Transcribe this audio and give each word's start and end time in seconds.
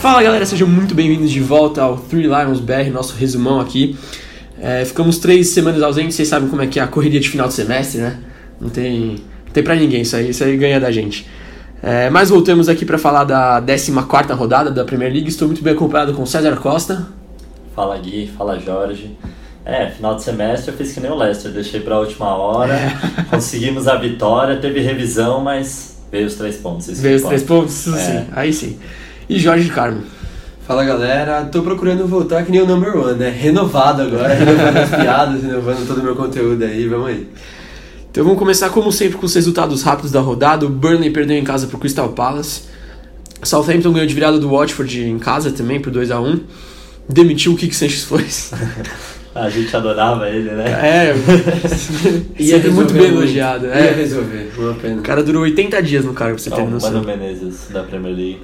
Fala 0.00 0.22
galera, 0.22 0.46
sejam 0.46 0.66
muito 0.66 0.94
bem-vindos 0.94 1.30
de 1.30 1.40
volta 1.40 1.82
ao 1.82 1.96
Three 1.96 2.22
Lions 2.22 2.60
BR, 2.60 2.90
nosso 2.92 3.16
resumão 3.16 3.60
aqui. 3.60 3.96
É, 4.60 4.84
ficamos 4.84 5.18
três 5.18 5.48
semanas 5.48 5.82
ausentes, 5.82 6.14
vocês 6.14 6.28
sabem 6.28 6.48
como 6.48 6.62
é 6.62 6.66
que 6.66 6.80
é 6.80 6.82
a 6.82 6.86
correria 6.86 7.20
de 7.20 7.28
final 7.28 7.46
de 7.46 7.54
semestre, 7.54 8.00
né? 8.00 8.18
Não 8.60 8.68
tem, 8.68 9.16
não 9.44 9.52
tem 9.52 9.62
pra 9.62 9.74
ninguém 9.74 10.02
isso 10.02 10.16
aí, 10.16 10.30
isso 10.30 10.42
aí 10.42 10.56
ganha 10.56 10.80
da 10.80 10.90
gente. 10.90 11.28
É, 11.82 12.08
mas 12.10 12.30
voltamos 12.30 12.68
aqui 12.68 12.84
para 12.84 12.96
falar 12.96 13.24
da 13.24 13.60
14 13.60 13.92
rodada 14.32 14.70
da 14.70 14.84
Premier 14.84 15.12
League. 15.12 15.28
Estou 15.28 15.46
muito 15.46 15.62
bem 15.62 15.74
acompanhado 15.74 16.14
com 16.14 16.24
César 16.24 16.56
Costa. 16.56 17.08
Fala 17.74 17.98
Gui, 17.98 18.30
fala 18.36 18.58
Jorge. 18.58 19.16
É, 19.64 19.90
final 19.90 20.14
de 20.14 20.22
semestre 20.22 20.70
eu 20.70 20.76
fiz 20.76 20.92
que 20.92 21.00
nem 21.00 21.10
o 21.10 21.14
Leicester, 21.14 21.52
deixei 21.52 21.80
pra 21.80 22.00
última 22.00 22.34
hora, 22.34 22.72
é. 22.72 23.24
conseguimos 23.28 23.86
a 23.86 23.96
vitória, 23.96 24.56
teve 24.56 24.80
revisão, 24.80 25.42
mas 25.42 25.97
veio 26.10 26.26
os 26.26 26.34
três 26.34 26.56
pontos. 26.56 27.00
Veio 27.00 27.16
os 27.16 27.22
três 27.22 27.42
pontos, 27.42 27.86
é. 27.88 27.98
sim, 27.98 28.26
aí 28.32 28.52
sim 28.52 28.78
e 29.28 29.38
Jorge 29.38 29.68
Carmo. 29.68 30.02
Fala 30.66 30.84
galera, 30.84 31.44
tô 31.44 31.62
procurando 31.62 32.06
voltar 32.06 32.44
que 32.44 32.50
nem 32.50 32.60
o 32.60 32.66
number 32.66 32.96
one, 32.96 33.18
né? 33.18 33.30
Renovado 33.30 34.02
agora, 34.02 34.34
renovando 34.34 34.76
as 34.76 34.90
piadas, 34.90 35.42
renovando 35.42 35.86
todo 35.86 36.00
o 36.00 36.02
meu 36.02 36.16
conteúdo 36.16 36.62
aí, 36.62 36.86
vamos 36.86 37.08
aí. 37.08 37.28
Então 38.10 38.24
vamos 38.24 38.38
começar 38.38 38.70
como 38.70 38.90
sempre 38.90 39.16
com 39.16 39.26
os 39.26 39.34
resultados 39.34 39.82
rápidos 39.82 40.10
da 40.10 40.20
rodada. 40.20 40.66
O 40.66 40.68
Burnley 40.68 41.10
perdeu 41.10 41.36
em 41.36 41.44
casa 41.44 41.66
pro 41.66 41.78
Crystal 41.78 42.08
Palace. 42.10 42.62
Southampton 43.42 43.92
ganhou 43.92 44.06
de 44.06 44.14
virada 44.14 44.38
do 44.38 44.50
Watford 44.50 45.04
em 45.04 45.18
casa 45.18 45.52
também 45.52 45.80
por 45.80 45.92
2 45.92 46.10
a 46.10 46.20
1 46.20 46.40
Demitiu 47.08 47.52
o 47.52 47.56
Kik 47.56 47.74
Sanchez 47.74 48.04
foi. 48.04 48.26
A 49.34 49.48
gente 49.48 49.74
adorava 49.76 50.28
ele, 50.28 50.50
né? 50.50 50.64
É, 50.70 51.14
sempre 52.42 52.70
muito 52.70 52.92
bem 52.92 53.08
elogiado. 53.08 53.66
Ia 53.66 53.72
é. 53.72 53.94
resolver, 53.94 54.50
uma 54.58 54.74
pena. 54.74 55.00
O 55.00 55.02
cara 55.02 55.22
durou 55.22 55.42
80 55.42 55.82
dias 55.82 56.04
no 56.04 56.12
cargo, 56.12 56.34
pra 56.34 56.42
você 56.42 56.50
ter 56.50 56.66
noção. 56.66 56.92
Mano 56.92 57.06
Menezes, 57.06 57.68
da 57.70 57.82
Premier 57.82 58.14
League. 58.14 58.40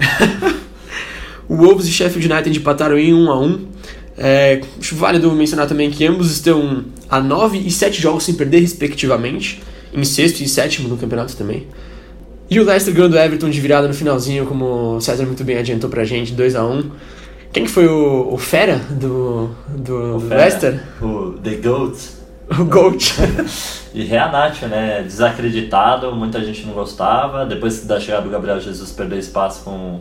o 1.48 1.56
Wolves 1.56 1.86
e 1.86 1.90
Sheffield 1.90 2.32
United 2.32 2.58
empataram 2.58 2.98
em 2.98 3.12
1 3.12 3.30
a 3.30 3.40
1 3.40 3.74
é, 4.16 4.60
acho 4.78 4.94
válido 4.94 5.30
mencionar 5.32 5.66
também 5.66 5.90
que 5.90 6.06
ambos 6.06 6.30
estão 6.30 6.84
a 7.10 7.20
9 7.20 7.58
e 7.58 7.70
7 7.70 8.00
jogos 8.00 8.24
sem 8.24 8.34
perder, 8.34 8.60
respectivamente, 8.60 9.60
em 9.92 10.04
sexto 10.04 10.40
e 10.40 10.48
sétimo 10.48 10.88
no 10.88 10.96
campeonato 10.96 11.36
também. 11.36 11.66
E 12.48 12.60
o 12.60 12.64
Leicester 12.64 12.94
ganhando 12.94 13.14
o 13.14 13.18
Everton 13.18 13.50
de 13.50 13.60
virada 13.60 13.88
no 13.88 13.94
finalzinho, 13.94 14.46
como 14.46 14.96
o 14.96 15.00
César 15.00 15.24
muito 15.24 15.42
bem 15.42 15.58
adiantou 15.58 15.90
pra 15.90 16.04
gente, 16.04 16.32
2 16.32 16.54
a 16.54 16.64
1 16.64 16.90
Quem 17.54 17.62
que 17.62 17.70
foi 17.70 17.86
o, 17.86 18.34
o 18.34 18.36
Fera 18.36 18.80
do, 18.90 19.48
do, 19.68 20.16
o 20.16 20.28
Leicester? 20.28 20.82
O 21.00 21.34
The 21.40 21.54
Goat. 21.54 22.10
O 22.50 22.64
Goat. 22.64 23.14
e 23.94 24.02
Reanacho, 24.02 24.66
né? 24.66 25.02
Desacreditado, 25.02 26.12
muita 26.16 26.44
gente 26.44 26.66
não 26.66 26.74
gostava. 26.74 27.46
Depois 27.46 27.86
da 27.86 28.00
chegada 28.00 28.24
do 28.24 28.30
Gabriel 28.30 28.58
Jesus 28.58 28.90
perdeu 28.90 29.20
espaço 29.20 29.62
com 29.62 30.00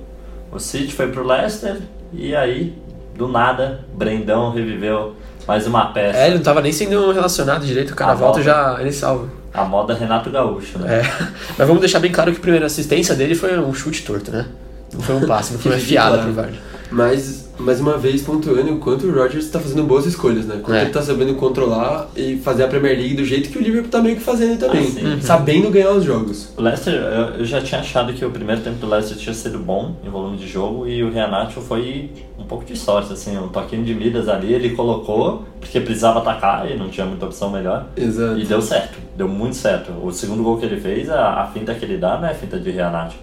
o 0.51 0.57
City, 0.57 0.91
foi 0.95 1.09
pro 1.09 1.23
Leicester. 1.23 1.77
E 2.11 2.35
aí, 2.35 2.75
do 3.15 3.27
nada, 3.27 3.81
Brendão 3.93 4.51
reviveu 4.51 5.15
mais 5.47 5.67
uma 5.67 5.93
peça. 5.93 6.17
É, 6.17 6.25
ele 6.25 6.37
não 6.37 6.43
tava 6.43 6.59
nem 6.59 6.71
sendo 6.71 7.11
relacionado 7.11 7.63
direito, 7.63 7.91
o 7.91 7.95
cara 7.95 8.13
a 8.13 8.15
volta 8.15 8.41
já 8.41 8.77
ele 8.81 8.91
salva. 8.91 9.29
A 9.53 9.63
moda 9.63 9.93
Renato 9.93 10.31
Gaúcho, 10.31 10.79
né? 10.79 11.01
É. 11.01 11.03
Mas 11.55 11.67
vamos 11.67 11.81
deixar 11.81 11.99
bem 11.99 12.11
claro 12.11 12.31
que 12.31 12.39
a 12.39 12.41
primeira 12.41 12.65
assistência 12.65 13.13
dele 13.13 13.35
foi 13.35 13.59
um 13.59 13.71
chute 13.75 14.03
torto, 14.03 14.31
né? 14.31 14.47
Não 14.91 15.01
foi 15.01 15.15
um 15.17 15.27
passe, 15.27 15.53
não 15.53 15.59
foi 15.61 15.73
uma 15.73 15.77
fiada 15.77 16.17
pro 16.17 16.33
Vardy. 16.33 16.59
Mas 16.89 17.42
mais 17.63 17.79
uma 17.79 17.97
vez 17.97 18.21
pontuando 18.21 18.73
o 18.73 18.77
quanto 18.77 19.07
o 19.07 19.11
Rodgers 19.11 19.45
está 19.45 19.59
fazendo 19.59 19.83
boas 19.83 20.05
escolhas, 20.05 20.45
né? 20.45 20.59
Quanto 20.61 20.75
é. 20.75 20.81
ele 20.81 20.87
está 20.87 21.01
sabendo 21.01 21.33
controlar 21.35 22.09
e 22.15 22.37
fazer 22.37 22.63
a 22.63 22.67
Premier 22.67 22.97
League 22.97 23.15
do 23.15 23.25
jeito 23.25 23.49
que 23.49 23.57
o 23.57 23.61
Liverpool 23.61 23.87
está 23.87 24.01
meio 24.01 24.15
que 24.15 24.21
fazendo 24.21 24.59
também, 24.59 24.93
ah, 24.97 25.05
uhum. 25.05 25.21
sabendo 25.21 25.69
ganhar 25.69 25.91
os 25.91 26.03
jogos. 26.03 26.49
O 26.57 26.61
Leicester, 26.61 26.93
eu 27.37 27.45
já 27.45 27.61
tinha 27.61 27.81
achado 27.81 28.13
que 28.13 28.23
o 28.23 28.29
primeiro 28.29 28.61
tempo 28.61 28.77
do 28.77 28.87
Leicester 28.87 29.17
tinha 29.17 29.33
sido 29.33 29.59
bom 29.59 29.95
em 30.03 30.09
volume 30.09 30.37
de 30.37 30.47
jogo 30.47 30.87
e 30.87 31.03
o 31.03 31.11
Renato 31.11 31.61
foi 31.61 32.11
um 32.37 32.43
pouco 32.43 32.65
de 32.65 32.75
sorte, 32.77 33.13
assim, 33.13 33.37
um 33.37 33.47
toquinho 33.47 33.83
de 33.83 33.93
Midas 33.95 34.27
ali, 34.27 34.53
ele 34.53 34.71
colocou 34.71 35.45
porque 35.59 35.79
precisava 35.79 36.19
atacar 36.19 36.69
e 36.69 36.75
não 36.75 36.89
tinha 36.89 37.05
muita 37.05 37.25
opção 37.25 37.49
melhor. 37.49 37.87
Exato. 37.95 38.37
E 38.37 38.45
deu 38.45 38.61
certo, 38.61 38.97
deu 39.15 39.27
muito 39.27 39.55
certo. 39.55 39.93
O 40.03 40.11
segundo 40.11 40.43
gol 40.43 40.57
que 40.57 40.65
ele 40.65 40.79
fez, 40.79 41.09
a, 41.09 41.41
a 41.41 41.47
finta 41.47 41.73
que 41.73 41.85
ele 41.85 41.97
dá 41.97 42.17
não 42.17 42.27
é 42.27 42.33
finta 42.33 42.59
de 42.59 42.69
Renato 42.69 43.15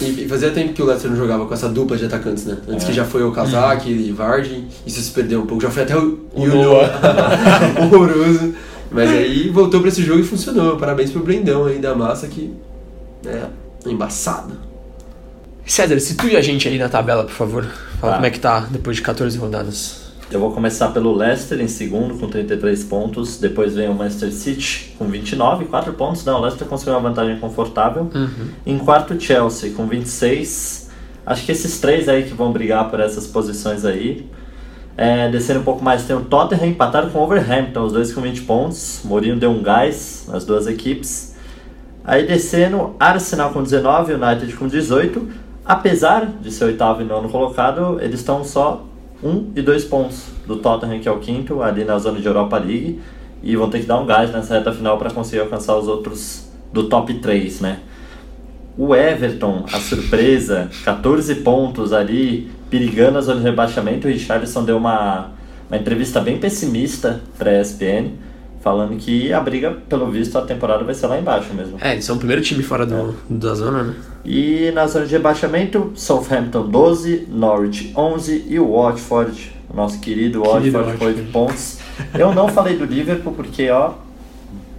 e, 0.00 0.24
e, 0.24 0.28
fazia 0.28 0.50
tempo 0.50 0.72
que 0.72 0.82
o 0.82 0.84
Leicester 0.84 1.10
não 1.10 1.18
jogava 1.18 1.46
com 1.46 1.52
essa 1.52 1.68
dupla 1.68 1.96
de 1.96 2.04
atacantes, 2.04 2.44
né? 2.44 2.58
Antes 2.68 2.84
é. 2.84 2.88
que 2.88 2.92
já 2.94 3.04
foi 3.04 3.22
o 3.24 3.32
Kazak 3.32 3.90
e 3.90 4.12
Vardy, 4.12 4.66
isso 4.86 5.00
se 5.00 5.10
perdeu 5.10 5.40
um 5.40 5.46
pouco. 5.46 5.62
Já 5.62 5.70
foi 5.70 5.82
até 5.82 5.96
o, 5.96 6.20
o 6.32 6.46
Noah. 6.46 6.90
horroroso. 7.82 8.54
Mas 8.90 9.10
aí 9.10 9.48
voltou 9.50 9.80
para 9.80 9.88
esse 9.88 10.02
jogo 10.02 10.20
e 10.20 10.24
funcionou. 10.24 10.76
Parabéns 10.76 11.10
pro 11.10 11.22
Brendão 11.22 11.66
aí 11.66 11.78
da 11.78 11.94
massa 11.94 12.26
que 12.26 12.52
é 13.24 13.46
embaçado. 13.86 14.54
César, 15.64 15.98
situa 16.00 16.38
a 16.38 16.42
gente 16.42 16.66
aí 16.66 16.78
na 16.78 16.88
tabela, 16.88 17.24
por 17.24 17.32
favor. 17.32 17.64
Fala 18.00 18.12
tá. 18.12 18.16
como 18.16 18.26
é 18.26 18.30
que 18.30 18.40
tá 18.40 18.66
depois 18.70 18.96
de 18.96 19.02
14 19.02 19.38
rodadas. 19.38 20.09
Eu 20.30 20.38
vou 20.38 20.52
começar 20.52 20.90
pelo 20.90 21.12
Leicester 21.12 21.60
em 21.60 21.66
segundo 21.66 22.14
com 22.14 22.28
33 22.28 22.84
pontos, 22.84 23.36
depois 23.36 23.74
vem 23.74 23.88
o 23.88 23.94
Manchester 23.94 24.30
City 24.30 24.94
com 24.96 25.06
29, 25.06 25.64
4 25.64 25.92
pontos. 25.94 26.24
Não, 26.24 26.38
o 26.38 26.40
Leicester 26.42 26.68
conseguiu 26.68 26.94
uma 26.94 27.00
vantagem 27.00 27.36
confortável. 27.40 28.08
Uhum. 28.14 28.48
Em 28.64 28.78
quarto, 28.78 29.20
Chelsea 29.20 29.72
com 29.72 29.88
26. 29.88 30.88
Acho 31.26 31.44
que 31.44 31.50
esses 31.50 31.80
três 31.80 32.08
aí 32.08 32.22
que 32.22 32.32
vão 32.32 32.52
brigar 32.52 32.88
por 32.88 33.00
essas 33.00 33.26
posições 33.26 33.84
aí. 33.84 34.30
É, 34.96 35.28
descendo 35.30 35.60
um 35.60 35.64
pouco 35.64 35.82
mais 35.82 36.04
tem 36.04 36.14
o 36.14 36.20
Tottenham 36.20 36.66
empatado 36.66 37.10
com 37.10 37.18
o 37.18 37.22
Overhampton, 37.22 37.82
os 37.82 37.92
dois 37.92 38.12
com 38.12 38.20
20 38.20 38.42
pontos. 38.42 39.00
Mourinho 39.04 39.36
deu 39.36 39.50
um 39.50 39.60
gás 39.60 40.26
nas 40.28 40.44
duas 40.44 40.68
equipes. 40.68 41.34
Aí 42.04 42.24
descendo, 42.24 42.94
Arsenal 43.00 43.50
com 43.50 43.64
19, 43.64 44.14
United 44.14 44.54
com 44.54 44.68
18. 44.68 45.28
Apesar 45.64 46.26
de 46.26 46.52
ser 46.52 46.66
oitavo 46.66 47.02
e 47.02 47.04
nono 47.04 47.28
colocado, 47.28 47.98
eles 48.00 48.20
estão 48.20 48.44
só 48.44 48.86
um 49.22 49.50
e 49.54 49.62
dois 49.62 49.84
pontos 49.84 50.26
do 50.46 50.56
Tottenham, 50.56 51.00
que 51.00 51.08
é 51.08 51.12
o 51.12 51.18
quinto, 51.18 51.62
ali 51.62 51.84
na 51.84 51.98
zona 51.98 52.20
de 52.20 52.26
Europa 52.26 52.58
League, 52.58 53.00
e 53.42 53.56
vão 53.56 53.68
ter 53.70 53.80
que 53.80 53.86
dar 53.86 53.98
um 53.98 54.06
gás 54.06 54.30
nessa 54.32 54.54
reta 54.54 54.72
final 54.72 54.98
para 54.98 55.10
conseguir 55.10 55.40
alcançar 55.40 55.76
os 55.76 55.88
outros 55.88 56.48
do 56.72 56.88
top 56.88 57.12
3, 57.14 57.60
né? 57.60 57.80
O 58.76 58.94
Everton, 58.94 59.64
a 59.72 59.78
surpresa, 59.78 60.70
14 60.84 61.36
pontos 61.36 61.92
ali, 61.92 62.50
perigando 62.70 63.18
a 63.18 63.20
zona 63.20 63.40
de 63.40 63.44
rebaixamento. 63.44 64.06
O 64.06 64.10
Richardson 64.10 64.64
deu 64.64 64.76
uma, 64.76 65.32
uma 65.68 65.76
entrevista 65.76 66.20
bem 66.20 66.38
pessimista 66.38 67.20
para 67.36 67.50
a 67.50 67.60
ESPN 67.60 68.12
falando 68.60 68.96
que 68.96 69.32
a 69.32 69.40
briga, 69.40 69.76
pelo 69.88 70.10
visto, 70.10 70.36
a 70.36 70.42
temporada 70.42 70.84
vai 70.84 70.94
ser 70.94 71.06
lá 71.06 71.18
embaixo 71.18 71.52
mesmo. 71.54 71.78
É, 71.80 71.92
eles 71.92 72.04
são 72.04 72.16
o 72.16 72.18
primeiro 72.18 72.42
time 72.42 72.62
fora 72.62 72.86
do, 72.86 72.94
é. 72.94 73.12
da 73.30 73.54
zona, 73.54 73.82
né? 73.82 73.94
E 74.24 74.70
na 74.72 74.86
zona 74.86 75.06
de 75.06 75.12
rebaixamento, 75.12 75.92
Southampton 75.94 76.68
12, 76.68 77.26
Norwich 77.30 77.92
11 77.96 78.44
e 78.48 78.60
o 78.60 78.72
Watford, 78.72 79.52
o 79.68 79.76
nosso 79.76 79.98
querido 79.98 80.42
Watford, 80.42 80.98
com 80.98 81.04
8 81.06 81.32
pontos. 81.32 81.78
Eu 82.16 82.34
não 82.34 82.48
falei 82.48 82.76
do 82.76 82.84
Liverpool 82.84 83.32
porque, 83.32 83.68
ó. 83.70 83.92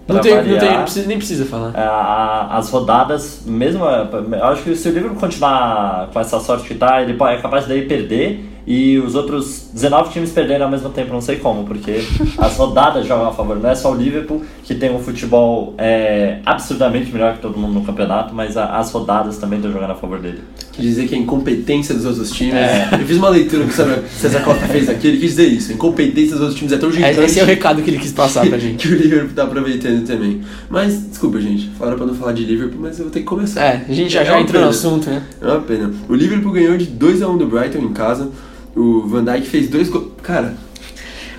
Não 0.07 0.19
tem, 0.19 0.35
variar, 0.35 0.53
não 0.53 0.59
tem 0.59 0.69
nem, 0.69 0.81
precisa, 0.81 1.07
nem 1.07 1.17
precisa 1.17 1.45
falar. 1.45 1.73
A, 1.75 2.57
as 2.57 2.69
rodadas, 2.69 3.43
mesmo. 3.45 3.83
Eu 3.85 4.43
acho 4.45 4.63
que 4.63 4.75
se 4.75 4.89
o 4.89 4.91
Liverpool 4.91 5.19
continuar 5.19 6.09
com 6.11 6.19
essa 6.19 6.39
sorte 6.39 6.67
que 6.67 6.75
tá, 6.75 7.01
ele 7.01 7.13
é 7.13 7.37
capaz 7.37 7.65
de 7.65 7.81
perder 7.83 8.50
e 8.65 8.97
os 8.99 9.15
outros 9.15 9.69
19 9.73 10.11
times 10.11 10.31
perderam 10.31 10.65
ao 10.65 10.71
mesmo 10.71 10.89
tempo, 10.89 11.11
não 11.11 11.21
sei 11.21 11.37
como, 11.37 11.65
porque 11.65 12.03
as 12.37 12.55
rodadas 12.57 13.07
jogam 13.07 13.27
a 13.27 13.33
favor. 13.33 13.57
Não 13.57 13.69
é 13.69 13.75
só 13.75 13.91
o 13.91 13.95
Liverpool 13.95 14.43
que 14.71 14.79
tem 14.79 14.89
um 14.89 14.99
futebol 14.99 15.75
é, 15.77 16.39
absurdamente 16.45 17.11
melhor 17.11 17.35
que 17.35 17.41
todo 17.41 17.57
mundo 17.57 17.73
no 17.73 17.83
campeonato, 17.83 18.33
mas 18.33 18.55
a, 18.55 18.77
as 18.77 18.89
rodadas 18.91 19.37
também 19.37 19.59
estão 19.59 19.71
jogando 19.71 19.91
a 19.91 19.95
favor 19.95 20.19
dele. 20.19 20.39
Quer 20.71 20.81
dizer 20.81 21.07
que 21.09 21.15
a 21.15 21.17
incompetência 21.17 21.93
dos 21.93 22.05
outros 22.05 22.31
times. 22.31 22.55
É. 22.55 22.89
Eu 22.93 23.05
fiz 23.05 23.17
uma 23.17 23.27
leitura 23.27 23.65
que 23.65 23.71
o 23.71 24.09
César 24.09 24.39
Costa 24.41 24.65
fez 24.67 24.89
aqui, 24.89 25.09
ele 25.09 25.17
quis 25.17 25.31
dizer 25.31 25.47
isso. 25.47 25.71
A 25.71 25.75
incompetência 25.75 26.31
dos 26.31 26.41
outros 26.41 26.57
times 26.57 26.71
é 26.71 26.77
tão 26.77 26.89
gigante. 26.89 27.19
Esse 27.19 27.39
é 27.41 27.43
o 27.43 27.45
recado 27.45 27.81
que 27.81 27.89
ele 27.89 27.99
quis 27.99 28.13
passar 28.13 28.47
pra 28.47 28.57
gente. 28.57 28.77
que 28.87 28.93
o 28.93 28.97
Liverpool 28.97 29.35
tá 29.35 29.43
aproveitando 29.43 30.05
também. 30.05 30.41
Mas, 30.69 31.09
desculpa, 31.09 31.41
gente, 31.41 31.69
falaram 31.77 31.97
pra 31.97 32.07
não 32.07 32.15
falar 32.15 32.31
de 32.31 32.45
Liverpool, 32.45 32.79
mas 32.81 32.97
eu 32.97 33.05
vou 33.05 33.11
ter 33.11 33.19
que 33.19 33.25
começar. 33.25 33.61
É, 33.61 33.85
a 33.87 33.93
gente 33.93 34.13
já, 34.13 34.21
é 34.21 34.25
já 34.25 34.39
entrou 34.39 34.53
pena. 34.53 34.65
no 34.65 34.69
assunto, 34.69 35.09
né? 35.09 35.21
É 35.41 35.47
uma 35.47 35.59
pena. 35.59 35.91
O 36.07 36.15
Liverpool 36.15 36.53
ganhou 36.53 36.77
de 36.77 36.85
2x1 36.85 37.37
do 37.37 37.45
Brighton 37.45 37.79
em 37.79 37.91
casa. 37.91 38.29
O 38.73 39.05
Van 39.05 39.25
Dijk 39.25 39.47
fez 39.47 39.67
dois 39.69 39.89
gols. 39.89 40.11
Cara. 40.23 40.55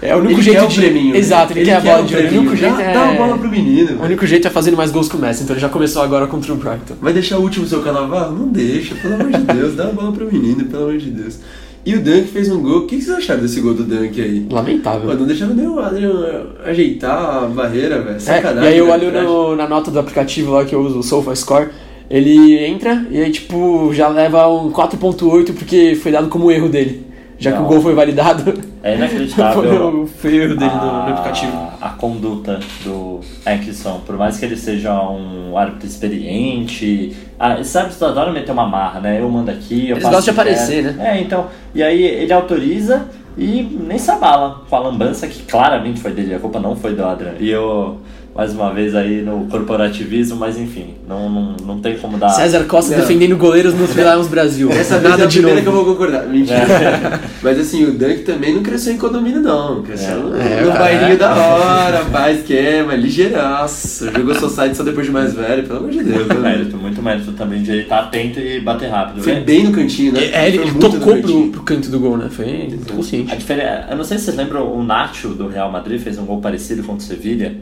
É 0.03 0.17
o 0.17 0.19
único 0.19 0.41
ele 0.41 0.43
jeito 0.43 0.67
de. 0.67 0.81
Preminho, 0.81 1.15
Exato, 1.15 1.53
ele, 1.53 1.61
ele 1.61 1.71
quer, 1.71 1.81
quer 1.81 1.91
a 1.91 1.95
bola 1.95 2.07
de 2.07 2.17
ouro. 2.17 2.27
O 2.27 2.39
único 2.41 2.57
jeito 2.57 2.77
dá, 2.77 2.83
é. 2.83 2.93
Dá 2.93 3.11
a 3.11 3.15
bola 3.15 3.39
pro 3.39 3.49
menino. 3.49 4.01
O 4.01 4.05
único 4.05 4.27
jeito 4.27 4.49
é 4.49 4.51
fazer 4.51 4.73
mais 4.73 4.91
gols 4.91 5.09
com 5.09 5.17
o 5.17 5.21
Messi, 5.21 5.45
então 5.45 5.55
ele 5.55 5.61
já 5.61 5.69
começou 5.69 6.03
agora 6.03 6.27
contra 6.27 6.53
o 6.53 6.57
Brighton. 6.57 6.95
Vai 7.01 7.13
deixar 7.13 7.39
o 7.39 7.43
último 7.43 7.67
seu 7.69 7.81
carnaval? 7.83 8.33
Não 8.33 8.49
deixa, 8.49 8.97
pelo 8.97 9.15
amor 9.15 9.31
de 9.31 9.39
Deus. 9.39 9.77
Dá 9.77 9.85
a 9.85 9.93
bola 9.93 10.11
pro 10.11 10.27
menino, 10.27 10.65
pelo 10.65 10.83
amor 10.83 10.99
de 10.99 11.09
Deus. 11.09 11.39
E 11.87 11.95
o 11.95 12.03
Dunk 12.03 12.29
fez 12.29 12.51
um 12.51 12.61
gol. 12.61 12.79
O 12.79 12.87
que 12.87 13.01
vocês 13.01 13.17
acharam 13.17 13.43
desse 13.43 13.61
gol 13.61 13.75
do 13.75 13.85
Dunk 13.85 14.21
aí? 14.21 14.45
Lamentável. 14.51 15.09
Pô, 15.09 15.15
não 15.15 15.27
deixava 15.27 15.55
nem 15.55 15.69
o 15.69 15.79
Adrian 15.79 16.47
ajeitar 16.65 17.45
a 17.45 17.47
barreira, 17.47 18.03
velho. 18.03 18.21
Sacanagem. 18.21 18.69
É, 18.69 18.71
e 18.71 18.75
aí 18.75 18.79
eu 18.79 18.89
olho 18.89 19.13
no, 19.13 19.55
na 19.55 19.69
nota 19.69 19.91
do 19.91 20.01
aplicativo 20.01 20.53
lá 20.53 20.65
que 20.65 20.75
eu 20.75 20.81
uso, 20.81 20.99
o 20.99 21.03
SofaScore. 21.03 21.69
Ele 22.11 22.59
entra 22.59 23.07
e 23.09 23.21
aí, 23.21 23.31
tipo, 23.31 23.93
já 23.95 24.09
leva 24.09 24.49
um 24.49 24.71
4.8 24.71 25.53
porque 25.55 25.95
foi 25.95 26.11
dado 26.11 26.29
como 26.29 26.51
erro 26.51 26.69
dele 26.69 27.12
já 27.43 27.51
que 27.51 27.59
Não. 27.59 27.65
o 27.65 27.69
gol 27.69 27.83
foi 27.83 27.93
validado. 27.93 28.55
É 28.83 28.95
inacreditável. 28.95 29.63
foi 29.63 29.79
o 29.79 30.07
feio 30.07 30.57
dele 30.57 30.71
no, 30.71 31.11
aplicativo. 31.11 31.53
a 31.81 31.89
conduta 31.91 32.61
do 32.85 33.21
Atkinson, 33.45 34.01
por 34.07 34.17
mais 34.17 34.39
que 34.39 34.45
ele 34.45 34.57
seja 34.57 34.95
um 35.03 35.59
árbitro 35.59 35.87
experiente, 35.87 37.17
ah, 37.39 37.59
esses 37.59 37.75
árbitros 37.75 38.03
adoram 38.03 38.33
meter 38.33 38.53
uma 38.53 38.69
marra, 38.69 39.01
né? 39.01 39.21
Eu 39.21 39.29
mando 39.29 39.51
aqui, 39.51 39.89
eu 39.89 39.97
Eles 39.97 40.05
gostam 40.05 40.21
de 40.21 40.25
que 40.25 40.31
aparecer, 40.31 40.85
né? 40.85 41.17
É, 41.17 41.21
então, 41.21 41.47
e 41.75 41.83
aí 41.83 42.03
ele 42.03 42.33
autoriza 42.33 43.09
e 43.37 43.63
nem 43.63 43.99
se 43.99 44.11
abala 44.11 44.63
com 44.69 44.77
a 44.77 44.79
lambança 44.79 45.27
que 45.27 45.43
claramente 45.43 46.01
foi 46.01 46.13
dele, 46.13 46.35
a 46.35 46.39
culpa 46.39 46.61
não 46.61 46.77
foi 46.77 46.95
do 46.95 47.05
Adrian. 47.05 47.35
E 47.41 47.51
eu, 47.51 47.99
mais 48.35 48.53
uma 48.55 48.73
vez 48.73 48.95
aí 48.95 49.21
no 49.23 49.47
corporativismo, 49.47 50.37
mas 50.37 50.59
enfim, 50.59 50.95
não, 51.07 51.29
não, 51.29 51.57
não 51.67 51.81
tem 51.81 51.99
como 51.99 52.17
dar... 52.17 52.31
César 52.31 52.65
Costa 52.65 52.93
Não. 52.93 53.01
defendendo 53.01 53.37
goleros 53.37 53.75
no 53.75 53.85
Lions 53.85 54.27
Brasil. 54.29 54.71
Essa 54.73 54.99
vez 54.99 55.11
Nada 55.11 55.25
é 55.25 55.27
a 55.27 55.29
de 55.29 55.39
primeira 55.39 55.61
novo. 55.61 55.71
que 55.71 55.79
eu 55.79 55.85
vou 55.85 55.95
concordar. 55.95 56.27
Mentira. 56.27 57.21
Mas 57.43 57.59
assim, 57.59 57.85
o 57.85 57.93
Dunk 57.93 58.23
também 58.23 58.55
não 58.55 58.63
cresceu 58.63 58.95
em 58.95 58.97
condomínio, 58.97 59.41
não. 59.41 59.83
Cresceu 59.83 60.17
no, 60.17 60.37
É, 60.41 60.63
no 60.63 60.73
bailinho 60.73 61.19
da 61.19 61.35
hora, 61.35 62.05
paz, 62.07 62.39
esquema, 62.39 62.95
ligeiraço. 62.95 64.11
Jogou 64.11 64.35
Society 64.35 64.77
só 64.77 64.83
depois 64.83 65.07
de 65.07 65.13
mais 65.13 65.35
velho, 65.35 65.65
pelo 65.65 65.81
amor 65.81 65.91
de 65.91 66.03
Deus. 66.03 66.17
Muito 66.17 66.35
né? 66.35 66.41
mérito, 66.41 66.77
muito 66.77 67.03
mérito 67.03 67.33
também 67.33 67.63
de 67.63 67.71
ele 67.71 67.83
estar 67.83 67.99
atento 68.01 68.41
e 68.41 68.61
bater 68.61 68.89
rápido. 68.89 69.23
Foi 69.23 69.35
né? 69.35 69.41
bem 69.41 69.65
no 69.65 69.73
cantinho, 69.73 70.13
né? 70.13 70.25
É, 70.33 70.49
ele, 70.49 70.59
ele 70.59 70.71
muito 70.71 70.91
tocou 70.91 71.17
pro, 71.19 71.49
pro 71.49 71.63
canto 71.63 71.91
do 71.91 72.01
gol, 72.01 72.17
né? 72.17 72.29
Foi 72.31 72.69
A 72.89 72.93
consciente. 72.95 73.37
diferença, 73.37 73.89
eu 73.91 73.97
não 73.97 74.05
sei 74.05 74.17
se 74.19 74.25
vocês 74.25 74.37
lembram, 74.37 74.73
o 74.73 74.83
Nacho 74.83 75.29
do 75.29 75.49
Real 75.49 75.71
Madrid 75.71 76.01
fez 76.01 76.19
um 76.19 76.25
gol 76.25 76.41
parecido 76.41 76.83
contra 76.83 77.05
o 77.05 77.07
Sevilha, 77.07 77.55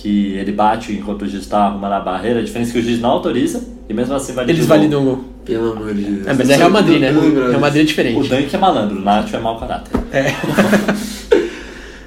que 0.00 0.34
ele 0.34 0.52
bate 0.52 0.92
enquanto 0.92 1.22
o 1.22 1.28
juiz 1.28 1.42
está 1.42 1.66
arrumando 1.66 1.92
a 1.92 2.00
barreira, 2.00 2.40
a 2.40 2.42
diferença 2.42 2.70
é 2.70 2.72
que 2.74 2.78
o 2.78 2.82
juiz 2.82 3.00
não 3.00 3.10
autoriza 3.10 3.62
e 3.88 3.94
mesmo 3.94 4.14
assim 4.14 4.32
valida 4.32 4.52
Eles 4.52 4.64
o 4.64 4.68
validam 4.68 5.02
o 5.02 5.04
gol. 5.04 5.24
Pelo 5.44 5.72
amor 5.72 5.94
de 5.94 6.02
Deus. 6.02 6.26
É, 6.26 6.34
mas 6.34 6.50
é 6.50 6.56
Real 6.56 6.70
Madrid, 6.70 7.00
né? 7.00 7.10
Real 7.10 7.60
Madrid 7.60 7.80
é 7.80 7.84
O 7.84 7.86
diferente. 7.86 8.28
Dunk 8.28 8.54
é 8.54 8.58
malandro, 8.58 8.98
o 8.98 9.00
Nacho 9.00 9.36
é 9.36 9.38
mau 9.38 9.58
caráter. 9.58 9.92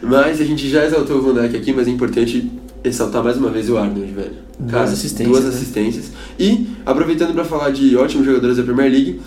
Mas 0.02 0.42
a 0.42 0.46
gente 0.46 0.68
já 0.70 0.86
exaltou 0.86 1.18
o 1.18 1.22
Van 1.22 1.42
Dijk 1.42 1.58
aqui, 1.58 1.74
mas 1.74 1.88
é 1.88 1.92
importante 1.92 2.50
ressaltar 2.84 3.24
mais 3.24 3.38
uma 3.38 3.50
vez 3.50 3.70
o 3.70 3.78
Arnold, 3.78 4.12
velho. 4.12 4.32
Duas 4.58 4.92
assistências, 4.94 5.28
Duas 5.28 5.44
né? 5.44 5.50
assistências. 5.50 6.12
E, 6.40 6.68
aproveitando 6.86 7.34
pra 7.34 7.44
falar 7.44 7.70
de 7.70 7.96
ótimos 7.96 8.26
jogadores 8.26 8.58
da 8.58 8.64
Premier 8.64 8.90
League, 8.90 9.22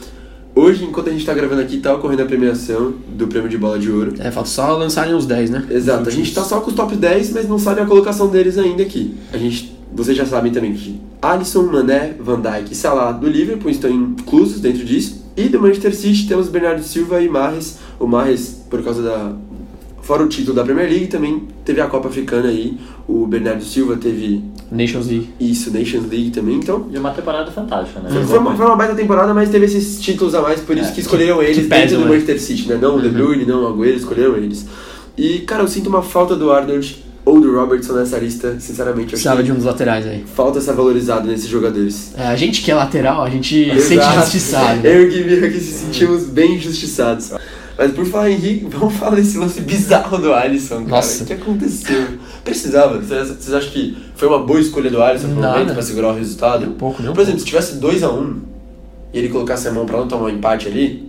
hoje, 0.54 0.84
enquanto 0.84 1.08
a 1.08 1.12
gente 1.12 1.24
tá 1.24 1.34
gravando 1.34 1.60
aqui, 1.60 1.78
tá 1.78 1.94
ocorrendo 1.94 2.22
a 2.22 2.26
premiação 2.26 2.94
do 3.08 3.26
prêmio 3.26 3.48
de 3.48 3.58
bola 3.58 3.78
de 3.78 3.90
ouro. 3.90 4.14
É, 4.18 4.30
falta 4.30 4.48
só 4.48 4.76
lançarem 4.76 5.14
os 5.14 5.26
10, 5.26 5.50
né? 5.50 5.66
Exato, 5.70 6.08
a 6.08 6.12
gente 6.12 6.32
tá 6.34 6.42
só 6.42 6.60
com 6.60 6.70
os 6.70 6.76
top 6.76 6.94
10, 6.94 7.32
mas 7.32 7.48
não 7.48 7.58
sabe 7.58 7.80
a 7.80 7.86
colocação 7.86 8.28
deles 8.28 8.58
ainda 8.58 8.82
aqui. 8.82 9.14
A 9.32 9.38
gente, 9.38 9.76
vocês 9.92 10.16
já 10.16 10.26
sabem 10.26 10.52
também 10.52 10.72
que 10.74 11.00
Alisson, 11.20 11.62
Mané, 11.62 12.14
Van 12.18 12.40
Dijk 12.40 12.72
e 12.72 12.74
Salah 12.74 13.12
do 13.12 13.28
Liverpool 13.28 13.70
estão 13.70 13.90
inclusos 13.90 14.60
dentro 14.60 14.84
disso. 14.84 15.22
E 15.36 15.48
do 15.48 15.60
Manchester 15.60 15.94
City 15.94 16.26
temos 16.26 16.48
Bernardo 16.48 16.82
Silva 16.82 17.22
e 17.22 17.28
Mahrez. 17.28 17.78
O 17.98 18.06
Mahrez, 18.06 18.64
por 18.68 18.82
causa 18.82 19.02
da... 19.02 19.32
Fora 20.02 20.22
o 20.24 20.28
título 20.28 20.54
da 20.56 20.64
Premier 20.64 20.88
League, 20.88 21.06
também 21.06 21.44
teve 21.64 21.80
a 21.80 21.86
Copa 21.86 22.08
Africana 22.08 22.48
aí. 22.48 22.76
O 23.08 23.24
Bernardo 23.26 23.62
Silva 23.64 23.96
teve 23.96 24.42
Nations 24.70 25.06
League. 25.06 25.30
isso, 25.38 25.72
Nations 25.72 26.08
League 26.10 26.30
também. 26.30 26.56
Então, 26.56 26.88
E 26.92 26.98
uma 26.98 27.10
temporada 27.12 27.50
fantástica, 27.52 28.00
né? 28.00 28.10
foi 28.26 28.38
uma, 28.38 28.56
foi 28.56 28.66
uma 28.66 28.76
baita 28.76 28.94
temporada, 28.96 29.32
mas 29.32 29.48
teve 29.48 29.66
esses 29.66 30.00
títulos 30.00 30.34
a 30.34 30.42
mais, 30.42 30.60
por 30.60 30.76
isso 30.76 30.90
É, 30.90 30.92
que 30.92 31.00
escolheram 31.00 31.40
eles 31.42 31.56
que 31.58 31.62
dentro 31.64 31.96
do 31.98 32.02
né? 32.04 32.10
Manchester 32.10 32.40
City, 32.40 32.68
né? 32.68 32.78
Não 32.82 32.96
o 32.96 33.00
De 33.00 33.08
Bruyne, 33.10 33.44
não 33.46 33.62
o 33.62 33.68
Agüero, 33.68 33.96
escolheram 33.96 34.36
eles. 34.36 34.66
E, 35.16 35.38
cara, 35.40 35.62
eu 35.62 35.68
sinto 35.68 35.88
uma 35.88 36.02
falta 36.02 36.34
do 36.34 36.50
Arnold 36.50 37.04
ou 37.24 37.40
do 37.40 37.54
Robertson 37.54 37.92
nessa 37.92 38.18
lista, 38.18 38.56
sinceramente. 38.58 39.04
Eu 39.04 39.10
Precisava 39.10 39.36
acho 39.36 39.44
de 39.44 39.50
que 39.50 39.52
um 39.52 39.56
dos 39.56 39.64
laterais 39.66 40.04
aí. 40.04 40.24
falta 40.34 40.58
essa 40.58 40.72
valorizada 40.72 41.24
nesses 41.30 41.46
jogadores. 41.48 42.12
É, 42.16 42.26
a 42.26 42.34
gente 42.34 42.60
que 42.62 42.70
é 42.72 42.74
lateral, 42.74 43.22
a 43.22 43.30
gente 43.30 43.66
sente 43.80 43.92
Exato. 44.00 44.16
injustiçado. 44.18 44.80
né? 44.82 44.96
Eu 44.96 45.02
e 45.02 45.06
o 45.06 45.10
Guilherme 45.12 45.46
aqui 45.46 45.60
se 45.60 45.72
sentimos 45.84 46.24
bem 46.24 46.56
injustiçados. 46.56 47.30
Mas 47.76 47.92
por 47.92 48.04
falar 48.06 48.30
em 48.30 48.34
Henrique, 48.34 48.66
vamos 48.70 48.94
falar 48.94 49.16
desse 49.16 49.38
lance 49.38 49.60
bizarro 49.60 50.18
do 50.18 50.32
Alisson, 50.32 50.76
cara. 50.84 50.88
Nossa. 50.88 51.24
O 51.24 51.26
que 51.26 51.32
aconteceu? 51.32 52.18
Precisava. 52.44 52.98
Vocês 53.00 53.52
acham 53.54 53.70
que 53.70 53.96
foi 54.14 54.28
uma 54.28 54.40
boa 54.40 54.60
escolha 54.60 54.90
do 54.90 55.02
Alisson 55.02 55.28
pro 55.28 55.42
momento 55.42 55.72
pra 55.72 55.82
segurar 55.82 56.08
o 56.08 56.14
resultado? 56.14 56.66
Um 56.66 56.74
pouco, 56.74 57.02
não? 57.02 57.12
Por 57.12 57.22
exemplo, 57.22 57.40
se 57.40 57.46
tivesse 57.46 57.76
2x1 57.78 58.36
e 59.12 59.18
ele 59.18 59.28
colocasse 59.28 59.66
a 59.68 59.72
mão 59.72 59.86
pra 59.86 59.98
não 59.98 60.06
tomar 60.08 60.24
um 60.24 60.28
empate 60.28 60.68
ali, 60.68 61.08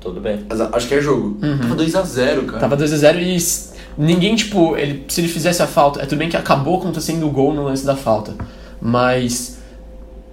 Tudo 0.00 0.20
bem. 0.20 0.40
acho 0.72 0.86
que 0.88 0.94
é 0.94 1.00
jogo. 1.00 1.36
Uhum. 1.42 1.58
Tava 1.58 1.76
2x0, 1.76 2.46
cara. 2.46 2.58
Tava 2.60 2.76
2x0 2.76 3.18
e 3.20 4.02
ninguém, 4.02 4.34
tipo, 4.36 4.76
ele, 4.76 5.04
se 5.08 5.20
ele 5.20 5.28
fizesse 5.28 5.62
a 5.62 5.66
falta. 5.66 6.00
É 6.00 6.06
tudo 6.06 6.18
bem 6.18 6.28
que 6.28 6.36
acabou 6.36 6.78
acontecendo 6.78 7.26
o 7.26 7.30
gol 7.30 7.54
no 7.54 7.64
lance 7.64 7.84
da 7.84 7.96
falta. 7.96 8.34
Mas 8.80 9.58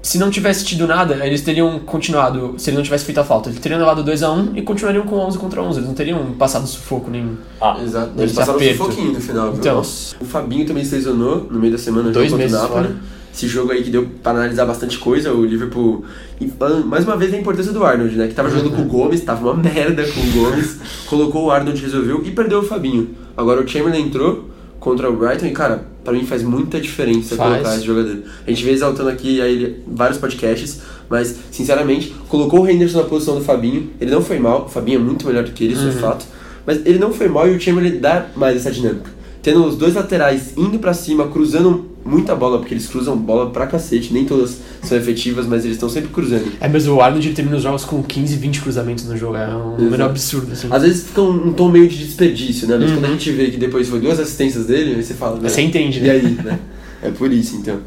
se 0.01 0.17
não 0.17 0.31
tivesse 0.31 0.65
tido 0.65 0.87
nada, 0.87 1.25
eles 1.25 1.41
teriam 1.41 1.79
continuado. 1.79 2.55
Se 2.57 2.69
ele 2.69 2.77
não 2.77 2.83
tivesse 2.83 3.05
feito 3.05 3.19
a 3.19 3.23
falta, 3.23 3.49
eles 3.49 3.59
teriam 3.59 3.79
levado 3.79 4.03
2x1 4.03 4.51
e 4.55 4.61
continuariam 4.63 5.05
com 5.05 5.15
11 5.17 5.37
contra 5.37 5.61
11. 5.61 5.77
Eles 5.77 5.87
não 5.87 5.95
teriam 5.95 6.31
passado 6.33 6.65
sufoco 6.67 7.11
nenhum. 7.11 7.35
Ah, 7.61 7.77
Exato. 7.83 8.11
Eles 8.17 8.31
passaram 8.33 8.57
um 8.57 8.61
aperto. 8.61 8.77
sufoquinho 8.83 9.13
no 9.13 9.21
final. 9.21 9.51
viu? 9.51 9.59
Então. 9.59 9.75
Nossa. 9.75 10.15
O 10.19 10.25
Fabinho 10.25 10.65
também 10.65 10.83
se 10.83 10.95
lesionou 10.95 11.47
no 11.49 11.59
meio 11.59 11.71
da 11.71 11.77
semana. 11.77 12.09
Dois 12.11 12.33
meses 12.33 12.59
fora. 12.59 12.95
Esse 13.33 13.47
jogo 13.47 13.71
aí 13.71 13.81
que 13.81 13.89
deu 13.89 14.09
pra 14.21 14.33
analisar 14.33 14.65
bastante 14.65 14.97
coisa. 14.97 15.31
O 15.31 15.45
Liverpool... 15.45 16.03
E 16.41 16.51
mais 16.85 17.05
uma 17.05 17.15
vez 17.15 17.33
a 17.33 17.37
importância 17.37 17.71
do 17.71 17.85
Arnold, 17.85 18.13
né? 18.17 18.27
Que 18.27 18.33
tava 18.33 18.49
jogando 18.49 18.75
com 18.75 18.81
o 18.81 18.85
Gomes, 18.85 19.21
tava 19.21 19.51
uma 19.51 19.53
merda 19.63 20.03
com 20.03 20.19
o 20.19 20.31
Gomes. 20.31 20.79
colocou 21.07 21.45
o 21.45 21.51
Arnold, 21.51 21.81
resolveu 21.81 22.21
e 22.25 22.31
perdeu 22.31 22.59
o 22.59 22.63
Fabinho. 22.63 23.11
Agora 23.37 23.61
o 23.61 23.67
Chamberlain 23.67 24.01
entrou 24.07 24.50
contra 24.81 25.09
o 25.09 25.15
Brighton 25.15 25.45
e, 25.45 25.51
cara, 25.51 25.85
pra 26.03 26.11
mim 26.11 26.25
faz 26.25 26.41
muita 26.41 26.81
diferença 26.81 27.35
Faz. 27.35 27.53
colocar 27.53 27.75
esse 27.75 27.85
jogador. 27.85 28.17
A 28.45 28.49
gente 28.49 28.65
vem 28.65 28.73
exaltando 28.73 29.09
aqui 29.09 29.39
a 29.39 29.47
ele 29.47 29.83
em 29.87 29.95
vários 29.95 30.17
podcasts, 30.17 30.81
mas, 31.07 31.35
sinceramente, 31.51 32.13
colocou 32.27 32.61
o 32.61 32.67
Henderson 32.67 32.97
na 32.97 33.03
posição 33.05 33.35
do 33.35 33.41
Fabinho. 33.45 33.91
Ele 34.01 34.09
não 34.09 34.23
foi 34.23 34.39
mal, 34.39 34.65
o 34.65 34.67
Fabinho 34.67 34.99
é 34.99 35.01
muito 35.01 35.25
melhor 35.25 35.43
do 35.43 35.51
que 35.51 35.63
ele, 35.63 35.73
isso 35.73 35.87
é 35.87 35.91
fato. 35.91 36.25
Mas 36.65 36.83
ele 36.83 36.97
não 36.97 37.13
foi 37.13 37.27
mal 37.27 37.47
e 37.47 37.55
o 37.55 37.61
Chamberlain 37.61 37.99
dá 37.99 38.25
mais 38.35 38.57
essa 38.57 38.71
dinâmica. 38.71 39.20
Tendo 39.41 39.65
os 39.65 39.75
dois 39.75 39.95
laterais 39.95 40.53
indo 40.55 40.77
pra 40.79 40.93
cima, 40.93 41.27
cruzando 41.27 41.89
muita 42.05 42.35
bola, 42.35 42.59
porque 42.59 42.73
eles 42.73 42.87
cruzam 42.87 43.15
bola 43.17 43.49
pra 43.49 43.65
cacete, 43.67 44.13
nem 44.13 44.23
todas 44.25 44.57
são 44.83 44.97
efetivas, 44.97 45.45
mas 45.47 45.63
eles 45.63 45.77
estão 45.77 45.89
sempre 45.89 46.09
cruzando. 46.09 46.51
É, 46.59 46.67
mas 46.67 46.87
o 46.87 46.99
Arnold 47.01 47.27
termina 47.33 47.57
os 47.57 47.63
jogos 47.63 47.83
com 47.83 48.03
15, 48.03 48.35
20 48.37 48.61
cruzamentos 48.61 49.05
no 49.05 49.17
jogo. 49.17 49.35
É 49.37 49.47
um 49.55 49.77
número 49.77 50.03
absurdo, 50.05 50.51
assim. 50.51 50.67
Às 50.69 50.81
vezes 50.83 51.03
fica 51.07 51.21
um, 51.21 51.47
um 51.49 51.53
tom 51.53 51.69
meio 51.69 51.87
de 51.87 51.97
desperdício, 51.97 52.67
né? 52.67 52.77
Mas 52.79 52.89
Uhum. 52.91 52.97
quando 52.97 53.05
a 53.05 53.09
gente 53.13 53.31
vê 53.31 53.49
que 53.49 53.57
depois 53.57 53.87
foi 53.89 53.99
duas 53.99 54.19
assistências 54.19 54.65
dele, 54.67 54.95
aí 54.95 55.03
você 55.03 55.13
fala, 55.15 55.39
né? 55.39 55.49
Você 55.49 55.61
entende, 55.61 55.99
E 55.99 56.03
né? 56.03 56.09
aí, 56.11 56.21
né? 56.43 56.59
É 57.03 57.09
por 57.09 57.31
isso, 57.31 57.55
então. 57.55 57.77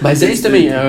Mas 0.00 0.22
eles 0.22 0.40
também, 0.40 0.68
é, 0.68 0.80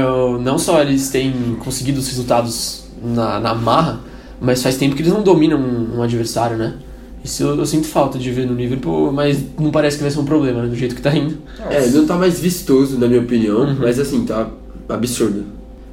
não 0.41 0.59
só 0.59 0.81
eles 0.81 1.09
têm 1.09 1.33
conseguido 1.59 1.99
os 1.99 2.07
resultados 2.07 2.83
na, 3.03 3.39
na 3.39 3.55
marra, 3.55 4.01
mas 4.39 4.61
faz 4.61 4.77
tempo 4.77 4.95
que 4.95 5.01
eles 5.01 5.11
não 5.11 5.23
dominam 5.23 5.59
um, 5.59 5.97
um 5.97 6.03
adversário, 6.03 6.57
né? 6.57 6.73
Isso 7.23 7.43
eu, 7.43 7.55
eu 7.57 7.65
sinto 7.65 7.87
falta 7.87 8.17
de 8.17 8.31
ver 8.31 8.45
no 8.47 8.53
Liverpool, 8.55 9.11
mas 9.11 9.37
não 9.59 9.71
parece 9.71 9.97
que 9.97 10.03
vai 10.03 10.11
ser 10.11 10.19
um 10.19 10.25
problema, 10.25 10.61
né? 10.63 10.67
Do 10.69 10.75
jeito 10.75 10.95
que 10.95 11.01
tá 11.01 11.13
indo. 11.15 11.37
É, 11.69 11.85
não 11.87 12.05
tá 12.05 12.15
mais 12.15 12.39
vistoso, 12.39 12.97
na 12.97 13.07
minha 13.07 13.19
opinião, 13.21 13.59
Uhum. 13.61 13.75
mas 13.79 13.99
assim, 13.99 14.23
tá 14.25 14.47
absurdo. 14.87 15.43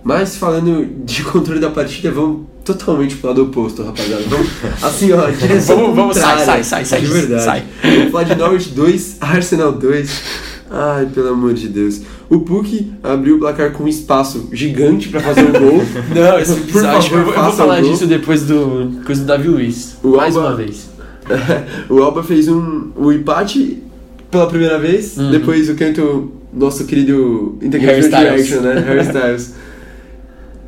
Mas 0.05 0.37
falando 0.37 0.87
de 1.05 1.23
controle 1.27 1.59
da 1.61 1.71
partida, 1.71 2.13
vamos 2.13 2.43
totalmente 2.65 3.17
pro 3.17 3.29
lado 3.29 3.43
oposto, 3.43 3.83
rapaziada. 3.83 4.23
Vamos, 4.29 4.49
assim, 4.83 5.13
ó, 5.13 5.29
direção 5.31 5.77
Vamos- 5.79 5.97
vamos, 5.97 6.17
sai, 6.17 6.45
sai, 6.45 6.65
sai, 6.65 6.85
sai, 6.85 7.01
De 7.01 7.07
verdade. 7.09 7.43
sai. 7.43 7.65
Vamos 7.83 8.13
falar 8.13 8.25
de 8.25 8.35
Norwich 8.37 8.69
2, 8.71 9.17
Arsenal 9.21 9.73
2. 9.73 10.23
Ai, 10.71 11.07
pelo 11.15 11.29
amor 11.29 11.55
de 11.55 11.69
Deus. 11.69 12.01
O 12.29 12.41
Puck 12.41 12.93
abriu 13.03 13.37
o 13.37 13.39
placar 13.39 13.71
com 13.73 13.85
um 13.85 13.89
espaço 13.89 14.49
gigante 14.53 15.09
pra 15.09 15.21
fazer 15.21 15.43
o 15.43 15.53
gol. 15.53 15.83
Não, 16.15 16.39
esse 16.41 16.55
Por 16.55 16.61
episódio, 16.71 17.03
favor, 17.11 17.19
eu, 17.19 17.25
vou- 17.25 17.35
eu 17.35 17.43
vou 17.45 17.53
falar 17.53 17.81
disso 17.83 18.07
depois 18.07 18.43
do 18.43 19.01
coisa 19.05 19.21
do 19.23 19.27
Davi 19.29 19.49
Luiz. 19.49 19.97
O 20.03 20.17
mais 20.17 20.37
Alba- 20.37 20.49
uma 20.49 20.57
vez. 20.57 20.89
o 21.91 22.03
Alba 22.03 22.23
fez 22.23 22.49
um, 22.49 22.91
o 22.97 23.13
empate 23.13 23.83
pela 24.31 24.47
primeira 24.47 24.79
vez, 24.79 25.17
Uhum. 25.17 25.31
depois 25.31 25.69
o 25.69 25.75
canto 25.75 26.33
nosso 26.53 26.85
querido 26.87 27.59
integrante 27.63 28.01
do 28.01 28.05
Styles. 28.07 28.49
Reaction, 28.51 28.61
né? 28.61 28.81
Harry 28.81 29.01
Styles. 29.03 29.55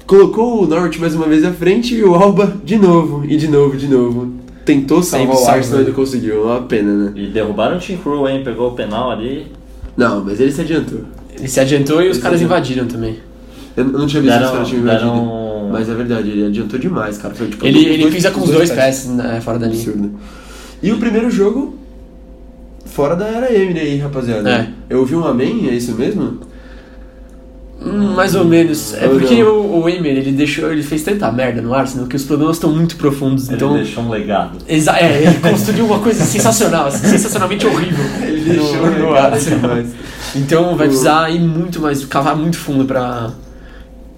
Colocou 0.06 0.64
o 0.64 0.66
Norwich 0.66 0.98
mais 1.00 1.14
uma 1.14 1.26
vez 1.26 1.44
à 1.44 1.52
frente 1.52 1.94
e 1.94 2.02
o 2.02 2.14
Alba 2.14 2.56
de 2.64 2.76
novo, 2.78 3.24
e 3.26 3.36
de 3.36 3.46
novo, 3.48 3.76
de 3.76 3.86
novo. 3.88 4.32
Tentou 4.64 5.02
salvar 5.02 5.34
Sempre 5.36 5.44
o 5.44 5.50
Arsenal 5.54 5.80
e 5.80 5.82
né? 5.82 5.88
não 5.88 5.94
conseguiu, 5.94 6.34
é 6.48 6.52
uma 6.52 6.62
pena, 6.62 6.92
né? 6.92 7.12
E 7.16 7.26
derrubaram 7.28 7.76
o 7.76 7.80
Team 7.80 7.98
Crew, 7.98 8.28
hein? 8.28 8.42
Pegou 8.44 8.68
o 8.68 8.72
penal 8.72 9.10
ali. 9.10 9.46
Não, 9.96 10.24
mas 10.24 10.40
ele 10.40 10.52
se 10.52 10.60
adiantou. 10.60 11.00
Ele 11.36 11.48
se 11.48 11.60
adiantou 11.60 12.02
e 12.02 12.08
os 12.08 12.16
Ele 12.16 12.22
caras 12.22 12.38
se 12.38 12.44
adiantou. 12.44 12.56
invadiram 12.58 12.86
também. 12.86 13.16
Eu 13.76 13.84
não 13.84 14.06
tinha 14.06 14.22
visto 14.22 14.34
Deram, 14.34 14.52
cara 14.52 14.64
tinha 14.64 14.80
invadido. 14.80 15.10
deram... 15.10 15.68
Mas 15.72 15.88
é 15.88 15.94
verdade, 15.94 16.30
ele 16.30 16.46
adiantou 16.46 16.78
demais, 16.78 17.18
cara. 17.18 17.34
Foi, 17.34 17.46
tipo, 17.48 17.66
Ele, 17.66 17.78
os 17.78 17.86
ele 17.86 18.10
pisa 18.10 18.30
com 18.30 18.42
os 18.42 18.50
dois 18.50 18.70
pés 18.70 19.06
né, 19.08 19.40
fora 19.42 19.58
da 19.58 19.66
linha. 19.66 19.78
Absurdo. 19.82 20.10
E 20.82 20.92
o 20.92 20.98
primeiro 20.98 21.30
jogo, 21.30 21.76
fora 22.86 23.16
da 23.16 23.26
era 23.26 23.52
Emily 23.52 23.80
aí, 23.80 23.98
rapaziada. 23.98 24.50
É. 24.50 24.68
Eu 24.88 25.00
ouvi 25.00 25.14
um 25.16 25.24
amém, 25.26 25.68
é 25.68 25.74
isso 25.74 25.94
mesmo? 25.94 26.38
Hum, 27.80 28.14
mais 28.14 28.34
ou 28.34 28.44
menos. 28.44 28.92
É 28.94 29.06
Ou 29.06 29.18
porque 29.18 29.42
não? 29.42 29.52
o, 29.60 29.82
o 29.84 29.88
Emery, 29.88 30.18
ele 30.18 30.32
deixou, 30.32 30.70
ele 30.72 30.82
fez 30.82 31.02
tanta 31.04 31.30
merda 31.30 31.62
no 31.62 31.72
Arsenal 31.72 32.06
que 32.08 32.16
os 32.16 32.24
problemas 32.24 32.56
estão 32.56 32.72
muito 32.72 32.96
profundos. 32.96 33.46
Ele 33.46 33.56
Então, 33.56 33.74
deixou 33.74 34.02
um 34.02 34.08
legado. 34.10 34.58
exa 34.66 34.96
é, 34.98 35.22
ele 35.22 35.38
construiu 35.48 35.86
uma 35.86 36.00
coisa 36.00 36.24
sensacional, 36.24 36.86
assim, 36.88 37.06
sensacionalmente 37.06 37.66
horrível. 37.66 38.04
Ele 38.26 38.40
no- 38.40 38.52
deixou 38.52 38.90
no 38.90 39.06
um 39.10 39.14
Arsenal. 39.14 39.70
Então 40.34 40.76
vai 40.76 40.88
precisar 40.88 41.30
ir 41.30 41.38
muito 41.40 41.80
mais, 41.80 42.04
cavar 42.04 42.36
muito 42.36 42.56
fundo 42.58 42.84
pra, 42.84 43.30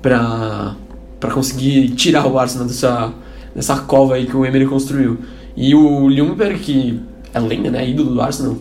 pra, 0.01 0.75
pra 1.19 1.31
conseguir 1.31 1.91
tirar 1.91 2.27
o 2.27 2.39
Arsenal 2.39 2.67
dessa, 2.67 3.13
dessa 3.55 3.77
cova 3.77 4.15
aí 4.15 4.25
que 4.27 4.37
o 4.37 4.45
Emery 4.47 4.65
construiu. 4.67 5.19
E 5.57 5.75
o 5.75 6.09
Ljungberg, 6.09 6.59
que 6.59 7.01
é 7.33 7.41
lenda, 7.41 7.71
né? 7.71 7.89
Ídolo 7.89 8.15
do 8.15 8.21
Arsenal, 8.21 8.57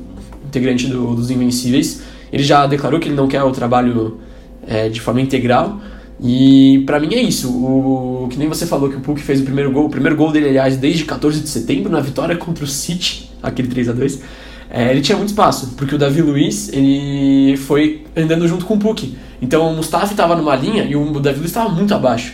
integrante 0.45 0.87
do, 0.87 1.15
dos 1.15 1.29
Invencíveis, 1.29 2.01
ele 2.31 2.43
já 2.43 2.65
declarou 2.67 2.99
que 2.99 3.07
ele 3.07 3.15
não 3.15 3.27
quer 3.27 3.43
o 3.43 3.51
trabalho 3.51 4.19
é, 4.67 4.89
de 4.89 4.99
forma 4.99 5.21
integral. 5.21 5.79
E 6.21 6.83
para 6.85 6.99
mim 6.99 7.13
é 7.13 7.21
isso. 7.21 7.49
O 7.49 8.27
que 8.29 8.37
nem 8.37 8.47
você 8.47 8.65
falou 8.65 8.89
que 8.89 8.97
o 8.97 8.99
Puk 8.99 9.21
fez 9.21 9.39
o 9.39 9.43
primeiro 9.43 9.71
gol, 9.71 9.85
o 9.85 9.89
primeiro 9.89 10.15
gol 10.15 10.31
dele, 10.31 10.49
aliás, 10.49 10.77
desde 10.77 11.05
14 11.05 11.41
de 11.41 11.49
setembro, 11.49 11.91
na 11.91 12.01
vitória 12.01 12.35
contra 12.35 12.63
o 12.63 12.67
City, 12.67 13.31
aquele 13.41 13.67
3 13.69 13.89
a 13.89 13.93
2 13.93 14.21
é, 14.69 14.91
ele 14.91 15.01
tinha 15.01 15.17
muito 15.17 15.29
espaço, 15.29 15.73
porque 15.75 15.95
o 15.95 15.97
Davi 15.97 16.21
Luiz 16.21 16.71
ele 16.71 17.57
foi 17.57 18.05
andando 18.15 18.47
junto 18.47 18.65
com 18.65 18.75
o 18.75 18.79
Puk. 18.79 19.17
Então 19.41 19.71
o 19.71 19.75
Mustafa 19.75 20.11
estava 20.11 20.35
numa 20.35 20.55
linha 20.55 20.83
e 20.83 20.95
o 20.95 21.19
Davi 21.19 21.39
Luiz 21.39 21.49
estava 21.49 21.69
muito 21.69 21.93
abaixo. 21.93 22.33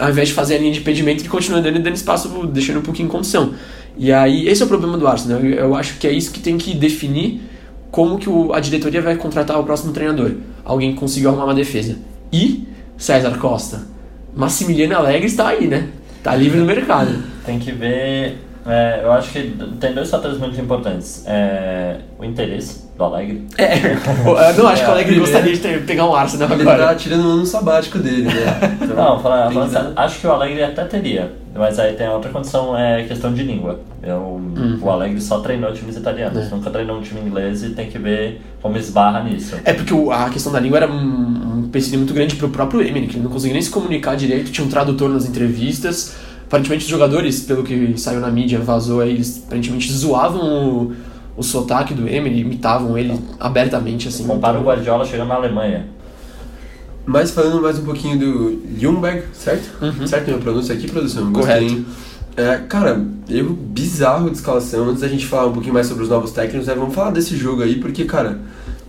Ao 0.00 0.10
invés 0.10 0.28
de 0.28 0.34
fazer 0.34 0.56
a 0.56 0.58
linha 0.58 0.72
de 0.72 0.80
impedimento, 0.80 1.22
ele 1.22 1.28
continua 1.28 1.60
andando 1.60 1.76
e 1.76 1.80
dando 1.80 1.94
espaço, 1.94 2.28
deixando 2.46 2.78
um 2.78 2.82
pouquinho 2.82 3.06
em 3.06 3.10
condição. 3.10 3.54
E 3.96 4.10
aí, 4.12 4.48
esse 4.48 4.62
é 4.62 4.64
o 4.64 4.68
problema 4.68 4.96
do 4.96 5.06
Arsenal. 5.06 5.40
Eu, 5.40 5.52
eu 5.52 5.74
acho 5.74 5.98
que 5.98 6.06
é 6.06 6.12
isso 6.12 6.32
que 6.32 6.40
tem 6.40 6.56
que 6.56 6.74
definir 6.74 7.42
como 7.90 8.18
que 8.18 8.28
o, 8.28 8.52
a 8.52 8.60
diretoria 8.60 9.02
vai 9.02 9.16
contratar 9.16 9.58
o 9.58 9.64
próximo 9.64 9.92
treinador. 9.92 10.32
Alguém 10.64 10.92
que 10.92 10.98
consiga 10.98 11.28
arrumar 11.28 11.44
uma 11.44 11.54
defesa. 11.54 11.96
E 12.32 12.66
César 12.96 13.36
Costa. 13.38 13.82
Massimiliano 14.34 14.94
Alegre 14.94 15.26
está 15.26 15.48
aí, 15.48 15.66
né? 15.66 15.88
Tá 16.22 16.34
livre 16.36 16.58
no 16.58 16.66
mercado. 16.66 17.22
Tem 17.44 17.58
que 17.58 17.72
ver 17.72 18.38
é, 18.66 19.00
eu 19.02 19.12
acho 19.12 19.32
que 19.32 19.54
tem 19.80 19.94
dois 19.94 20.10
fatores 20.10 20.38
muito 20.38 20.60
importantes. 20.60 21.24
É, 21.26 21.96
o 22.18 22.24
interesse 22.24 22.90
do 22.96 23.04
Alegre. 23.04 23.46
É, 23.56 23.76
eu 23.76 24.54
não 24.62 24.68
acho 24.68 24.82
é, 24.82 24.84
que 24.84 24.90
o 24.90 24.92
Alegre 24.92 25.18
gostaria 25.18 25.52
de 25.54 25.60
ter, 25.60 25.86
pegar 25.86 26.06
um 26.06 26.14
Arsenal 26.14 26.50
ele 26.52 26.62
agora. 26.62 26.78
Ele 26.78 26.88
tá 26.88 26.94
tirando 26.94 27.26
um 27.26 27.30
ano 27.32 27.46
sabático 27.46 27.98
dele, 27.98 28.24
né? 28.24 28.34
Então, 28.82 28.96
não, 28.96 29.20
falando, 29.20 29.52
falando 29.52 29.70
sério, 29.70 29.92
acho 29.96 30.20
que 30.20 30.26
o 30.26 30.32
Alegre 30.32 30.62
até 30.62 30.84
teria. 30.84 31.32
Mas 31.54 31.78
aí 31.78 31.94
tem 31.94 32.08
outra 32.08 32.30
condição, 32.30 32.76
é 32.76 33.02
questão 33.04 33.32
de 33.32 33.42
língua. 33.42 33.80
Eu, 34.02 34.18
uhum. 34.18 34.78
O 34.80 34.90
Alegre 34.90 35.20
só 35.20 35.40
treinou 35.40 35.72
times 35.72 35.96
italianos, 35.96 36.46
é. 36.46 36.54
nunca 36.54 36.70
treinou 36.70 36.98
um 36.98 37.02
time 37.02 37.20
inglês 37.20 37.62
e 37.64 37.70
tem 37.70 37.88
que 37.88 37.98
ver 37.98 38.40
como 38.62 38.76
esbarra 38.76 39.22
nisso. 39.24 39.56
É 39.64 39.72
porque 39.72 39.94
a 40.12 40.30
questão 40.30 40.52
da 40.52 40.60
língua 40.60 40.78
era 40.78 40.90
um 40.90 41.64
empecilho 41.66 41.98
muito 41.98 42.14
grande 42.14 42.36
pro 42.36 42.48
próprio 42.50 42.82
Emily, 42.82 43.06
que 43.06 43.16
ele 43.16 43.24
não 43.24 43.30
conseguia 43.30 43.54
nem 43.54 43.62
se 43.62 43.70
comunicar 43.70 44.14
direito, 44.16 44.50
tinha 44.52 44.66
um 44.66 44.70
tradutor 44.70 45.08
nas 45.08 45.26
entrevistas 45.26 46.16
aparentemente 46.50 46.84
os 46.84 46.90
jogadores, 46.90 47.44
pelo 47.44 47.62
que 47.62 47.96
saiu 47.96 48.18
na 48.18 48.28
mídia, 48.28 48.58
vazou 48.58 49.00
aí, 49.00 49.10
eles 49.10 49.44
aparentemente 49.46 49.92
zoavam 49.92 50.40
o, 50.42 50.92
o 51.36 51.44
sotaque 51.44 51.94
do 51.94 52.08
Emery, 52.08 52.40
imitavam 52.40 52.98
ele 52.98 53.16
abertamente, 53.38 54.08
assim. 54.08 54.26
Compara 54.26 54.58
o 54.58 54.64
Guardiola 54.64 55.04
chegando 55.04 55.28
na 55.28 55.36
Alemanha. 55.36 55.86
Mas 57.06 57.30
falando 57.30 57.62
mais 57.62 57.78
um 57.78 57.84
pouquinho 57.84 58.18
do 58.18 58.62
Ljungberg, 58.76 59.22
certo? 59.32 59.70
Uhum. 59.80 60.04
Certo 60.08 60.26
minha 60.26 60.40
pronúncia 60.40 60.74
aqui, 60.74 60.90
produção? 60.90 61.32
Correto. 61.32 61.84
É, 62.36 62.56
cara, 62.68 63.04
erro 63.28 63.54
bizarro 63.54 64.28
de 64.28 64.36
escalação. 64.36 64.88
Antes 64.88 65.02
da 65.02 65.08
gente 65.08 65.26
falar 65.26 65.46
um 65.46 65.52
pouquinho 65.52 65.74
mais 65.74 65.86
sobre 65.86 66.02
os 66.02 66.08
novos 66.08 66.32
técnicos, 66.32 66.66
né, 66.66 66.74
vamos 66.74 66.92
falar 66.92 67.12
desse 67.12 67.36
jogo 67.36 67.62
aí, 67.62 67.76
porque, 67.76 68.04
cara, 68.04 68.40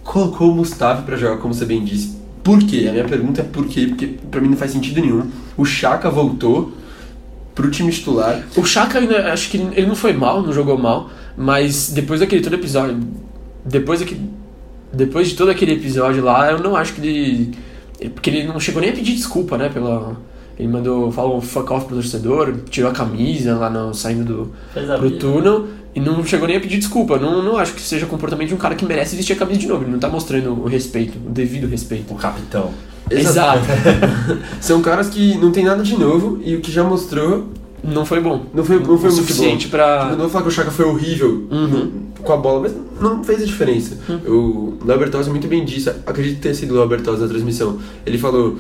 colocou 0.04 0.52
o 0.52 0.56
Mustafa 0.56 1.04
para 1.04 1.16
jogar, 1.16 1.38
como 1.38 1.54
você 1.54 1.66
bem 1.66 1.84
disse. 1.84 2.20
Por 2.44 2.58
quê? 2.58 2.88
A 2.90 2.92
minha 2.92 3.06
pergunta 3.06 3.42
é 3.42 3.44
por 3.44 3.68
quê? 3.68 3.86
Porque 3.88 4.08
pra 4.32 4.42
mim 4.42 4.50
não 4.50 4.58
faz 4.58 4.72
sentido 4.72 5.00
nenhum. 5.00 5.30
O 5.56 5.64
Chaka 5.64 6.10
voltou, 6.10 6.81
pro 7.54 7.70
time 7.70 7.92
titular. 7.92 8.44
O 8.56 8.66
Chaka 8.66 9.00
ainda, 9.00 9.32
acho 9.32 9.50
que 9.50 9.58
ele 9.58 9.86
não 9.86 9.96
foi 9.96 10.14
mal, 10.14 10.42
não 10.42 10.54
jogou 10.54 10.78
mal, 10.78 11.10
mas 11.38 11.92
depois 11.92 12.20
daquele 12.20 12.42
todo 12.42 12.54
episódio, 12.54 13.00
depois 13.66 14.00
daquele, 14.00 14.30
depois 14.94 15.30
de 15.30 15.36
todo 15.36 15.52
aquele 15.52 15.74
episódio 15.74 16.24
lá, 16.24 16.52
eu 16.52 16.60
não 16.60 16.76
acho 16.76 16.94
que 16.94 17.02
ele, 17.02 17.58
porque 18.10 18.30
ele 18.30 18.48
não 18.48 18.60
chegou 18.60 18.82
nem 18.82 18.92
a 18.92 18.94
pedir 18.94 19.14
desculpa, 19.14 19.58
né, 19.58 19.70
pela 19.70 20.18
ele 20.62 20.68
mandou, 20.68 21.12
falou 21.12 21.38
um 21.38 21.42
fuck 21.42 21.74
off 21.74 21.88
pro 21.88 21.96
torcedor, 21.96 22.54
tirou 22.70 22.92
a 22.92 22.94
camisa 22.94 23.56
lá 23.56 23.68
no, 23.68 23.96
saindo 23.96 24.24
do 24.24 24.52
pro 25.00 25.12
túnel 25.18 25.68
e 25.96 26.00
não 26.00 26.24
chegou 26.24 26.48
nem 26.48 26.58
a 26.58 26.60
pedir 26.60 26.78
desculpa. 26.78 27.18
Não, 27.18 27.42
não 27.42 27.58
acho 27.58 27.74
que 27.74 27.82
seja 27.82 28.06
comportamento 28.06 28.50
de 28.50 28.54
um 28.54 28.58
cara 28.58 28.76
que 28.76 28.86
merece 28.86 29.16
vestir 29.16 29.34
a 29.34 29.36
camisa 29.36 29.60
de 29.60 29.68
novo. 29.68 29.84
Ele 29.84 29.92
não 29.92 29.98
tá 29.98 30.08
mostrando 30.08 30.52
o 30.52 30.68
respeito, 30.68 31.18
o 31.18 31.32
devido 31.32 31.68
respeito. 31.68 32.14
O 32.14 32.16
capitão. 32.16 32.72
Exato. 33.12 33.66
São 34.62 34.82
caras 34.82 35.10
que 35.10 35.38
não 35.38 35.52
tem 35.52 35.66
nada 35.66 35.84
de 35.84 35.98
novo 35.98 36.40
e 36.44 36.56
o 36.56 36.62
que 36.62 36.72
já 36.72 36.84
mostrou 36.84 37.48
não 37.84 38.06
foi 38.06 38.22
bom. 38.22 38.46
Não 38.54 38.64
foi, 38.64 38.80
não 38.80 38.98
foi 38.98 39.10
o 39.10 39.12
suficiente 39.12 39.68
para. 39.68 40.02
Tipo, 40.02 40.12
não 40.12 40.20
vou 40.20 40.30
falar 40.30 40.44
que 40.44 40.50
o 40.50 40.52
Chaka 40.52 40.72
foi 40.72 40.86
horrível 40.86 41.48
uhum. 41.50 41.92
com 42.22 42.34
a 42.34 42.38
bola, 42.38 42.62
mas 42.62 42.76
não 43.00 43.24
fez 43.24 43.42
a 43.42 43.46
diferença. 43.46 43.98
Uhum. 44.08 44.78
O 44.82 44.86
Lebertosa 44.86 45.32
muito 45.32 45.48
bem 45.48 45.66
disse, 45.66 45.90
acredito 46.06 46.40
ter 46.40 46.54
sido 46.54 46.76
o 46.76 46.80
Lebertosa 46.80 47.24
na 47.24 47.28
transmissão. 47.28 47.80
Ele 48.06 48.18
falou: 48.18 48.58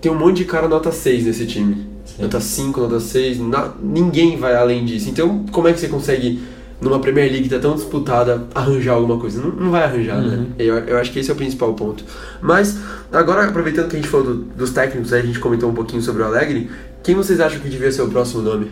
tem 0.00 0.12
um 0.12 0.18
monte 0.18 0.38
de 0.38 0.44
cara 0.44 0.68
nota 0.68 0.92
6 0.92 1.26
nesse 1.26 1.46
time. 1.46 1.86
Sim. 2.04 2.22
Nota 2.22 2.40
5, 2.40 2.80
nota 2.80 3.00
6, 3.00 3.40
na... 3.40 3.72
ninguém 3.82 4.36
vai 4.36 4.54
além 4.54 4.84
disso. 4.84 5.08
Então, 5.10 5.44
como 5.50 5.66
é 5.66 5.72
que 5.72 5.80
você 5.80 5.88
consegue 5.88 6.40
numa 6.80 6.98
Premier 6.98 7.30
League 7.30 7.48
que 7.48 7.54
tá 7.54 7.58
tão 7.58 7.74
disputada, 7.74 8.44
arranjar 8.54 8.94
alguma 8.94 9.18
coisa. 9.18 9.40
Não, 9.40 9.50
não 9.50 9.70
vai 9.70 9.84
arranjar, 9.84 10.20
né? 10.20 10.28
uhum. 10.28 10.42
né? 10.42 10.46
Eu, 10.58 10.78
eu 10.78 10.98
acho 10.98 11.12
que 11.12 11.18
esse 11.18 11.30
é 11.30 11.34
o 11.34 11.36
principal 11.36 11.74
ponto. 11.74 12.04
Mas, 12.40 12.78
agora, 13.12 13.46
aproveitando 13.46 13.88
que 13.88 13.96
a 13.96 13.98
gente 13.98 14.08
falou 14.08 14.26
do, 14.26 14.34
dos 14.34 14.70
técnicos, 14.70 15.12
a 15.12 15.20
gente 15.20 15.38
comentou 15.38 15.68
um 15.68 15.74
pouquinho 15.74 16.02
sobre 16.02 16.22
o 16.22 16.26
Alegre, 16.26 16.70
quem 17.02 17.14
vocês 17.14 17.40
acham 17.40 17.60
que 17.60 17.68
devia 17.68 17.92
ser 17.92 18.02
o 18.02 18.08
próximo 18.08 18.42
nome? 18.42 18.70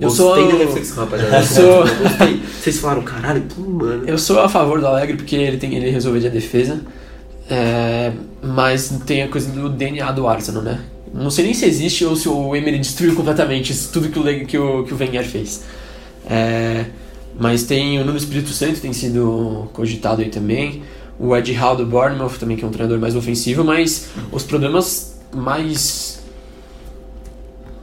Eu 0.00 0.10
sou. 0.10 0.34
Tem 0.34 0.58
reflexão, 0.58 1.04
rapaziada. 1.04 1.36
Eu 1.38 1.42
sou. 1.42 1.84
Vocês 2.60 2.78
falaram, 2.78 3.02
caralho, 3.02 3.42
que 3.42 3.60
mano. 3.60 4.04
Eu 4.06 4.18
sou 4.18 4.40
a 4.40 4.48
favor 4.48 4.78
do 4.80 4.86
Alegre 4.86 5.16
porque 5.16 5.36
ele 5.36 5.56
tem 5.56 5.74
ele 5.74 5.90
resolver 5.90 6.26
a 6.26 6.30
defesa. 6.30 6.80
É, 7.48 8.12
mas 8.42 8.88
tem 9.06 9.22
a 9.22 9.28
coisa 9.28 9.50
do 9.50 9.68
DNA 9.68 10.10
do 10.12 10.26
Arsenal, 10.26 10.62
né? 10.62 10.80
Não 11.12 11.30
sei 11.30 11.44
nem 11.44 11.54
se 11.54 11.64
existe 11.64 12.04
ou 12.04 12.14
se 12.16 12.28
o 12.28 12.54
Emery 12.54 12.78
destruiu 12.78 13.14
completamente 13.14 13.74
tudo 13.88 14.08
que 14.08 14.18
o, 14.18 14.46
que 14.46 14.58
o, 14.58 14.84
que 14.84 14.94
o 14.94 14.96
Wenger 14.98 15.24
fez. 15.24 15.64
É, 16.28 16.86
mas 17.38 17.64
tem 17.64 18.00
o 18.00 18.04
Nuno 18.04 18.18
Espírito 18.18 18.50
Santo, 18.50 18.80
tem 18.80 18.92
sido 18.92 19.68
cogitado 19.72 20.22
aí 20.22 20.28
também. 20.28 20.82
O 21.18 21.34
Ed 21.34 21.52
Hall 21.52 21.76
do 21.76 21.86
Bournemouth 21.86 22.38
também, 22.38 22.56
que 22.56 22.64
é 22.64 22.66
um 22.66 22.70
treinador 22.70 22.98
mais 22.98 23.16
ofensivo, 23.16 23.64
mas 23.64 24.08
os 24.30 24.42
problemas 24.42 25.18
mais 25.34 26.16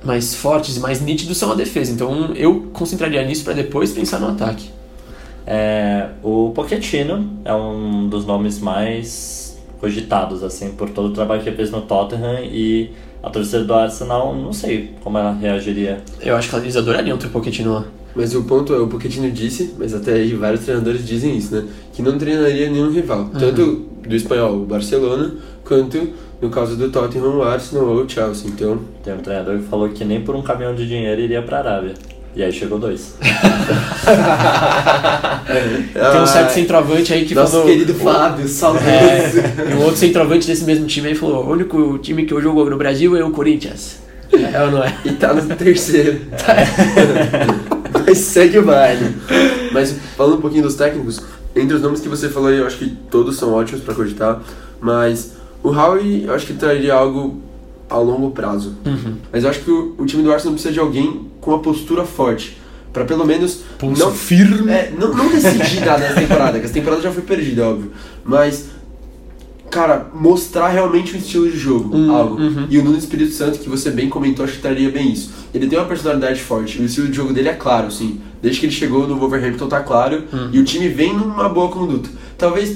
mais 0.03 0.35
fortes 0.35 0.75
e 0.75 0.79
mais 0.81 0.99
nítidos 1.01 1.37
são 1.37 1.51
a 1.51 1.55
defesa. 1.55 1.91
Então 1.91 2.33
eu 2.35 2.67
concentraria 2.73 3.23
nisso 3.25 3.43
para 3.43 3.53
depois 3.53 3.91
pensar 3.91 4.19
no 4.19 4.27
ataque. 4.27 4.69
É, 5.45 6.09
o 6.21 6.51
Pochettino 6.53 7.37
é 7.43 7.53
um 7.53 8.07
dos 8.07 8.25
nomes 8.25 8.59
mais 8.59 9.42
cogitados 9.83 10.43
assim 10.43 10.69
por 10.71 10.89
todo 10.89 11.09
o 11.09 11.11
trabalho 11.11 11.43
que 11.43 11.49
ele 11.49 11.57
fez 11.57 11.69
no 11.69 11.81
Tottenham 11.81 12.39
e 12.41 12.91
a 13.21 13.29
torcida 13.29 13.65
do 13.65 13.73
Arsenal, 13.73 14.33
não 14.33 14.53
sei 14.53 14.91
como 15.03 15.17
ela 15.17 15.33
reagiria. 15.33 16.01
Eu 16.21 16.37
acho 16.37 16.49
que 16.49 16.55
eles 16.55 16.77
adorariam 16.77 17.17
ter 17.17 17.27
o 17.27 17.29
Pochettino 17.29 17.73
lá. 17.73 17.85
Mas 18.15 18.33
o 18.33 18.43
ponto 18.43 18.73
é, 18.73 18.77
o 18.77 18.87
Pochettino 18.87 19.29
disse, 19.29 19.73
mas 19.77 19.93
até 19.93 20.13
aí 20.13 20.33
vários 20.35 20.61
treinadores 20.63 21.05
dizem 21.05 21.35
isso, 21.35 21.53
né? 21.53 21.65
Que 21.91 22.01
não 22.01 22.17
treinaria 22.17 22.69
nenhum 22.69 22.91
rival. 22.91 23.23
Uhum. 23.23 23.31
Tanto 23.31 23.85
do 24.07 24.15
espanhol, 24.15 24.55
o 24.61 24.65
Barcelona, 24.65 25.35
quanto 25.65 26.13
no 26.41 26.49
caso 26.49 26.77
do 26.77 26.89
Tottenham, 26.89 27.37
o 27.37 27.43
Arsenal 27.43 27.85
ou 27.85 28.05
o 28.05 28.09
Chelsea. 28.09 28.49
Então... 28.49 28.79
Tem 29.03 29.13
um 29.13 29.17
treinador 29.17 29.57
que 29.57 29.63
falou 29.63 29.89
que 29.89 30.05
nem 30.05 30.21
por 30.21 30.33
um 30.33 30.41
caminhão 30.41 30.73
de 30.73 30.87
dinheiro 30.87 31.19
iria 31.19 31.41
pra 31.41 31.57
Arábia. 31.59 31.93
E 32.35 32.43
aí 32.43 32.51
chegou 32.51 32.79
dois. 32.79 33.13
Tem 35.93 36.21
um 36.21 36.25
certo 36.25 36.49
centroavante 36.49 37.13
aí 37.13 37.25
que 37.25 37.35
Nosso 37.35 37.51
falou. 37.51 37.67
querido 37.67 37.93
Fábio, 37.93 38.47
saudoso. 38.47 38.85
É, 38.85 39.71
e 39.71 39.73
um 39.75 39.83
outro 39.83 39.97
centroavante 39.97 40.47
desse 40.47 40.63
mesmo 40.63 40.87
time 40.87 41.09
aí 41.09 41.15
falou: 41.15 41.45
o 41.45 41.51
único 41.51 41.99
time 41.99 42.25
que 42.25 42.33
eu 42.33 42.41
jogo 42.41 42.67
no 42.69 42.77
Brasil 42.77 43.15
é 43.15 43.23
o 43.23 43.29
Corinthians. 43.29 44.01
É 44.31 44.63
ou 44.63 44.71
não 44.71 44.83
é? 44.83 44.97
E 45.05 45.11
tá 45.11 45.31
no 45.33 45.55
terceiro. 45.55 46.21
Mas 48.05 48.17
segue 48.17 48.57
o 48.57 48.63
baile. 48.63 49.15
Mas 49.71 49.95
falando 50.17 50.37
um 50.37 50.41
pouquinho 50.41 50.63
dos 50.63 50.73
técnicos, 50.73 51.21
entre 51.55 51.75
os 51.75 51.81
nomes 51.83 51.99
que 51.99 52.09
você 52.09 52.29
falou 52.29 52.49
aí, 52.49 52.57
eu 52.57 52.65
acho 52.65 52.77
que 52.77 52.89
todos 53.11 53.37
são 53.37 53.53
ótimos 53.53 53.83
pra 53.83 53.93
cogitar. 53.93 54.41
Mas 54.81 55.33
o 55.61 55.69
Howie, 55.69 56.25
eu 56.25 56.33
acho 56.33 56.47
que 56.47 56.53
traria 56.53 56.95
algo 56.95 57.39
a 57.93 57.97
longo 57.99 58.31
prazo. 58.31 58.75
Uhum. 58.85 59.15
Mas 59.31 59.43
eu 59.43 59.49
acho 59.49 59.59
que 59.59 59.69
o, 59.69 59.93
o, 59.97 60.05
time 60.05 60.23
do 60.23 60.31
Arsenal 60.31 60.53
precisa 60.53 60.73
de 60.73 60.79
alguém 60.79 61.27
com 61.39 61.51
uma 61.51 61.59
postura 61.59 62.03
forte. 62.03 62.57
para 62.91 63.05
pelo 63.05 63.25
menos. 63.25 63.61
Pulso 63.77 64.03
não 64.03 64.11
firme. 64.11 64.71
É, 64.71 64.91
não, 64.97 65.13
não 65.13 65.29
decidir 65.29 65.81
nada 65.85 65.99
nessa 65.99 66.19
temporada, 66.19 66.59
que 66.59 66.65
essa 66.65 66.73
temporada 66.73 67.01
já 67.01 67.11
foi 67.11 67.21
perdida, 67.21 67.67
óbvio. 67.67 67.91
Mas. 68.25 68.73
Cara, 69.69 70.07
mostrar 70.13 70.67
realmente 70.67 71.15
o 71.15 71.17
estilo 71.17 71.49
de 71.49 71.57
jogo, 71.57 71.95
uhum, 71.95 72.15
algo. 72.15 72.39
Uhum. 72.39 72.67
E 72.69 72.77
o 72.77 72.83
Nuno 72.83 72.95
Espírito 72.95 73.31
Santo, 73.31 73.57
que 73.57 73.67
você 73.67 73.89
bem 73.89 74.07
comentou, 74.07 74.45
acho 74.45 74.53
que 74.57 74.61
traria 74.61 74.91
bem 74.91 75.11
isso. 75.11 75.31
Ele 75.51 75.65
tem 75.65 75.79
uma 75.79 75.87
personalidade 75.87 76.39
forte, 76.43 76.79
o 76.79 76.85
estilo 76.85 77.07
de 77.07 77.15
jogo 77.15 77.33
dele 77.33 77.49
é 77.49 77.55
claro, 77.55 77.89
sim. 77.89 78.21
Desde 78.39 78.59
que 78.59 78.67
ele 78.67 78.73
chegou 78.73 79.07
no 79.07 79.17
Wolverhampton 79.17 79.67
tá 79.67 79.79
claro, 79.79 80.25
uhum. 80.31 80.49
e 80.53 80.59
o 80.59 80.63
time 80.63 80.89
vem 80.89 81.11
numa 81.15 81.49
boa 81.49 81.69
conduta. 81.69 82.07
Talvez 82.37 82.69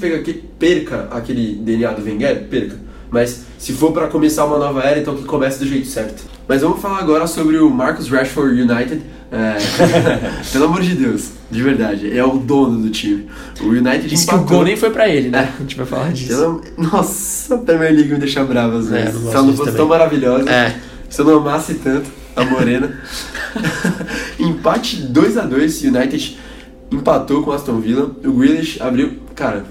perca 0.58 1.06
aquele 1.12 1.54
DNA 1.54 1.92
do 1.92 2.02
Wenger, 2.02 2.48
perca 2.50 2.87
mas 3.10 3.44
se 3.58 3.72
for 3.72 3.92
para 3.92 4.06
começar 4.06 4.44
uma 4.44 4.58
nova 4.58 4.82
era, 4.82 5.00
então 5.00 5.16
que 5.16 5.24
comece 5.24 5.58
do 5.58 5.66
jeito 5.66 5.86
certo. 5.86 6.24
Mas 6.46 6.62
vamos 6.62 6.80
falar 6.80 6.98
agora 6.98 7.26
sobre 7.26 7.58
o 7.58 7.70
Marcus 7.70 8.08
Rashford 8.08 8.60
United. 8.60 9.02
É... 9.30 9.56
Pelo 10.52 10.64
amor 10.64 10.80
de 10.80 10.94
Deus, 10.94 11.32
de 11.50 11.62
verdade, 11.62 12.16
é 12.16 12.24
o 12.24 12.38
dono 12.38 12.80
do 12.80 12.90
time. 12.90 13.28
O 13.60 13.66
United 13.66 14.08
Diz 14.08 14.22
empatou... 14.22 14.44
que 14.44 14.52
o 14.52 14.56
gol 14.56 14.64
nem 14.64 14.76
foi 14.76 14.90
pra 14.90 15.08
ele, 15.08 15.28
né? 15.28 15.50
É. 15.52 15.56
A 15.56 15.60
gente 15.60 15.76
vai 15.76 15.86
falar 15.86 16.12
disso. 16.12 16.62
Nossa, 16.76 17.54
a 17.54 17.58
Premier 17.58 17.92
League 17.92 18.10
me 18.10 18.18
deixa 18.18 18.42
bravo 18.44 18.78
às 18.78 18.88
vezes. 18.88 19.14
É, 19.14 19.28
se 19.28 19.34
ela 19.34 19.42
não 19.42 19.56
fosse 19.56 19.72
tão 19.72 19.86
maravilhosa, 19.86 20.48
é. 20.50 20.74
se 21.10 21.20
eu 21.20 21.26
não 21.26 21.36
amasse 21.38 21.74
tanto. 21.74 22.10
a 22.34 22.44
morena. 22.44 22.98
Empate 24.38 24.96
2 25.02 25.36
a 25.36 25.42
2 25.42 25.82
United 25.82 26.38
empatou 26.90 27.42
com 27.42 27.52
Aston 27.52 27.80
Villa. 27.80 28.10
O 28.24 28.32
Grealish 28.32 28.80
abriu. 28.80 29.18
Cara, 29.34 29.64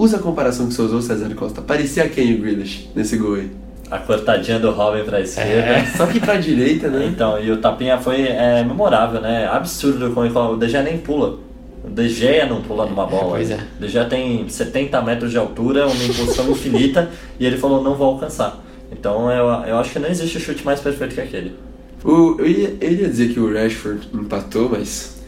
usa 0.00 0.16
a 0.16 0.20
comparação 0.20 0.66
que 0.66 0.74
você 0.74 0.82
usou, 0.82 1.02
César 1.02 1.32
Costa. 1.34 1.60
Parecia 1.60 2.08
quem 2.08 2.34
o 2.34 2.38
Grealish 2.38 2.88
nesse 2.94 3.18
gol 3.18 3.34
aí? 3.34 3.50
A 3.90 3.98
cortadinha 3.98 4.58
do 4.58 4.70
Robin 4.70 5.04
pra 5.04 5.20
esquerda. 5.20 5.50
É, 5.50 5.84
só 5.96 6.06
que 6.06 6.18
pra 6.18 6.36
direita, 6.36 6.88
né? 6.88 7.06
Então, 7.06 7.38
e 7.38 7.50
o 7.50 7.58
tapinha 7.58 7.98
foi 7.98 8.22
é, 8.22 8.64
memorável, 8.64 9.20
né? 9.20 9.46
Absurdo 9.46 10.10
como 10.10 10.24
ele 10.24 10.32
falou, 10.32 10.54
o 10.54 10.58
De 10.58 10.68
Gea 10.68 10.82
nem 10.82 10.96
pula. 10.96 11.38
O 11.84 11.90
De 11.90 12.08
Gea 12.08 12.46
não 12.46 12.62
pula 12.62 12.86
numa 12.86 13.04
bola. 13.06 13.30
pois 13.30 13.50
é. 13.50 13.58
O 13.78 13.82
De 13.82 13.88
Gea 13.88 14.04
tem 14.06 14.48
70 14.48 15.02
metros 15.02 15.30
de 15.30 15.36
altura, 15.36 15.86
uma 15.86 16.04
impulsão 16.04 16.48
infinita, 16.52 17.10
e 17.38 17.44
ele 17.44 17.58
falou, 17.58 17.82
não 17.82 17.94
vou 17.94 18.06
alcançar. 18.06 18.58
Então, 18.92 19.30
eu, 19.30 19.46
eu 19.68 19.78
acho 19.78 19.92
que 19.92 19.98
não 19.98 20.08
existe 20.08 20.40
chute 20.40 20.64
mais 20.64 20.80
perfeito 20.80 21.14
que 21.14 21.20
aquele. 21.20 21.54
O, 22.02 22.36
eu, 22.38 22.46
ia, 22.46 22.76
eu 22.80 22.92
ia 22.92 23.08
dizer 23.08 23.34
que 23.34 23.40
o 23.40 23.52
Rashford 23.52 24.08
empatou, 24.14 24.70
mas. 24.70 25.19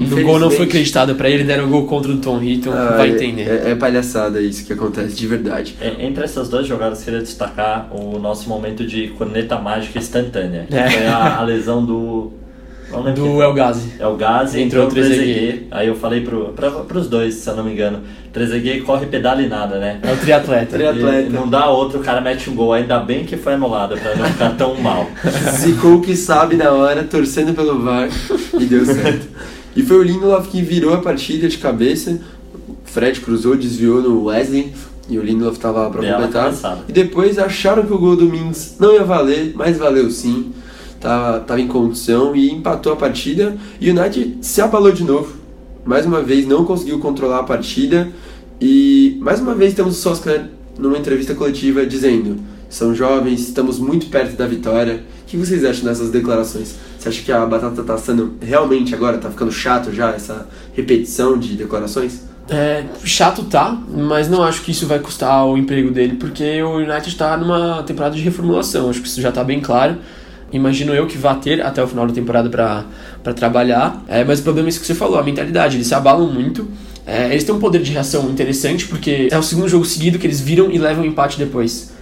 O 0.00 0.22
gol 0.24 0.38
não 0.38 0.50
foi 0.50 0.66
acreditado 0.66 1.14
pra 1.14 1.28
ele, 1.28 1.44
deram 1.44 1.64
o 1.64 1.68
gol 1.68 1.86
contra 1.86 2.10
o 2.12 2.18
Tom 2.18 2.40
Hitton, 2.42 2.72
Ah, 2.72 2.94
vai 2.96 3.08
é- 3.10 3.12
entender. 3.12 3.42
É, 3.48 3.70
é 3.70 3.74
palhaçada 3.74 4.40
isso 4.40 4.64
que 4.64 4.72
acontece, 4.72 5.16
de 5.16 5.26
verdade. 5.26 5.76
É, 5.80 6.04
Entre 6.06 6.22
essas 6.24 6.48
duas 6.48 6.66
jogadas, 6.66 7.02
queria 7.02 7.20
destacar 7.20 7.88
o 7.90 8.18
nosso 8.18 8.48
momento 8.48 8.84
de 8.86 9.08
corneta 9.08 9.58
mágica 9.58 9.98
instantânea. 9.98 10.66
Que 10.68 10.76
É. 10.76 10.90
foi 10.90 11.06
a, 11.06 11.38
a 11.38 11.42
lesão 11.42 11.84
do. 11.84 12.32
Do 13.14 13.20
foi. 13.34 13.44
El 13.44 13.52
Ghazi. 13.52 13.88
É 13.98 14.62
Entrou 14.62 14.62
entrou 14.62 14.86
o 14.86 14.88
Trezeguet. 14.88 15.66
Aí 15.70 15.88
eu 15.88 15.94
falei 15.94 16.22
pro, 16.22 16.54
pra, 16.54 16.70
pros 16.70 17.06
dois, 17.06 17.34
se 17.34 17.50
eu 17.50 17.54
não 17.54 17.62
me 17.62 17.72
engano. 17.72 18.00
Trezeguet 18.32 18.80
corre, 18.80 19.04
pedala 19.04 19.42
e 19.42 19.46
nada, 19.48 19.78
né? 19.78 19.98
É 20.02 20.10
o 20.10 20.16
triatleta. 20.16 20.74
Tri- 20.78 20.86
Atleta. 20.86 21.20
E 21.20 21.28
não 21.28 21.46
dá 21.46 21.66
outro, 21.68 22.00
o 22.00 22.02
cara 22.02 22.22
mete 22.22 22.48
um 22.48 22.54
gol. 22.54 22.72
Ainda 22.72 22.98
bem 23.00 23.24
que 23.26 23.36
foi 23.36 23.52
anulado, 23.54 23.94
pra 23.98 24.14
não 24.16 24.24
ficar 24.26 24.50
tão 24.56 24.74
mal. 24.80 25.06
Zicou 25.58 26.00
que 26.00 26.16
sabe 26.16 26.56
na 26.56 26.70
hora, 26.70 27.04
torcendo 27.04 27.52
pelo 27.52 27.78
VAR 27.82 28.08
e 28.58 28.64
deu 28.64 28.86
certo. 28.86 29.26
E 29.78 29.82
foi 29.84 29.98
o 29.98 30.02
Lindelof 30.02 30.48
que 30.48 30.60
virou 30.60 30.92
a 30.92 30.98
partida 30.98 31.48
de 31.48 31.56
cabeça. 31.56 32.20
O 32.68 32.76
Fred 32.84 33.20
cruzou, 33.20 33.56
desviou 33.56 34.02
no 34.02 34.24
Wesley 34.24 34.72
e 35.08 35.16
o 35.16 35.22
Lindelof 35.22 35.56
tava 35.58 35.82
lá 35.82 35.90
pra 35.90 36.00
Bela 36.00 36.16
completar. 36.16 36.44
cabeçada. 36.46 36.80
E 36.88 36.92
depois 36.92 37.38
acharam 37.38 37.86
que 37.86 37.92
o 37.92 37.98
gol 37.98 38.16
do 38.16 38.26
Mings 38.26 38.74
não 38.80 38.92
ia 38.92 39.04
valer, 39.04 39.52
mas 39.54 39.78
valeu 39.78 40.10
sim. 40.10 40.52
Tava, 41.00 41.38
tava 41.40 41.60
em 41.60 41.68
condição 41.68 42.34
e 42.34 42.50
empatou 42.50 42.92
a 42.92 42.96
partida. 42.96 43.56
E 43.80 43.88
o 43.88 43.96
United 43.96 44.38
se 44.42 44.60
abalou 44.60 44.90
de 44.90 45.04
novo. 45.04 45.32
Mais 45.84 46.04
uma 46.04 46.22
vez 46.22 46.44
não 46.44 46.64
conseguiu 46.64 46.98
controlar 46.98 47.38
a 47.38 47.44
partida. 47.44 48.08
E 48.60 49.16
mais 49.20 49.38
uma 49.40 49.54
vez 49.54 49.74
temos 49.74 49.96
o 49.96 50.00
Solskjaer 50.00 50.46
numa 50.76 50.98
entrevista 50.98 51.36
coletiva 51.36 51.86
dizendo: 51.86 52.36
são 52.68 52.92
jovens, 52.96 53.42
estamos 53.42 53.78
muito 53.78 54.06
perto 54.08 54.36
da 54.36 54.46
vitória. 54.48 55.04
O 55.22 55.30
que 55.30 55.36
vocês 55.36 55.64
acham 55.64 55.84
dessas 55.84 56.10
declarações? 56.10 56.74
Você 57.08 57.20
acha 57.20 57.22
que 57.22 57.32
a 57.32 57.46
batata 57.46 57.82
tá 57.82 57.96
sendo 57.96 58.34
realmente 58.40 58.94
agora, 58.94 59.16
tá 59.16 59.30
ficando 59.30 59.50
chato 59.50 59.92
já 59.92 60.10
essa 60.10 60.46
repetição 60.74 61.38
de 61.38 61.54
declarações? 61.54 62.20
É, 62.50 62.84
chato 63.02 63.44
tá, 63.44 63.78
mas 63.88 64.28
não 64.28 64.42
acho 64.42 64.62
que 64.62 64.72
isso 64.72 64.86
vai 64.86 64.98
custar 64.98 65.46
o 65.46 65.56
emprego 65.56 65.90
dele, 65.90 66.16
porque 66.16 66.62
o 66.62 66.76
United 66.76 67.16
tá 67.16 67.36
numa 67.36 67.82
temporada 67.82 68.14
de 68.14 68.22
reformulação, 68.22 68.90
acho 68.90 69.00
que 69.00 69.08
isso 69.08 69.22
já 69.22 69.32
tá 69.32 69.42
bem 69.42 69.60
claro. 69.60 69.96
Imagino 70.52 70.94
eu 70.94 71.06
que 71.06 71.16
vá 71.16 71.34
ter 71.34 71.62
até 71.62 71.82
o 71.82 71.86
final 71.86 72.06
da 72.06 72.12
temporada 72.12 72.48
pra 72.50 73.32
trabalhar. 73.32 74.02
É, 74.06 74.24
mas 74.24 74.40
o 74.40 74.42
problema 74.42 74.68
é 74.68 74.70
isso 74.70 74.80
que 74.80 74.86
você 74.86 74.94
falou, 74.94 75.18
a 75.18 75.22
mentalidade, 75.22 75.76
eles 75.76 75.86
se 75.86 75.94
abalam 75.94 76.30
muito. 76.30 76.68
É, 77.06 77.30
eles 77.30 77.44
têm 77.44 77.54
um 77.54 77.58
poder 77.58 77.82
de 77.82 77.90
reação 77.90 78.28
interessante, 78.30 78.86
porque 78.86 79.28
é 79.30 79.38
o 79.38 79.42
segundo 79.42 79.68
jogo 79.68 79.84
seguido 79.84 80.18
que 80.18 80.26
eles 80.26 80.40
viram 80.40 80.70
e 80.70 80.78
levam 80.78 81.04
empate 81.04 81.38
depois. 81.38 81.92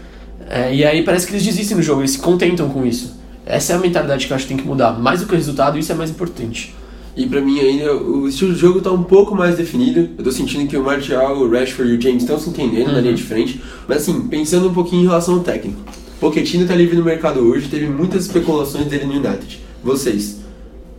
É, 0.48 0.75
e 0.75 0.84
aí 0.84 1.02
parece 1.02 1.26
que 1.26 1.32
eles 1.32 1.44
desistem 1.44 1.76
do 1.76 1.82
jogo, 1.82 2.00
eles 2.00 2.12
se 2.12 2.18
contentam 2.18 2.68
com 2.68 2.84
isso. 2.84 3.15
Essa 3.47 3.75
é 3.75 3.76
a 3.76 3.79
mentalidade 3.79 4.26
que 4.26 4.33
eu 4.33 4.35
acho 4.35 4.45
que 4.45 4.55
tem 4.55 4.57
que 4.57 4.67
mudar. 4.67 4.99
Mais 4.99 5.21
do 5.21 5.26
que 5.26 5.33
o 5.33 5.37
resultado, 5.37 5.79
isso 5.79 5.93
é 5.93 5.95
mais 5.95 6.11
importante. 6.11 6.75
E 7.17 7.26
pra 7.26 7.41
mim 7.41 7.61
ainda 7.61 7.95
o 7.95 8.29
estilo 8.29 8.53
de 8.53 8.59
jogo 8.59 8.81
tá 8.81 8.91
um 8.91 9.05
pouco 9.05 9.37
mais 9.37 9.57
definido. 9.57 10.11
Eu 10.19 10.25
tô 10.25 10.33
sentindo 10.33 10.69
que 10.69 10.76
o 10.76 10.83
Martial, 10.83 11.38
o 11.38 11.49
Rashford 11.49 11.93
e 11.93 11.97
o 11.97 12.00
James 12.00 12.25
estão 12.25 12.38
se 12.38 12.50
entendendo 12.50 12.93
na 12.93 13.00
linha 13.00 13.15
de 13.15 13.23
frente. 13.23 13.62
Mas 13.87 13.99
assim, 13.99 14.26
pensando 14.29 14.69
um 14.69 14.75
pouquinho 14.75 15.05
em 15.05 15.07
relação 15.07 15.35
ao 15.35 15.41
técnico. 15.41 15.81
Pochettino 16.19 16.67
tá 16.67 16.75
livre 16.75 16.97
no 16.97 17.04
mercado 17.04 17.41
hoje, 17.41 17.69
teve 17.69 17.87
muitas 17.87 18.26
especulações 18.26 18.87
dele 18.87 19.04
no 19.04 19.13
United. 19.13 19.61
Vocês 19.85 20.41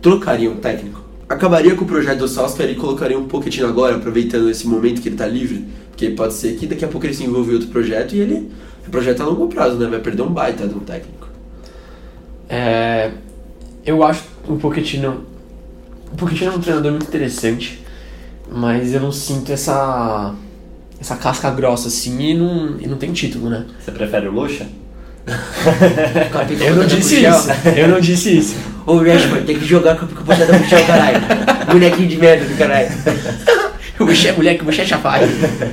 trocariam 0.00 0.54
o 0.54 0.56
técnico? 0.56 1.02
Acabaria 1.28 1.74
com 1.74 1.84
o 1.84 1.88
projeto 1.88 2.20
do 2.20 2.28
Solskjaer 2.28 2.70
e 2.70 2.76
colocariam 2.76 3.20
o 3.20 3.24
Pochettino 3.26 3.68
agora, 3.68 3.96
aproveitando 3.96 4.48
esse 4.48 4.66
momento 4.66 5.02
que 5.02 5.10
ele 5.10 5.16
tá 5.16 5.26
livre? 5.26 5.66
Porque 5.90 6.08
pode 6.10 6.32
ser 6.34 6.56
que 6.56 6.66
daqui 6.66 6.84
a 6.84 6.88
pouco 6.88 7.04
ele 7.04 7.14
se 7.14 7.24
envolva 7.24 7.50
em 7.50 7.54
outro 7.54 7.68
projeto 7.68 8.14
e 8.14 8.20
ele... 8.20 8.48
O 8.86 8.90
projeto 8.90 9.20
é 9.20 9.22
a 9.22 9.26
longo 9.26 9.48
prazo, 9.48 9.76
né? 9.76 9.86
Vai 9.86 10.00
perder 10.00 10.22
um 10.22 10.30
baita 10.30 10.66
de 10.66 10.74
um 10.74 10.80
técnico. 10.80 11.17
É, 12.48 13.10
eu 13.84 14.02
acho 14.02 14.22
o 14.46 14.56
Pochettino. 14.56 15.24
O 16.12 16.16
Pochettino 16.16 16.52
é 16.52 16.54
um 16.54 16.60
treinador 16.60 16.92
muito 16.92 17.06
interessante, 17.06 17.84
mas 18.50 18.94
eu 18.94 19.00
não 19.00 19.12
sinto 19.12 19.52
essa 19.52 20.34
essa 21.00 21.16
casca 21.16 21.50
grossa 21.50 21.88
assim 21.88 22.18
e 22.20 22.34
não, 22.34 22.76
e 22.80 22.86
não 22.86 22.96
tem 22.96 23.12
título, 23.12 23.48
né? 23.48 23.64
Você 23.78 23.92
prefere 23.92 24.26
o 24.26 24.32
Lucha? 24.32 24.66
Eu 26.60 26.76
não 26.76 26.86
disse 26.86 27.24
isso. 27.24 27.48
Eu 27.76 27.88
não 27.88 28.00
disse 28.00 28.38
isso. 28.38 28.56
Ô 28.86 28.96
Rashford, 28.96 29.44
tem 29.44 29.58
que 29.58 29.66
jogar 29.66 29.96
com 29.96 30.06
a 30.06 30.08
capacidade 30.08 30.52
da 30.52 30.58
Michel, 30.58 30.86
caralho. 30.86 31.20
Bonequinho 31.70 32.08
de 32.08 32.16
merda 32.16 32.46
do 32.46 32.56
caralho. 32.56 32.88
Você 33.98 34.28
é 34.28 34.32
moleque, 34.32 34.64
você 34.64 34.82
é 34.82 34.86
chafado. 34.86 35.26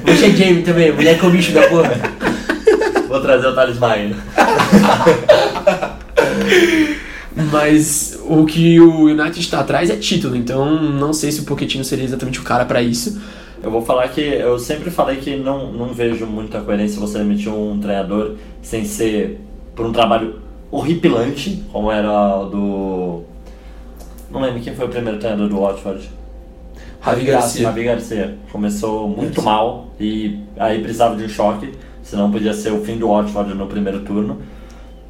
Você 0.04 0.26
é 0.26 0.30
Jamie 0.32 0.64
também, 0.64 0.92
moleque 0.92 1.24
é 1.24 1.28
o 1.28 1.32
bicho 1.32 1.52
da 1.52 1.62
porra. 1.68 1.94
Vou 3.08 3.22
trazer 3.22 3.46
o 3.46 3.54
Thales 3.54 3.78
Maíno. 3.80 4.16
Mas 7.52 8.18
o 8.24 8.46
que 8.46 8.80
o 8.80 9.08
United 9.08 9.40
está 9.40 9.60
atrás 9.60 9.90
é 9.90 9.96
título, 9.98 10.36
então 10.36 10.82
não 10.82 11.12
sei 11.12 11.32
se 11.32 11.42
o 11.42 11.44
Pochettino 11.44 11.84
seria 11.84 12.06
exatamente 12.06 12.40
o 12.40 12.44
cara 12.44 12.64
pra 12.64 12.82
isso. 12.82 13.22
Eu 13.62 13.72
vou 13.72 13.82
falar 13.82 14.08
que 14.10 14.22
eu 14.22 14.58
sempre 14.58 14.90
falei 14.90 15.18
que 15.18 15.36
não, 15.36 15.72
não 15.74 15.94
vejo 15.94 16.26
muita 16.26 16.62
coerência 16.62 17.00
você 17.00 17.18
demitir 17.18 17.52
um 17.52 17.80
treinador 17.80 18.36
sem 18.62 18.86
ser 18.86 19.42
por 19.76 19.86
um 19.86 19.92
trabalho 19.92 20.40
horripilante, 20.72 21.64
como 21.72 21.92
era 21.92 22.38
o 22.38 22.46
do. 22.46 23.24
Não 24.30 24.42
lembro 24.42 24.62
quem 24.62 24.76
foi 24.76 24.86
o 24.86 24.90
primeiro 24.90 25.20
treinador 25.20 25.50
do 25.50 25.60
Watford. 25.60 26.10
Javi. 27.24 27.64
Javi 27.64 27.84
Garcia. 27.84 28.38
Começou 28.52 29.08
muito 29.08 29.42
mal 29.42 29.90
e 30.00 30.40
aí 30.58 30.82
precisava 30.82 31.16
de 31.16 31.24
um 31.24 31.30
choque, 31.30 31.72
senão 32.02 32.32
podia 32.32 32.54
ser 32.54 32.72
o 32.72 32.84
fim 32.84 32.98
do 32.98 33.10
Watford 33.10 33.54
no 33.54 33.68
primeiro 33.68 34.00
turno. 34.02 34.42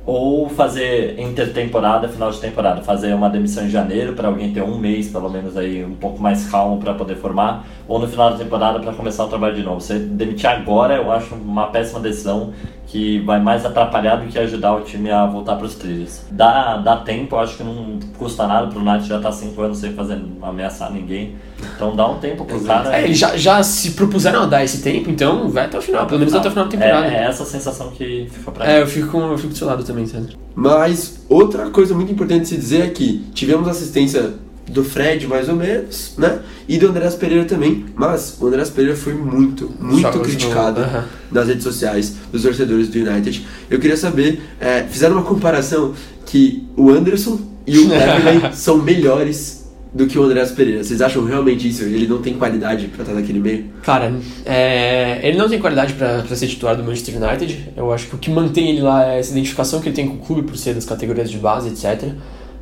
Ou 0.06 0.48
fazer 0.48 1.20
intertemporada, 1.20 2.08
final 2.08 2.30
de 2.30 2.40
temporada, 2.40 2.82
fazer 2.84 3.14
uma 3.14 3.28
demissão 3.28 3.66
em 3.66 3.70
janeiro 3.70 4.14
para 4.14 4.28
alguém 4.28 4.54
ter 4.54 4.62
um 4.62 4.78
mês, 4.78 5.10
pelo 5.10 5.30
menos 5.30 5.58
aí 5.58 5.84
um 5.84 5.96
pouco 5.96 6.22
mais 6.22 6.48
calmo 6.48 6.80
para 6.80 6.94
poder 6.94 7.16
formar, 7.16 7.66
ou 7.88 7.98
no 7.98 8.08
final 8.08 8.30
da 8.30 8.38
temporada 8.38 8.80
para 8.80 8.94
começar 8.94 9.26
o 9.26 9.28
trabalho 9.28 9.56
de 9.56 9.64
novo. 9.64 9.82
Você 9.82 9.98
demitir 9.98 10.48
agora, 10.48 10.96
eu 10.96 11.12
acho 11.12 11.34
uma 11.34 11.68
péssima 11.68 12.00
decisão 12.00 12.54
que 12.88 13.20
vai 13.22 13.40
mais 13.42 13.66
atrapalhar 13.66 14.18
do 14.18 14.28
que 14.28 14.38
ajudar 14.38 14.76
o 14.76 14.82
time 14.82 15.10
a 15.12 15.26
voltar 15.26 15.56
para 15.56 15.66
os 15.66 15.76
trilhos. 15.76 16.22
Dá, 16.32 16.78
dá 16.78 16.98
tempo, 16.98 17.36
acho 17.36 17.58
que 17.58 17.64
não 17.64 18.00
custa 18.18 18.46
nada 18.48 18.68
pro 18.68 18.82
Nath 18.84 19.04
já 19.04 19.20
tá 19.20 19.32
5 19.32 19.60
anos 19.62 19.78
sem 19.80 19.94
fazer 19.94 20.22
ameaçar 20.42 20.92
ninguém. 20.92 21.36
Então 21.76 21.96
dá 21.96 22.08
um 22.08 22.20
tempo 22.20 22.46
pro 22.46 22.60
cara. 22.62 22.96
É, 22.96 23.04
eles 23.06 23.18
já, 23.18 23.36
já 23.36 23.62
se 23.64 23.92
propuseram 23.92 24.44
a 24.44 24.46
dar 24.46 24.64
esse 24.64 24.82
tempo, 24.82 25.10
então 25.10 25.50
vai 25.50 25.66
até 25.66 25.78
o 25.78 25.82
final, 25.82 26.06
pelo 26.06 26.20
menos 26.20 26.34
até 26.36 26.48
o 26.48 26.52
final 26.52 26.66
da 26.66 26.72
temporada. 26.72 27.08
É, 27.08 27.16
é 27.16 27.24
essa 27.26 27.44
sensação 27.46 27.90
que 27.92 28.28
fica 28.32 28.52
pra 28.52 28.66
É, 28.66 28.76
mim. 28.76 28.82
eu 28.82 28.88
fico, 28.88 29.08
com, 29.08 29.22
eu 29.32 29.38
fico 29.38 29.50
do 29.54 29.58
seu 29.58 29.68
lado 29.68 29.84
também, 29.84 30.06
César. 30.06 30.30
Mas 30.54 31.26
outra 31.28 31.70
coisa 31.70 31.94
muito 31.96 32.12
importante 32.12 32.42
de 32.42 32.48
se 32.50 32.56
dizer 32.58 32.84
é 32.86 32.90
que 32.90 33.18
tivemos 33.34 33.68
assistência 33.68 34.34
do 34.68 34.84
Fred, 34.84 35.28
mais 35.28 35.48
ou 35.48 35.56
menos, 35.56 36.14
né? 36.18 36.40
E 36.68 36.78
do 36.78 36.88
Andrés 36.88 37.16
Pereira 37.16 37.46
também. 37.46 37.86
Mas 37.96 38.38
o 38.40 38.48
Andrés 38.48 38.70
Pereira 38.70 38.96
foi 38.96 39.14
muito, 39.14 39.72
muito 39.80 40.20
criticado 40.20 40.82
aham. 40.82 41.06
nas 41.32 41.48
redes 41.48 41.64
sociais 41.64 42.16
dos 42.32 42.42
torcedores 42.42 42.90
do 42.90 42.98
United. 42.98 43.46
Eu 43.70 43.80
queria 43.80 43.98
saber, 43.98 44.42
é, 44.60 44.84
fizeram 44.84 45.16
uma 45.16 45.24
comparação 45.24 45.94
que 46.26 46.68
o 46.76 46.90
Anderson 46.90 47.40
e 47.68 47.78
o 47.78 47.86
Everley 47.94 48.54
são 48.54 48.78
melhores 48.78 49.66
do 49.96 50.08
que 50.08 50.20
o 50.20 50.24
Andrés 50.24 50.52
Pereira. 50.52 50.84
Vocês 50.84 51.02
acham 51.02 51.24
realmente 51.24 51.70
isso? 51.70 51.84
Ele 51.84 52.06
não 52.06 52.22
tem 52.22 52.34
qualidade 52.34 52.88
pra 52.88 53.04
estar 53.04 53.14
naquele 53.14 53.40
meio? 53.40 53.66
Cara, 53.82 54.14
é, 54.46 55.22
ele 55.24 55.38
não 55.38 55.48
tem 55.48 55.58
qualidade 55.58 55.94
pra 55.94 56.26
ser 56.36 56.48
titular 56.48 56.76
do 56.76 56.84
Manchester 56.84 57.16
United. 57.16 57.72
Eu 57.78 57.94
acho 57.94 58.08
que 58.08 58.16
o 58.16 58.18
que 58.18 58.30
mantém 58.30 58.72
ele 58.72 58.82
lá 58.82 59.14
é 59.14 59.20
essa 59.20 59.32
identificação 59.32 59.80
que 59.80 59.88
ele 59.88 59.96
tem 59.96 60.06
com 60.06 60.16
o 60.16 60.20
clube 60.20 60.42
por 60.42 60.58
ser 60.58 60.74
das 60.74 60.84
categorias 60.84 61.32
de 61.32 61.38
base, 61.38 61.70
etc. 61.70 62.12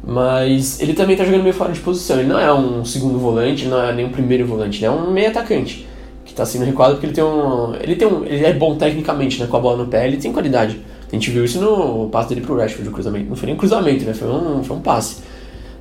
Mas 0.05 0.81
ele 0.81 0.93
também 0.93 1.15
tá 1.15 1.23
jogando 1.23 1.43
meio 1.43 1.55
fora 1.55 1.71
de 1.71 1.79
posição. 1.79 2.19
Ele 2.19 2.27
não 2.27 2.37
é 2.37 2.53
um 2.53 2.83
segundo 2.83 3.17
volante, 3.17 3.65
não 3.65 3.81
é 3.81 3.93
nem 3.93 4.05
um 4.05 4.11
primeiro 4.11 4.45
volante, 4.45 4.79
ele 4.79 4.85
é 4.85 4.91
um 4.91 5.11
meio 5.11 5.29
atacante. 5.29 5.87
Que 6.25 6.33
tá 6.33 6.45
sendo 6.45 6.65
recuado 6.65 6.93
porque 6.93 7.05
ele 7.05 7.13
tem 7.13 7.23
um. 7.23 7.75
Ele 7.75 7.95
tem 7.95 8.07
um. 8.07 8.25
Ele 8.25 8.45
é 8.45 8.53
bom 8.53 8.75
tecnicamente, 8.75 9.39
né? 9.39 9.47
Com 9.47 9.57
a 9.57 9.59
bola 9.59 9.83
no 9.83 9.89
pé, 9.89 10.05
ele 10.07 10.17
tem 10.17 10.31
qualidade. 10.33 10.79
A 11.09 11.15
gente 11.15 11.29
viu 11.29 11.45
isso 11.45 11.61
no 11.61 12.09
passe 12.09 12.29
dele 12.29 12.41
pro 12.41 12.57
Rashford, 12.57 12.89
o 12.89 12.91
cruzamento. 12.91 13.29
Não 13.29 13.35
foi 13.35 13.45
nem 13.45 13.55
um 13.55 13.57
cruzamento, 13.57 14.03
né? 14.03 14.13
Foi 14.13 14.27
um, 14.27 14.63
foi 14.63 14.75
um 14.77 14.81
passe. 14.81 15.17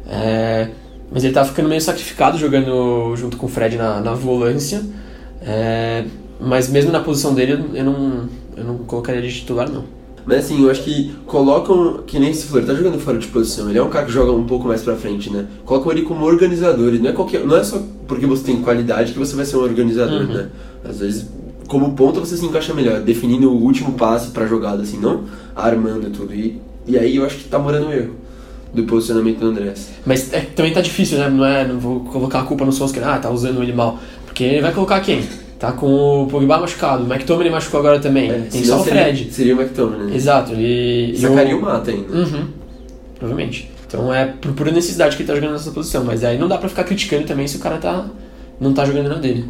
É, 0.09 0.69
mas 1.11 1.25
ele 1.25 1.33
tá 1.33 1.45
ficando 1.45 1.69
meio 1.69 1.81
sacrificado 1.81 2.37
jogando 2.39 3.15
junto 3.17 3.37
com 3.37 3.47
o 3.47 3.49
Fred 3.49 3.77
na, 3.77 4.01
na 4.01 4.15
volância. 4.15 4.83
É, 5.41 6.05
mas 6.41 6.69
mesmo 6.69 6.93
na 6.93 7.01
posição 7.01 7.35
dele, 7.35 7.53
eu 7.75 7.85
não, 7.85 8.29
eu 8.57 8.65
não 8.65 8.79
colocaria 8.79 9.23
de 9.23 9.33
titular, 9.33 9.71
não. 9.71 9.85
Mas 10.25 10.45
assim, 10.45 10.63
eu 10.63 10.71
acho 10.71 10.83
que 10.83 11.13
colocam, 11.27 12.03
que 12.07 12.19
nem 12.19 12.33
se 12.33 12.47
for, 12.47 12.59
ele 12.59 12.67
tá 12.67 12.75
jogando 12.75 12.99
fora 12.99 13.19
de 13.19 13.27
posição, 13.27 13.69
ele 13.69 13.79
é 13.79 13.83
um 13.83 13.89
cara 13.91 14.07
que 14.07 14.13
joga 14.13 14.33
um 14.33 14.45
pouco 14.45 14.69
mais 14.69 14.83
pra 14.83 14.95
frente, 14.95 15.31
né? 15.31 15.47
Colocam 15.65 15.93
ele 15.93 16.03
como 16.03 16.25
organizador, 16.25 16.93
não 16.93 17.11
é 17.11 17.13
qualquer, 17.13 17.45
não 17.45 17.57
é 17.57 17.65
só 17.65 17.83
porque 18.07 18.27
você 18.27 18.45
tem 18.45 18.63
qualidade 18.63 19.13
que 19.13 19.19
você 19.19 19.35
vai 19.35 19.45
ser 19.45 19.57
um 19.57 19.63
organizador, 19.63 20.25
né? 20.27 20.49
Às 20.85 20.99
vezes, 20.99 21.27
como 21.67 21.93
ponta 21.95 22.21
você 22.21 22.37
se 22.37 22.45
encaixa 22.45 22.75
melhor, 22.75 23.01
definindo 23.01 23.51
o 23.51 23.63
último 23.63 23.93
passe 23.93 24.31
pra 24.31 24.47
jogada, 24.47 24.83
assim, 24.83 24.99
não 24.99 25.25
armando 25.57 26.11
tudo. 26.11 26.35
E, 26.35 26.61
e 26.87 26.99
aí 26.99 27.17
eu 27.17 27.25
acho 27.25 27.39
que 27.39 27.45
tá 27.45 27.59
morando 27.59 27.89
o 27.89 27.93
erro 27.93 28.15
do 28.73 28.85
posicionamento 28.85 29.39
do 29.39 29.47
Andrés. 29.47 29.91
Mas 30.05 30.33
é, 30.33 30.41
também 30.41 30.73
tá 30.73 30.81
difícil, 30.81 31.19
né? 31.19 31.29
Não 31.29 31.45
é, 31.45 31.67
não 31.67 31.79
vou 31.79 32.01
colocar 32.01 32.41
a 32.41 32.45
culpa 32.45 32.65
no 32.65 32.73
Solskjaer, 32.73 33.09
ah, 33.09 33.19
tá 33.19 33.31
usando 33.31 33.63
ele 33.63 33.73
mal. 33.73 33.99
Porque 34.25 34.45
ele 34.45 34.63
vai 34.63 34.73
colocar 34.73 35.01
quem? 35.01 35.23
Tá 35.63 35.71
com 35.71 36.25
o 36.25 36.27
Pogba 36.27 36.59
machucado, 36.59 37.05
o 37.05 37.07
McTominay 37.07 37.53
machucou 37.53 37.79
agora 37.79 38.01
também. 38.01 38.29
É, 38.33 38.39
Tem 38.51 38.65
só 38.65 38.81
o 38.81 38.85
seria- 38.85 39.05
Fred. 39.05 39.33
Seria 39.33 39.55
o 39.55 39.61
McTominay, 39.61 40.07
né? 40.09 40.17
Exato, 40.17 40.55
ele. 40.55 41.17
Sacaria 41.17 41.53
e 41.53 41.55
o 41.55 41.63
Mata 41.63 41.93
ainda. 41.93 42.13
Uhum. 42.13 42.49
Provavelmente. 43.17 43.71
Então 43.87 44.13
é 44.13 44.27
por 44.27 44.51
pura 44.55 44.73
necessidade 44.73 45.15
que 45.15 45.23
ele 45.23 45.29
tá 45.29 45.37
jogando 45.37 45.53
nessa 45.53 45.71
posição. 45.71 46.03
Mas 46.03 46.25
aí 46.25 46.37
não 46.37 46.49
dá 46.49 46.59
pra 46.59 46.69
ficar 46.69 46.83
criticando 46.83 47.29
também 47.29 47.47
se 47.47 47.59
o 47.59 47.61
cara 47.61 47.79
tá. 47.79 48.07
não 48.61 48.73
tá 48.73 48.85
jogando 48.85 49.09
na 49.09 49.15
dele. 49.15 49.45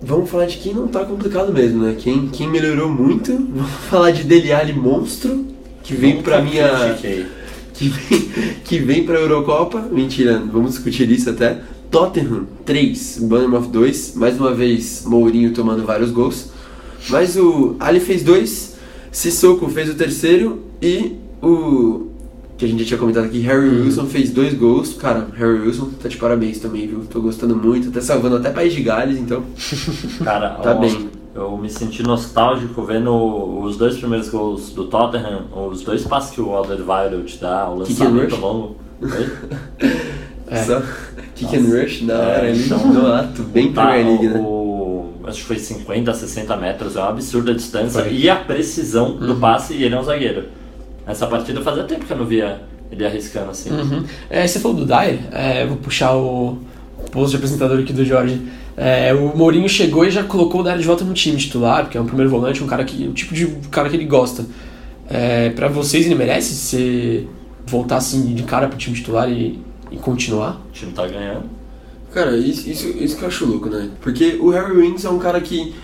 Vamos 0.00 0.30
falar 0.30 0.46
de 0.46 0.56
quem 0.56 0.72
não 0.72 0.88
tá 0.88 1.04
complicado 1.04 1.52
mesmo, 1.52 1.84
né? 1.84 1.94
Quem, 1.98 2.28
quem 2.28 2.48
melhorou 2.48 2.88
muito. 2.88 3.32
Vamos 3.54 3.70
falar 3.90 4.12
de 4.12 4.24
Dele 4.24 4.54
Alli 4.54 4.72
monstro, 4.72 5.44
que 5.82 5.94
vem 5.94 6.22
pra 6.22 6.40
minha. 6.40 6.96
Que 7.78 7.90
vem, 7.90 8.20
que 8.64 8.78
vem 8.78 9.04
pra 9.04 9.18
Eurocopa. 9.18 9.80
Mentira, 9.92 10.42
vamos 10.50 10.70
discutir 10.70 11.10
isso 11.10 11.28
até. 11.28 11.58
Tottenham 12.00 12.46
3, 12.66 13.20
Bournemouth 13.22 13.68
2. 13.70 14.16
Mais 14.16 14.38
uma 14.38 14.52
vez, 14.52 15.04
Mourinho 15.06 15.54
tomando 15.54 15.82
vários 15.86 16.10
gols. 16.10 16.50
Mas 17.08 17.38
o 17.38 17.74
Ali 17.80 18.00
fez 18.00 18.22
dois, 18.22 18.76
Sissoko 19.10 19.66
fez 19.70 19.88
o 19.88 19.94
terceiro 19.94 20.60
e 20.82 21.16
o. 21.42 22.08
Que 22.58 22.66
a 22.66 22.68
gente 22.68 22.80
já 22.80 22.86
tinha 22.88 22.98
comentado 22.98 23.24
aqui, 23.24 23.38
Harry 23.40 23.68
Wilson 23.68 24.04
fez 24.06 24.28
dois 24.30 24.52
gols. 24.52 24.92
Cara, 24.94 25.26
Harry 25.38 25.58
Wilson 25.60 25.88
tá 26.02 26.06
de 26.08 26.18
parabéns 26.18 26.58
também, 26.58 26.86
viu? 26.86 27.00
Tô 27.10 27.20
gostando 27.22 27.56
muito, 27.56 27.90
tá 27.90 28.00
salvando 28.02 28.36
até 28.36 28.50
País 28.50 28.74
de 28.74 28.82
Gales, 28.82 29.18
então. 29.18 29.42
Cara, 30.22 30.50
Tá 30.50 30.72
ó, 30.72 30.78
bem. 30.78 31.08
eu 31.34 31.56
me 31.56 31.70
senti 31.70 32.02
nostálgico 32.02 32.82
vendo 32.82 33.10
os 33.62 33.78
dois 33.78 33.96
primeiros 33.96 34.28
gols 34.28 34.68
do 34.70 34.84
Tottenham, 34.84 35.46
os 35.70 35.80
dois 35.82 36.02
passes 36.04 36.30
que 36.34 36.42
o 36.42 36.50
Alderweireld 36.50 37.38
dá, 37.40 37.70
o 37.70 37.74
and 37.74 37.78
lançamento 37.78 38.34
rush? 38.34 38.40
longo. 38.42 38.76
É. 40.48 40.62
Só 40.62 40.80
kick 41.36 41.54
and 41.56 41.60
rush 41.68 42.02
na 42.02 42.14
hora 42.14 42.46
É, 42.46 42.50
ali, 42.50 42.64
então, 42.64 42.86
no 42.92 43.06
ato, 43.12 43.42
bem 43.44 43.72
Tá, 43.72 43.86
Premier 43.86 44.06
League, 44.06 44.26
o, 44.26 44.30
né? 44.30 44.40
o- 44.40 45.12
acho 45.28 45.40
que 45.40 45.44
foi 45.46 45.58
50, 45.58 46.12
60 46.14 46.56
metros, 46.56 46.96
é 46.96 47.00
uma 47.00 47.10
absurda 47.10 47.52
a 47.52 47.54
distância. 47.54 48.02
Foi. 48.02 48.12
E 48.12 48.28
a 48.28 48.36
precisão 48.36 49.16
do 49.16 49.34
Uhum. 49.34 49.40
passe, 49.40 49.74
e 49.74 49.84
ele 49.84 49.94
é 49.94 50.00
um 50.00 50.02
zagueiro. 50.02 50.44
Essa 51.06 51.26
partida 51.26 51.60
fazia 51.60 51.84
tempo 51.84 52.04
que 52.04 52.12
eu 52.12 52.16
não 52.16 52.24
via 52.24 52.60
ele 52.90 53.04
arriscando 53.04 53.50
assim. 53.50 53.70
Uhum. 53.70 54.04
É, 54.30 54.46
você 54.46 54.58
falou 54.60 54.76
do 54.76 54.84
Dyer, 54.86 55.18
é, 55.32 55.62
eu 55.64 55.68
vou 55.68 55.76
puxar 55.78 56.14
o 56.16 56.58
post 57.12 57.30
de 57.30 57.36
apresentador 57.36 57.78
aqui 57.80 57.92
do 57.92 58.04
Jorge. 58.04 58.40
É, 58.76 59.12
o 59.14 59.36
Mourinho 59.36 59.68
chegou 59.68 60.04
e 60.04 60.10
já 60.10 60.22
colocou 60.22 60.60
o 60.60 60.64
Dyer 60.64 60.78
de 60.78 60.84
volta 60.84 61.04
no 61.04 61.14
time 61.14 61.36
titular, 61.36 61.84
porque 61.84 61.96
é 61.96 62.00
um 62.00 62.06
primeiro 62.06 62.30
volante, 62.30 62.62
um 62.62 62.66
cara 62.66 62.84
que, 62.84 63.06
o 63.08 63.12
tipo 63.12 63.34
de 63.34 63.46
cara 63.70 63.88
que 63.88 63.96
ele 63.96 64.04
gosta. 64.04 64.44
É, 65.08 65.50
pra 65.50 65.68
vocês, 65.68 66.04
ele 66.06 66.14
merece 66.14 66.54
ser 66.54 67.28
voltar 67.66 67.96
assim 67.96 68.34
de 68.34 68.42
cara 68.44 68.68
pro 68.68 68.76
time 68.78 68.94
titular 68.96 69.30
e, 69.30 69.58
e 69.90 69.96
continuar? 69.96 70.60
O 70.68 70.72
time 70.72 70.92
tá 70.92 71.06
ganhando. 71.06 71.44
Cara, 72.12 72.36
isso, 72.36 72.68
isso, 72.68 72.88
isso 72.88 73.16
que 73.16 73.22
eu 73.22 73.28
acho 73.28 73.46
louco, 73.46 73.68
né? 73.68 73.90
Porque 74.00 74.38
o 74.40 74.50
Harry 74.50 74.74
Winks 74.74 75.04
é 75.04 75.10
um 75.10 75.18
cara 75.18 75.40
que 75.40 75.74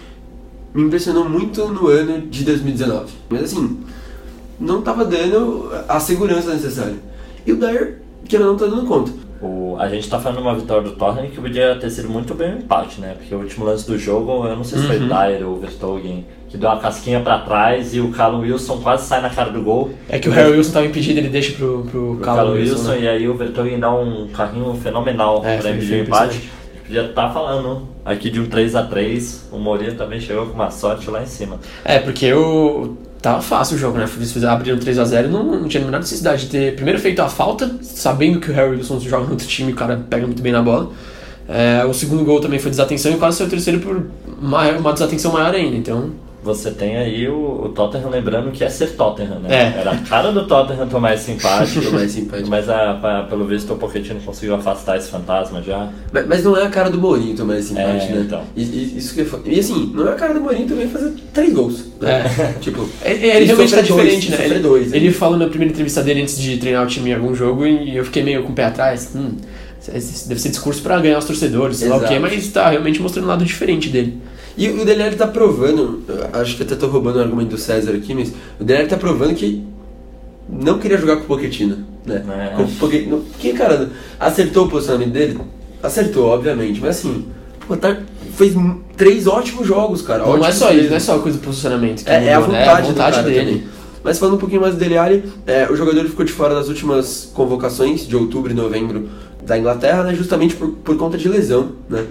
me 0.75 0.85
impressionou 0.85 1.29
muito 1.29 1.67
no 1.69 1.89
ano 1.89 2.27
de 2.27 2.45
2019. 2.45 3.13
Mas 3.29 3.45
assim, 3.45 3.81
não 4.59 4.81
tava 4.81 5.05
dando 5.05 5.71
a 5.89 6.01
segurança 6.01 6.53
necessária. 6.55 6.97
E 7.45 7.53
o 7.53 7.57
Dyer, 7.57 7.99
que 8.25 8.39
não 8.39 8.57
tá 8.57 8.67
dando 8.67 8.87
conta. 8.87 9.13
O, 9.43 9.77
a 9.79 9.89
gente 9.89 10.09
tá 10.09 10.21
falando 10.21 10.37
de 10.39 10.43
uma 10.45 10.55
vitória 10.55 10.85
do 10.85 10.93
Tottenham 10.93 11.29
que 11.31 11.41
podia 11.41 11.75
ter 11.75 11.91
sido 11.91 12.09
muito 12.09 12.33
bem 12.33 12.55
um 12.55 12.59
empate, 12.59 13.01
né? 13.01 13.15
Porque 13.19 13.35
o 13.35 13.39
último 13.39 13.65
lance 13.65 13.85
do 13.87 13.99
jogo, 13.99 14.47
eu 14.47 14.55
não 14.55 14.63
sei 14.63 14.79
se 14.79 14.87
foi 14.87 14.99
Uhum. 14.99 15.07
o 15.07 15.09
Dyer 15.09 15.49
ou 15.49 15.57
Vertogen, 15.59 16.25
que 16.49 16.57
deu 16.57 16.69
uma 16.71 16.79
casquinha 16.79 17.19
pra 17.21 17.39
trás 17.41 17.93
e 17.93 18.01
o 18.01 18.13
Callum 18.13 18.41
Wilson 18.43 18.79
quase 18.81 19.05
sai 19.07 19.21
na 19.21 19.31
cara 19.31 19.51
do 19.51 19.61
gol. 19.61 19.91
É 20.09 20.19
que 20.21 20.29
o 20.29 20.33
Harry 20.33 20.53
Wilson 20.53 20.73
tava 20.75 20.87
impedido, 20.87 21.19
ele 21.19 21.29
deixa 21.29 21.55
pro, 21.55 21.85
pro 21.91 22.13
O 22.13 22.17
Callum 22.19 22.53
Wilson. 22.53 22.75
Wilson 22.75 22.91
né? 22.93 23.01
e 23.01 23.09
aí 23.09 23.29
o 23.29 23.35
Vertogen 23.35 23.81
dá 23.81 23.93
um 23.93 24.29
carrinho 24.29 24.73
fenomenal 24.75 25.43
É, 25.45 25.57
pra 25.59 25.71
impedir 25.71 25.95
o 25.95 26.05
empate. 26.05 26.51
A 26.83 26.85
podia 26.87 27.07
estar 27.07 27.31
falando 27.33 27.89
aqui 28.05 28.31
de 28.31 28.39
um 28.39 28.47
3x3, 28.49 29.41
o 29.51 29.59
Mourinho 29.59 29.95
também 29.97 30.21
chegou 30.21 30.47
com 30.47 30.53
uma 30.55 30.71
sorte 30.71 31.11
lá 31.11 31.23
em 31.23 31.27
cima. 31.27 31.59
É, 31.85 31.99
porque 31.99 32.33
o. 32.33 32.97
Tava 33.23 33.41
fácil 33.41 33.77
o 33.77 33.79
jogo, 33.79 33.99
né? 33.99 34.09
Eles 34.17 34.45
abriram 34.45 34.77
3x0 34.79 35.29
não, 35.29 35.45
não 35.45 35.69
tinha 35.69 35.81
a 35.81 35.87
menor 35.87 36.01
necessidade 36.01 36.47
de 36.47 36.51
ter 36.51 36.75
primeiro 36.75 36.99
feito 36.99 37.23
a 37.23 37.29
falta, 37.29 37.77
sabendo 37.81 38.41
que 38.41 38.51
o 38.51 38.55
Harry 38.55 38.71
Wilson 38.71 38.99
joga 38.99 39.27
no 39.27 39.31
outro 39.31 39.47
time 39.47 39.71
e 39.71 39.73
o 39.73 39.77
cara 39.77 40.05
pega 40.11 40.27
muito 40.27 40.43
bem 40.43 40.53
na 40.53 40.61
bola. 40.61 40.91
É, 41.49 41.85
o 41.85 41.95
segundo 41.95 42.25
gol 42.25 42.41
também 42.41 42.59
foi 42.59 42.71
desatenção 42.71 43.13
e 43.13 43.17
quase 43.17 43.39
saiu 43.39 43.47
o 43.47 43.51
terceiro 43.51 43.79
por 43.79 44.05
uma 44.41 44.93
desatenção 44.93 45.33
maior 45.33 45.55
ainda. 45.55 45.77
Então, 45.77 46.11
Você 46.45 46.73
tem 46.73 46.97
aí 46.97 47.29
o, 47.29 47.67
o 47.67 47.69
Tottenham 47.69 48.11
lembrando 48.11 48.51
que 48.51 48.65
é 48.65 48.69
ser 48.69 48.89
Tottenham, 48.97 49.39
né? 49.39 49.73
É. 49.77 49.81
Era 49.81 49.93
a 49.93 49.97
cara 49.99 50.33
do 50.33 50.45
Tottenham 50.45 50.89
tomar 50.89 51.15
esse 51.15 51.31
empate. 51.31 51.81
Tomar 51.81 52.05
esse 52.05 52.19
empate. 52.21 52.51
Mas 52.51 52.69
a, 52.69 52.95
pa- 52.95 53.23
pelo 53.31 53.45
visto 53.47 53.73
o 53.73 53.77
Pochettino 53.77 54.19
conseguiu 54.21 54.57
afastar 54.57 54.97
esse 54.99 55.09
fantasma 55.09 55.63
já. 55.63 55.89
Mas, 56.13 56.27
mas 56.27 56.43
não 56.43 56.57
é 56.57 56.65
a 56.67 56.69
cara 56.69 56.91
do 56.91 56.99
Mourinho 56.99 57.37
tomar 57.37 57.59
esse 57.59 57.73
empate, 57.73 58.07
É, 58.07 58.13
né? 58.13 58.23
então. 58.27 58.43
E, 58.57 58.63
e- 58.63 58.99
isso 58.99 59.15
que 59.15 59.21
é 59.21 59.25
foda. 59.25 59.49
E 59.49 59.61
assim, 59.61 59.93
não 59.95 60.09
é 60.09 60.11
a 60.11 60.15
cara 60.17 60.35
do 60.35 60.41
Mourinho 60.41 60.67
também 60.67 60.89
fazer 60.89 61.13
três 61.33 61.53
gols. 61.53 61.85
Né? 62.01 62.25
tipo, 62.61 62.89
É, 63.05 63.13
é, 63.13 63.37
ele 63.37 63.45
E 63.45 63.47
realmente 63.47 63.71
tá 63.71 63.77
dois, 63.83 63.87
diferente, 63.87 64.31
né? 64.33 64.45
Ele, 64.47 64.59
dois, 64.59 64.91
né? 64.91 64.97
ele 64.97 65.13
falou 65.13 65.39
na 65.39 65.47
primeira 65.47 65.73
entrevista 65.73 66.03
dele 66.03 66.23
antes 66.23 66.37
de 66.41 66.57
treinar 66.57 66.83
o 66.85 66.89
time 66.89 67.11
em 67.11 67.15
algum 67.15 67.33
jogo 67.37 67.65
e 67.65 67.97
eu 67.97 68.05
fiquei 68.05 68.25
meio 68.25 68.43
com 68.43 68.51
o 68.51 68.55
pé 68.55 68.65
atrás. 68.65 69.13
Hum, 69.15 69.37
esse 69.95 70.29
deve 70.29 70.41
ser 70.41 70.49
discurso 70.49 70.83
pra 70.83 70.99
ganhar 70.99 71.19
os 71.19 71.25
torcedores, 71.25 71.77
sei 71.77 71.89
lá 71.89 71.97
o 71.99 72.05
quê, 72.05 72.19
mas 72.19 72.49
tá 72.49 72.69
realmente 72.71 73.01
mostrando 73.01 73.27
um 73.27 73.29
lado 73.29 73.45
diferente 73.45 73.89
dele. 73.89 74.19
E 74.57 74.69
o 74.69 74.85
Dele 74.85 75.03
Alli 75.03 75.17
tá 75.17 75.27
provando, 75.27 76.03
acho 76.35 76.57
que 76.57 76.63
até 76.63 76.75
tô 76.75 76.87
roubando 76.87 77.17
o 77.17 77.21
argumento 77.21 77.51
do 77.51 77.59
César 77.59 77.93
aqui, 77.93 78.15
mas 78.15 78.33
o 78.61 78.65
Dele 78.65 78.81
Alli 78.81 78.89
tá 78.89 78.97
provando 78.97 79.35
que 79.35 79.65
não 80.49 80.79
queria 80.79 80.99
jogar 80.99 81.17
com 81.17 81.23
o 81.23 81.27
Pochettino, 81.27 81.79
né? 82.05 82.23
É. 82.53 82.57
Com 82.57 82.65
o 82.65 82.69
Pochettino, 82.69 83.25
que 83.39 83.53
cara, 83.53 83.91
acertou 84.21 84.67
o 84.67 84.69
posicionamento 84.69 85.13
dele? 85.13 85.39
Acertou, 85.83 86.27
obviamente, 86.27 86.81
mas 86.81 86.99
assim, 86.99 87.27
pô, 87.67 87.77
tá, 87.77 87.97
fez 88.35 88.55
três 88.97 89.27
ótimos 89.27 89.67
jogos, 89.67 90.03
cara. 90.03 90.21
Não 90.21 90.37
é 90.37 90.41
ótimos 90.41 90.55
só 90.57 90.73
isso, 90.73 90.91
não 90.91 90.97
é 90.97 91.01
só 91.01 91.17
a 91.17 91.19
coisa 91.21 91.39
do 91.39 91.45
posicionamento. 91.45 92.07
É, 92.07 92.27
é 92.27 92.35
a 92.35 92.41
mudou, 92.41 92.53
né? 92.53 92.61
vontade, 92.61 92.87
É 92.87 92.91
a 92.91 92.93
vontade 92.93 93.23
dele. 93.23 93.39
também. 93.39 93.65
Mas 94.05 94.19
falando 94.19 94.35
um 94.35 94.39
pouquinho 94.39 94.61
mais 94.61 94.75
do 94.75 94.81
Dele 94.81 94.99
Alli, 94.99 95.25
é, 95.47 95.69
o 95.71 95.77
jogador 95.77 96.05
ficou 96.07 96.25
de 96.25 96.33
fora 96.33 96.55
das 96.55 96.69
últimas 96.69 97.31
convocações 97.33 98.07
de 98.07 98.17
outubro 98.17 98.51
e 98.51 98.55
novembro 98.55 99.09
da 99.45 99.57
Inglaterra, 99.57 100.03
né, 100.03 100.15
justamente 100.15 100.57
por, 100.57 100.71
por 100.71 100.97
conta 100.97 101.17
de 101.17 101.29
lesão, 101.29 101.73
né? 101.89 102.07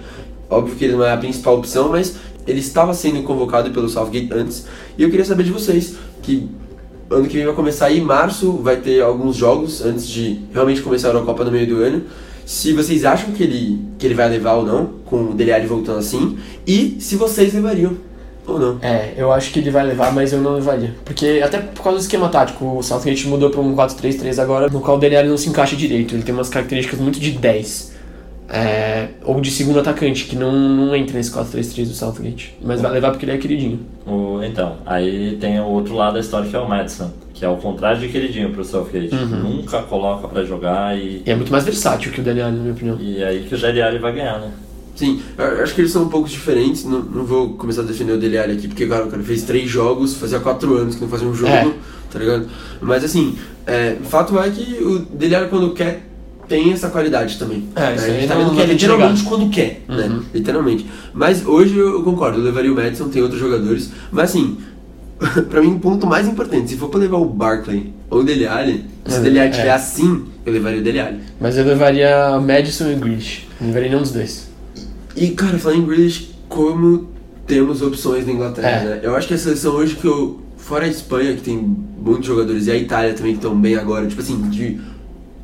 Óbvio 0.48 0.74
que 0.76 0.84
ele 0.84 0.94
não 0.94 1.04
é 1.04 1.12
a 1.12 1.16
principal 1.16 1.56
opção, 1.58 1.90
mas 1.90 2.14
ele 2.46 2.60
estava 2.60 2.94
sendo 2.94 3.22
convocado 3.22 3.70
pelo 3.70 3.88
Southgate 3.88 4.32
antes. 4.32 4.66
E 4.96 5.02
eu 5.02 5.10
queria 5.10 5.24
saber 5.24 5.44
de 5.44 5.50
vocês, 5.50 5.96
que 6.22 6.48
ano 7.10 7.28
que 7.28 7.36
vem 7.36 7.46
vai 7.46 7.54
começar 7.54 7.86
aí, 7.86 8.00
março 8.00 8.52
vai 8.52 8.76
ter 8.76 9.02
alguns 9.02 9.36
jogos 9.36 9.84
antes 9.84 10.08
de 10.08 10.40
realmente 10.52 10.82
começar 10.82 11.08
a 11.08 11.10
Eurocopa 11.10 11.44
no 11.44 11.50
meio 11.50 11.66
do 11.66 11.76
ano. 11.82 12.02
Se 12.44 12.72
vocês 12.72 13.04
acham 13.04 13.32
que 13.32 13.42
ele, 13.42 13.80
que 13.98 14.06
ele 14.06 14.14
vai 14.14 14.28
levar 14.28 14.54
ou 14.54 14.66
não, 14.66 14.86
com 15.04 15.30
o 15.30 15.34
Dele 15.34 15.66
voltando 15.66 15.98
assim, 15.98 16.38
e 16.66 16.96
se 17.00 17.16
vocês 17.16 17.54
levariam 17.54 17.96
ou 18.46 18.58
não. 18.58 18.78
É, 18.82 19.14
eu 19.16 19.32
acho 19.32 19.52
que 19.52 19.60
ele 19.60 19.70
vai 19.70 19.86
levar, 19.86 20.12
mas 20.12 20.32
eu 20.32 20.40
não 20.40 20.54
levaria. 20.54 20.94
Porque 21.04 21.40
até 21.44 21.58
por 21.58 21.82
causa 21.82 21.98
do 21.98 22.02
esquema 22.02 22.28
tático, 22.28 22.64
o 22.64 22.82
Southgate 22.82 23.28
mudou 23.28 23.50
para 23.50 23.60
um 23.60 23.76
4-3-3 23.76 24.42
agora, 24.42 24.68
no 24.68 24.80
qual 24.80 24.96
o 24.96 25.00
Dele 25.00 25.22
não 25.22 25.36
se 25.36 25.48
encaixa 25.48 25.76
direito. 25.76 26.14
Ele 26.14 26.22
tem 26.22 26.34
umas 26.34 26.48
características 26.48 26.98
muito 26.98 27.20
de 27.20 27.30
10. 27.30 27.91
É, 28.54 29.08
ou 29.24 29.40
de 29.40 29.50
segundo 29.50 29.80
atacante, 29.80 30.26
que 30.26 30.36
não, 30.36 30.52
não 30.52 30.94
entra 30.94 31.16
nesse 31.16 31.30
4-3-3 31.32 31.86
do 31.88 31.94
Southgate. 31.94 32.54
Mas 32.62 32.82
vai 32.82 32.92
levar 32.92 33.10
porque 33.10 33.24
ele 33.24 33.32
é 33.32 33.38
queridinho. 33.38 33.80
O, 34.06 34.42
então, 34.42 34.76
aí 34.84 35.38
tem 35.40 35.58
o 35.58 35.64
outro 35.64 35.94
lado 35.94 36.14
da 36.14 36.20
história 36.20 36.46
que 36.50 36.54
é 36.54 36.58
o 36.58 36.68
Madison, 36.68 37.10
que 37.32 37.42
é 37.44 37.48
o 37.48 37.56
contrário 37.56 37.98
de 37.98 38.08
queridinho 38.08 38.50
pro 38.50 38.62
Southgate. 38.62 39.14
Uhum. 39.14 39.56
Nunca 39.56 39.80
coloca 39.82 40.28
pra 40.28 40.44
jogar 40.44 40.94
e, 40.98 41.22
E 41.24 41.30
é 41.30 41.34
muito 41.34 41.50
mais 41.50 41.64
versátil 41.64 42.12
que 42.12 42.20
o 42.20 42.22
Dele 42.22 42.42
Alli, 42.42 42.56
na 42.56 42.60
minha 42.62 42.74
opinião. 42.74 42.98
e 43.00 43.24
aí 43.24 43.44
que 43.48 43.54
o 43.54 43.58
Dele 43.58 43.80
Alli 43.80 43.98
vai 43.98 44.12
ganhar, 44.12 44.38
né? 44.38 44.50
Sim, 44.94 45.22
eu 45.38 45.62
acho 45.62 45.74
que 45.74 45.80
eles 45.80 45.90
são 45.90 46.02
um 46.02 46.08
pouco 46.10 46.28
diferentes. 46.28 46.84
Não, 46.84 47.00
não 47.00 47.24
vou 47.24 47.54
começar 47.54 47.80
a 47.80 47.84
defender 47.84 48.12
o 48.12 48.18
Dele 48.18 48.36
Alli 48.36 48.52
aqui, 48.52 48.68
porque, 48.68 48.86
cara, 48.86 49.06
o 49.06 49.08
cara 49.08 49.22
fez 49.22 49.42
três 49.44 49.70
jogos, 49.70 50.14
fazia 50.14 50.38
quatro 50.38 50.76
anos 50.76 50.94
que 50.94 51.00
não 51.00 51.08
fazia 51.08 51.26
um 51.26 51.34
jogo, 51.34 51.50
É. 51.50 51.72
tá 52.12 52.18
ligado? 52.18 52.46
Mas, 52.82 53.02
assim, 53.02 53.34
é, 53.66 53.96
o 53.98 54.04
fato 54.04 54.38
é 54.38 54.50
que 54.50 54.84
o 54.84 54.98
Dele 54.98 55.34
Alli, 55.34 55.48
quando 55.48 55.72
quer, 55.72 56.02
tem 56.52 56.70
essa 56.72 56.90
qualidade 56.90 57.38
também. 57.38 57.64
É, 57.74 57.94
isso 57.94 58.04
a 58.04 58.08
gente 58.08 58.28
tá 58.28 58.34
não- 58.34 58.44
vendo 58.44 58.54
que 58.56 58.60
é 58.62 58.66
literalmente 58.66 59.22
negar. 59.24 59.28
quando 59.28 59.50
quer, 59.50 59.80
né? 59.88 60.04
Uhum. 60.06 60.22
Literalmente. 60.34 60.86
Mas 61.14 61.46
hoje 61.46 61.78
eu, 61.78 62.02
concordo, 62.02 62.38
eu 62.38 62.44
levaria 62.44 62.70
o 62.70 62.74
Madison, 62.74 63.08
tem 63.08 63.22
outros 63.22 63.40
jogadores. 63.40 63.90
Mas, 64.10 64.30
assim, 64.30 64.58
pra 65.48 65.62
mim, 65.62 65.74
o 65.74 65.78
ponto 65.78 66.06
mais 66.06 66.28
importante, 66.28 66.68
se 66.68 66.76
for 66.76 66.88
pra 66.90 67.00
levar 67.00 67.16
o 67.16 67.24
Barkley 67.24 67.92
ou 68.10 68.20
o 68.20 68.22
Dele 68.22 68.46
Alli, 68.46 68.84
se 69.06 69.16
É, 69.16 69.18
o 69.18 69.22
Dele 69.22 69.38
Alli 69.38 69.48
é. 69.48 69.50
estiver 69.50 69.70
assim, 69.72 70.24
eu 70.44 70.52
levaria 70.52 70.80
o 70.80 70.84
Dele 70.84 71.00
Alli. 71.00 71.20
Mas 71.40 71.56
eu 71.56 71.64
levaria 71.64 72.38
Madison 72.38 72.90
e 72.90 72.94
Grealish. 72.96 73.48
Não 73.58 73.68
levaria 73.68 73.88
nenhum 73.88 74.02
dos 74.02 74.12
dois. 74.12 74.48
E, 75.16 75.28
cara, 75.30 75.58
falando 75.58 75.78
em 75.82 75.86
Grealish, 75.86 76.34
como 76.50 77.08
temos 77.46 77.80
opções 77.80 78.26
na 78.26 78.32
Inglaterra, 78.32 78.68
É. 78.68 78.84
né? 78.84 79.00
Eu 79.02 79.16
acho 79.16 79.26
que 79.26 79.34
a 79.34 79.38
seleção 79.38 79.72
hoje 79.74 79.94
que 79.96 80.06
eu 80.06 80.40
fora 80.58 80.84
a 80.84 80.88
Espanha, 80.88 81.32
que 81.34 81.40
tem 81.40 81.56
muitos 81.98 82.26
jogadores, 82.26 82.66
e 82.66 82.70
a 82.70 82.76
Itália 82.76 83.14
também, 83.14 83.32
que 83.32 83.38
estão 83.38 83.54
bem 83.58 83.74
agora, 83.76 84.06
tipo 84.06 84.20
assim, 84.20 84.40
de 84.50 84.78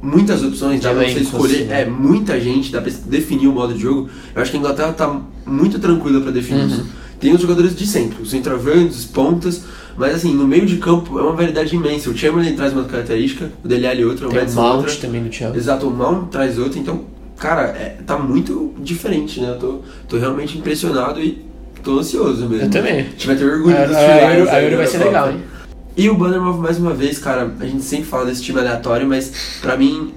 muitas 0.02 0.42
opções, 0.44 0.80
dá 0.80 0.92
pra 0.92 1.04
você 1.08 1.18
escolher, 1.20 1.62
assim, 1.64 1.72
é, 1.72 1.84
muita 1.84 2.40
gente, 2.40 2.70
dá 2.72 2.80
pra 2.80 2.92
definir 3.06 3.48
o 3.48 3.52
modo 3.52 3.74
de 3.74 3.80
jogo. 3.80 4.08
Eu 4.34 4.42
acho 4.42 4.50
que 4.50 4.56
a 4.56 4.61
Inglaterra 4.61 4.92
tá 4.92 5.20
muito 5.46 5.78
tranquila 5.78 6.20
pra 6.20 6.30
definir 6.30 6.61
Uhum. 6.62 6.66
isso. 6.68 6.87
Tem 7.20 7.34
os 7.34 7.40
jogadores 7.40 7.74
de 7.74 7.84
centro, 7.87 8.22
os 8.22 8.30
centroavantes, 8.30 8.98
os 9.00 9.04
pontas, 9.04 9.64
mas 9.96 10.14
assim, 10.14 10.32
no 10.32 10.46
meio 10.46 10.64
de 10.64 10.76
campo 10.76 11.18
é 11.18 11.22
uma 11.22 11.32
variedade 11.32 11.74
imensa. 11.74 12.08
O 12.11 12.16
Chamberlain 12.16 12.54
traz 12.54 12.72
uma 12.72 12.84
característica, 12.84 13.50
o 13.64 13.66
Dele 13.66 13.88
Alli 13.88 14.04
outra, 14.04 14.26
o 14.26 14.30
Tem 14.30 14.38
o 14.38 14.40
Madison 14.42 14.61
Mount 14.62 14.76
outra. 14.84 14.94
também 14.96 15.20
no 15.24 15.32
Chelsea. 15.32 15.56
Exato, 15.58 15.88
o 15.88 15.90
Mount 15.90 16.28
traz 16.30 16.56
outra, 16.58 16.78
então, 16.78 17.00
cara, 17.37 17.62
é, 17.70 17.96
tá 18.06 18.16
muito 18.16 18.72
diferente, 18.78 19.40
né? 19.40 19.50
Eu 19.50 19.58
tô, 19.58 19.78
tô 20.08 20.16
realmente 20.16 20.56
impressionado 20.56 21.20
e 21.20 21.44
tô 21.82 21.98
ansioso 21.98 22.48
mesmo. 22.48 22.66
Eu 22.66 22.70
também. 22.70 23.00
A 23.00 23.02
gente 23.02 23.26
vai 23.26 23.34
ter 23.34 23.44
orgulho 23.44 23.76
A, 23.76 23.84
dos 23.84 23.96
a, 23.96 24.00
a 24.00 24.04
a 24.04 24.54
aí 24.54 24.64
Euro 24.66 24.76
vai 24.76 24.87
ser 24.87 24.98
legal, 24.98 25.30
hein? 25.32 25.38
E 25.98 26.08
o 26.08 26.14
Bannermouth, 26.14 26.58
mais 26.58 26.78
uma 26.78 26.94
vez, 26.94 27.18
cara, 27.18 27.52
a 27.58 27.66
gente 27.66 27.82
sempre 27.82 28.06
fala 28.06 28.26
desse 28.26 28.40
time 28.40 28.61
aleatório, 28.61 29.04
mas 29.04 29.58
pra 29.61 29.76
mim, 29.76 30.14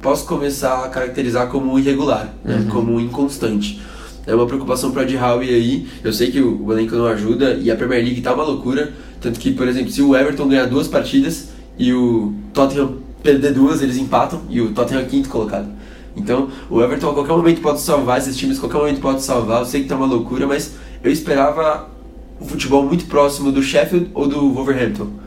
posso 0.00 0.24
começar 0.24 0.84
a 0.84 0.88
caracterizar 0.88 1.48
como 1.48 1.76
irregular, 1.76 2.32
né? 2.44 2.58
Uhum. 2.58 2.68
como 2.68 3.00
inconstante. 3.00 3.82
É 4.24 4.32
uma 4.32 4.46
preocupação 4.46 4.92
pro 4.92 5.02
Ed 5.02 5.16
Howe 5.16 5.48
aí. 5.48 5.88
Eu 6.04 6.12
sei 6.12 6.30
que 6.30 6.40
o 6.40 6.64
o 6.64 6.72
elenco 6.72 6.94
não 6.94 7.06
ajuda 7.06 7.54
e 7.54 7.68
a 7.68 7.74
Premier 7.74 8.04
League 8.04 8.20
tá 8.20 8.32
uma 8.32 8.44
loucura. 8.44 8.92
Tanto 9.20 9.40
que, 9.40 9.50
por 9.50 9.66
exemplo, 9.66 9.90
se 9.90 10.00
o 10.00 10.14
Everton 10.14 10.46
ganhar 10.46 10.66
duas 10.66 10.86
partidas 10.86 11.48
e 11.76 11.92
o 11.92 12.32
Tottenham 12.54 12.98
perder 13.24 13.54
duas, 13.54 13.82
eles 13.82 13.96
empatam 13.96 14.42
e 14.48 14.60
o 14.60 14.70
Tottenham 14.70 15.02
é 15.02 15.04
quinto 15.04 15.28
colocado. 15.28 15.66
Então, 16.16 16.48
o 16.70 16.80
Everton 16.80 17.10
a 17.10 17.14
qualquer 17.14 17.32
momento 17.32 17.60
pode 17.60 17.80
salvar, 17.80 18.18
esses 18.18 18.36
times 18.36 18.58
a 18.58 18.60
qualquer 18.60 18.78
momento 18.78 19.00
pode 19.00 19.20
salvar. 19.20 19.62
Eu 19.62 19.66
sei 19.66 19.82
que 19.82 19.88
tá 19.88 19.96
uma 19.96 20.06
loucura, 20.06 20.46
mas 20.46 20.74
eu 21.02 21.10
esperava 21.10 21.90
o 22.42 22.44
futebol 22.44 22.84
muito 22.84 23.06
próximo 23.06 23.52
do 23.52 23.62
Sheffield 23.62 24.10
ou 24.14 24.26
do 24.26 24.52
Wolverhampton 24.52 25.22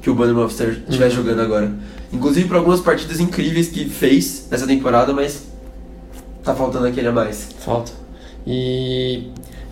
que 0.00 0.10
o 0.10 0.14
Bournemouth 0.14 0.48
estivesse 0.48 1.16
jogando 1.16 1.40
agora. 1.40 1.72
Inclusive 2.12 2.48
por 2.48 2.56
algumas 2.56 2.80
partidas 2.80 3.20
incríveis 3.20 3.68
que 3.68 3.88
fez 3.88 4.46
nessa 4.50 4.66
temporada, 4.66 5.12
mas 5.12 5.48
tá 6.42 6.54
faltando 6.54 6.86
aquele 6.86 7.08
a 7.08 7.12
mais. 7.12 7.48
Falta. 7.58 7.92
E 8.46 9.24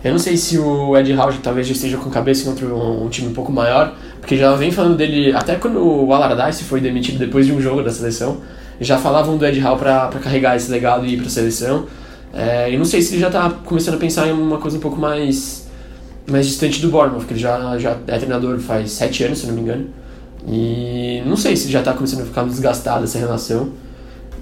eu 0.03 0.11
não 0.11 0.19
sei 0.19 0.37
se 0.37 0.59
o 0.59 0.95
Ed 0.97 1.11
Howe 1.13 1.33
talvez 1.41 1.65
já 1.65 1.73
esteja 1.73 1.97
com 1.97 2.09
cabeça 2.09 2.47
contra 2.47 2.67
um, 2.67 3.05
um 3.05 3.09
time 3.09 3.29
um 3.29 3.33
pouco 3.33 3.51
maior, 3.51 3.95
porque 4.19 4.37
já 4.37 4.53
vem 4.55 4.71
falando 4.71 4.95
dele, 4.95 5.33
até 5.33 5.55
quando 5.55 5.79
o 5.79 6.13
Allardyce 6.13 6.63
foi 6.63 6.79
demitido 6.79 7.17
depois 7.17 7.45
de 7.45 7.53
um 7.53 7.59
jogo 7.59 7.81
da 7.81 7.89
seleção, 7.89 8.37
já 8.79 8.97
falavam 8.97 9.37
do 9.37 9.45
Ed 9.45 9.59
Howe 9.59 9.79
pra, 9.79 10.07
pra 10.07 10.19
carregar 10.19 10.55
esse 10.55 10.69
legado 10.69 11.05
e 11.05 11.13
ir 11.13 11.17
pra 11.17 11.29
seleção. 11.29 11.87
É, 12.33 12.71
e 12.71 12.77
não 12.77 12.85
sei 12.85 13.01
se 13.01 13.13
ele 13.13 13.21
já 13.21 13.31
tá 13.31 13.49
começando 13.49 13.95
a 13.95 13.97
pensar 13.97 14.27
em 14.27 14.31
uma 14.31 14.59
coisa 14.59 14.77
um 14.77 14.81
pouco 14.81 14.99
mais, 14.99 15.66
mais 16.29 16.47
distante 16.47 16.81
do 16.81 16.89
Bournemouth, 16.89 17.19
porque 17.19 17.33
ele 17.33 17.39
já, 17.39 17.77
já 17.77 17.97
é 18.07 18.17
treinador 18.17 18.59
faz 18.59 18.91
sete 18.91 19.23
anos, 19.23 19.39
se 19.39 19.47
não 19.47 19.53
me 19.53 19.61
engano. 19.61 19.87
E 20.47 21.21
não 21.25 21.35
sei 21.35 21.55
se 21.55 21.69
já 21.69 21.81
tá 21.81 21.93
começando 21.93 22.21
a 22.21 22.25
ficar 22.25 22.43
desgastado 22.43 23.03
essa 23.03 23.17
relação. 23.17 23.69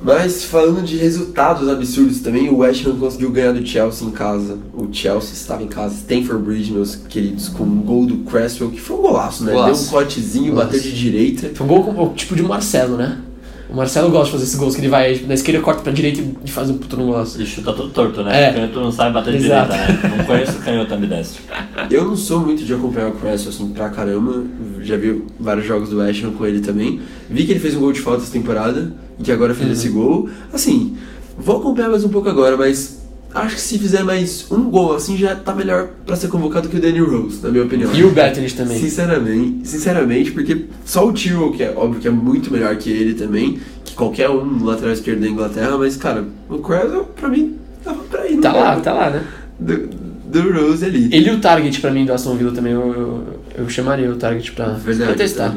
Mas 0.02 0.44
falando 0.44 0.84
de 0.84 0.98
resultados 0.98 1.68
absurdos 1.68 2.20
também, 2.20 2.48
o 2.48 2.58
West 2.58 2.86
Ham 2.86 2.96
conseguiu 2.98 3.32
ganhar 3.32 3.54
do 3.54 3.66
Chelsea 3.66 4.08
em 4.08 4.12
casa. 4.12 4.58
O 4.74 4.88
Chelsea 4.92 5.34
estava 5.34 5.64
em 5.64 5.68
casa, 5.68 5.96
Stanford 5.96 6.44
Bridge, 6.44 6.72
meus 6.72 6.96
queridos, 6.96 7.50
com 7.50 7.64
um 7.64 7.82
gol 7.82 8.06
do 8.06 8.18
Cresswell, 8.18 8.70
que 8.70 8.80
foi 8.80 8.98
um 8.98 9.02
golaço, 9.02 9.44
né? 9.44 9.54
Golaço. 9.54 9.82
Deu 9.82 9.90
um 9.90 9.92
cortezinho, 9.92 10.52
Golaço. 10.52 10.68
bateu 10.68 10.82
de 10.82 10.96
direita. 10.96 11.52
Foi 11.56 11.66
um 11.66 11.70
gol 11.70 11.84
com, 11.84 12.14
tipo 12.14 12.36
de 12.36 12.44
Marcelo, 12.44 12.98
né? 12.98 13.20
O 13.68 13.76
Marcelo 13.76 14.10
gosta 14.12 14.26
de 14.26 14.32
fazer 14.34 14.44
esses 14.44 14.56
gols 14.56 14.76
que 14.76 14.82
ele 14.82 14.90
vai 14.90 15.20
na 15.28 15.34
esquerda, 15.34 15.60
corta 15.62 15.82
pra 15.82 15.92
direita 15.92 16.22
e 16.46 16.50
faz 16.52 16.70
um 16.70 16.78
puto 16.78 16.96
no 16.98 17.08
golaço. 17.08 17.42
E 17.42 17.46
chuta 17.46 17.74
tudo 17.74 17.90
torto, 17.90 18.24
né? 18.24 18.46
É. 18.46 18.52
O 18.52 18.54
canhoto 18.54 18.80
não 18.80 18.92
sabe 18.92 19.14
bater 19.14 19.38
de 19.38 19.46
Exato. 19.46 19.72
direita, 19.72 20.08
né? 20.08 20.16
Não 20.18 20.26
conheço 20.26 20.60
canhoto 20.60 20.94
ambidestro. 20.94 21.42
Eu 21.90 22.06
não 22.06 22.16
sou 22.16 22.40
muito 22.42 22.64
de 22.64 22.74
acompanhar 22.74 23.10
o 23.10 23.14
Cresswell 23.14 23.50
assim 23.50 23.70
pra 23.70 23.90
caramba. 23.90 24.44
Já 24.82 24.98
vi 24.98 25.24
vários 25.40 25.66
jogos 25.66 25.90
do 25.90 25.98
West 25.98 26.24
Ham 26.24 26.32
com 26.32 26.46
ele 26.46 26.62
também. 26.62 27.02
Vi 27.30 27.46
que 27.46 27.52
ele 27.54 27.60
fez 27.60 27.76
um 27.76 27.80
gol 27.80 27.92
de 27.92 28.02
falta 28.02 28.22
essa 28.22 28.32
temporada 28.32 28.94
e 29.20 29.24
que 29.24 29.32
agora 29.32 29.54
fez 29.56 29.72
esse 29.72 29.90
gol. 29.90 30.30
Assim, 30.54 30.96
vou 31.38 31.58
acompanhar 31.58 31.90
mais 31.90 32.04
um 32.04 32.10
pouco 32.10 32.30
agora, 32.30 32.56
mas 32.56 33.05
acho 33.36 33.56
que 33.56 33.62
se 33.62 33.78
fizer 33.78 34.04
mais 34.04 34.50
um 34.50 34.70
gol 34.70 34.96
assim 34.96 35.18
já 35.18 35.36
tá 35.36 35.54
melhor 35.54 35.90
pra 36.06 36.16
ser 36.16 36.30
convocado 36.30 36.70
que 36.70 36.78
o 36.78 36.80
Danny 36.80 37.00
Rose, 37.00 37.42
na 37.44 37.50
minha 37.50 37.66
opinião. 37.66 37.94
E 37.94 38.04
o 38.04 38.12
Bethany 38.12 38.50
também. 38.52 38.80
Sinceramente, 38.80 39.68
sinceramente, 39.68 40.32
porque 40.32 40.66
só 40.86 41.06
o 41.06 41.14
Tyrrell, 41.14 41.52
que 41.52 41.64
é 41.64 41.74
óbvio 41.76 42.02
que 42.02 42.08
é 42.08 42.12
muito 42.12 42.52
melhor 42.52 42.76
que 42.78 42.90
ele 42.90 43.14
também, 43.14 43.60
que 43.84 43.94
qualquer 43.94 44.30
um 44.30 44.46
no 44.46 44.66
lateral 44.66 44.94
esquerdo 44.94 45.20
da 45.20 45.28
Inglaterra, 45.28 45.78
mas 45.78 45.98
cara, 45.98 46.24
o 46.50 46.60
Cresswell 46.60 47.04
pra 47.04 47.30
mim 47.30 47.58
tava 47.84 48.02
pra 48.04 48.28
ir. 48.28 48.38
Tá 48.38 48.54
lá, 48.54 48.80
tá 48.80 48.94
lá, 48.94 49.10
né? 49.10 49.24
Do, 49.60 49.88
do 50.26 50.54
Rose 50.54 50.86
ali. 50.86 51.10
Ele 51.12 51.30
e 51.30 51.34
o 51.34 51.40
Target 51.40 51.80
pra 51.82 51.92
mim 51.92 52.06
do 52.06 52.14
Aston 52.14 52.36
Villa 52.36 52.52
também, 52.52 52.74
eu, 52.74 52.94
eu, 52.94 53.24
eu 53.58 53.70
chamaria 53.70 54.10
o 54.10 54.16
Target 54.16 54.52
pra, 54.54 54.70
Verdade, 54.70 55.10
pra 55.10 55.18
testar. 55.18 55.56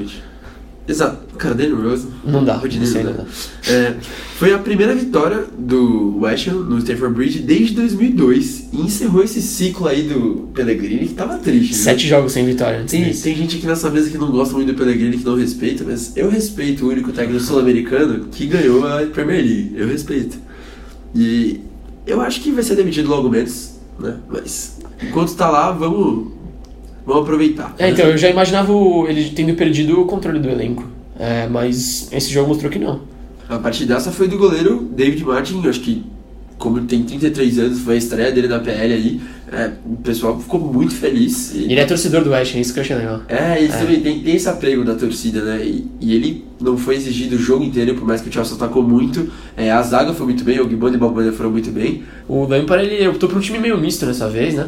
Exato. 0.88 1.36
Cara, 1.36 1.54
Danny 1.54 1.72
Rose. 1.72 2.06
Não 2.24 2.42
dá, 2.44 2.56
né? 2.56 3.02
não 3.04 3.12
dá. 3.12 3.24
É, 3.68 3.94
foi 4.38 4.52
a 4.52 4.58
primeira 4.58 4.94
vitória 4.94 5.44
do 5.58 6.18
West 6.20 6.48
Ham 6.48 6.54
no 6.54 6.78
Stamford 6.78 7.14
Bridge 7.14 7.40
desde 7.40 7.74
2002 7.74 8.68
e 8.72 8.80
encerrou 8.80 9.22
esse 9.22 9.42
ciclo 9.42 9.86
aí 9.86 10.02
do 10.08 10.48
Pellegrini 10.54 11.06
que 11.08 11.14
tava 11.14 11.36
triste. 11.38 11.74
viu? 11.74 11.76
Sete 11.82 12.08
jogos 12.08 12.32
sem 12.32 12.44
vitória 12.46 12.84
Tem, 12.88 13.04
desse. 13.04 13.22
tem 13.22 13.36
gente 13.36 13.58
aqui 13.58 13.66
nessa 13.66 13.90
mesa 13.90 14.10
que 14.10 14.16
não 14.18 14.30
gosta 14.30 14.54
muito 14.54 14.72
do 14.72 14.78
Pellegrini, 14.78 15.18
que 15.18 15.24
não 15.24 15.36
respeita, 15.36 15.84
mas 15.86 16.16
eu 16.16 16.30
respeito 16.30 16.86
o 16.86 16.88
único 16.88 17.12
técnico 17.12 17.40
sul-americano 17.44 18.26
que 18.30 18.46
ganhou 18.46 18.86
a 18.86 19.02
Premier 19.06 19.44
League. 19.44 19.74
Eu 19.76 19.86
respeito. 19.86 20.38
E 21.14 21.60
eu 22.06 22.20
acho 22.20 22.40
que 22.40 22.50
vai 22.50 22.62
ser 22.62 22.74
demitido 22.76 23.08
logo 23.08 23.28
menos, 23.28 23.74
né? 23.98 24.16
Mas 24.28 24.78
enquanto 25.02 25.34
tá 25.34 25.50
lá, 25.50 25.70
vamos, 25.70 26.32
vamos 27.08 27.22
aproveitar. 27.24 27.74
É, 27.78 27.90
então, 27.90 28.06
eu 28.06 28.16
já 28.18 28.28
imaginava 28.30 28.72
ele 29.08 29.30
tendo 29.34 29.54
perdido 29.54 30.00
o 30.00 30.04
controle 30.04 30.38
do 30.38 30.48
elenco. 30.48 30.84
É, 31.18 31.48
mas 31.48 32.08
esse 32.12 32.30
jogo 32.32 32.48
mostrou 32.48 32.70
que 32.70 32.78
não. 32.78 33.00
A 33.48 33.58
partir 33.58 33.86
dessa 33.86 34.12
foi 34.12 34.28
do 34.28 34.38
goleiro 34.38 34.88
David 34.94 35.24
Martin, 35.24 35.66
acho 35.66 35.80
que 35.80 36.04
como 36.58 36.76
ele 36.78 36.86
tem 36.86 37.02
33 37.04 37.58
anos, 37.60 37.78
foi 37.80 37.94
a 37.94 37.98
estreia 37.98 38.32
dele 38.32 38.48
na 38.48 38.58
PL 38.58 38.92
aí, 38.92 39.20
é, 39.52 39.70
o 39.86 39.96
pessoal 39.96 40.38
ficou 40.40 40.58
muito 40.60 40.92
feliz. 40.92 41.54
E- 41.54 41.64
Ele 41.70 41.78
é 41.78 41.84
torcedor 41.84 42.24
do 42.24 42.30
West, 42.30 42.54
isso 42.56 42.72
que 42.72 42.80
eu 42.80 42.82
achei 42.82 42.96
legal. 42.96 43.22
É, 43.28 43.58
eles 43.62 43.74
também 43.76 44.00
tem, 44.00 44.20
tem 44.20 44.34
esse 44.34 44.48
apego 44.48 44.84
da 44.84 44.94
torcida, 44.96 45.40
né? 45.42 45.64
E, 45.64 45.86
e 46.00 46.14
ele 46.16 46.44
não 46.60 46.76
foi 46.76 46.96
exigido 46.96 47.36
o 47.36 47.38
jogo 47.38 47.62
inteiro, 47.64 47.94
por 47.94 48.04
mais 48.04 48.20
que 48.20 48.28
o 48.28 48.32
Chelsea 48.32 48.56
atacou 48.56 48.82
muito. 48.82 49.30
É, 49.56 49.70
a 49.70 49.80
zaga 49.82 50.12
foi 50.12 50.26
muito 50.26 50.42
bem, 50.42 50.60
o 50.60 50.68
Gibbon 50.68 50.88
e 50.88 50.96
o 50.96 50.98
Balbuena 50.98 51.32
foram 51.32 51.50
muito 51.52 51.70
bem. 51.70 52.02
O 52.28 52.44
Lampard, 52.44 52.84
ele 52.84 53.06
optou 53.08 53.28
por 53.28 53.38
um 53.38 53.40
time 53.40 53.60
meio 53.60 53.78
misto 53.78 54.04
dessa 54.04 54.28
vez, 54.28 54.54
né? 54.54 54.66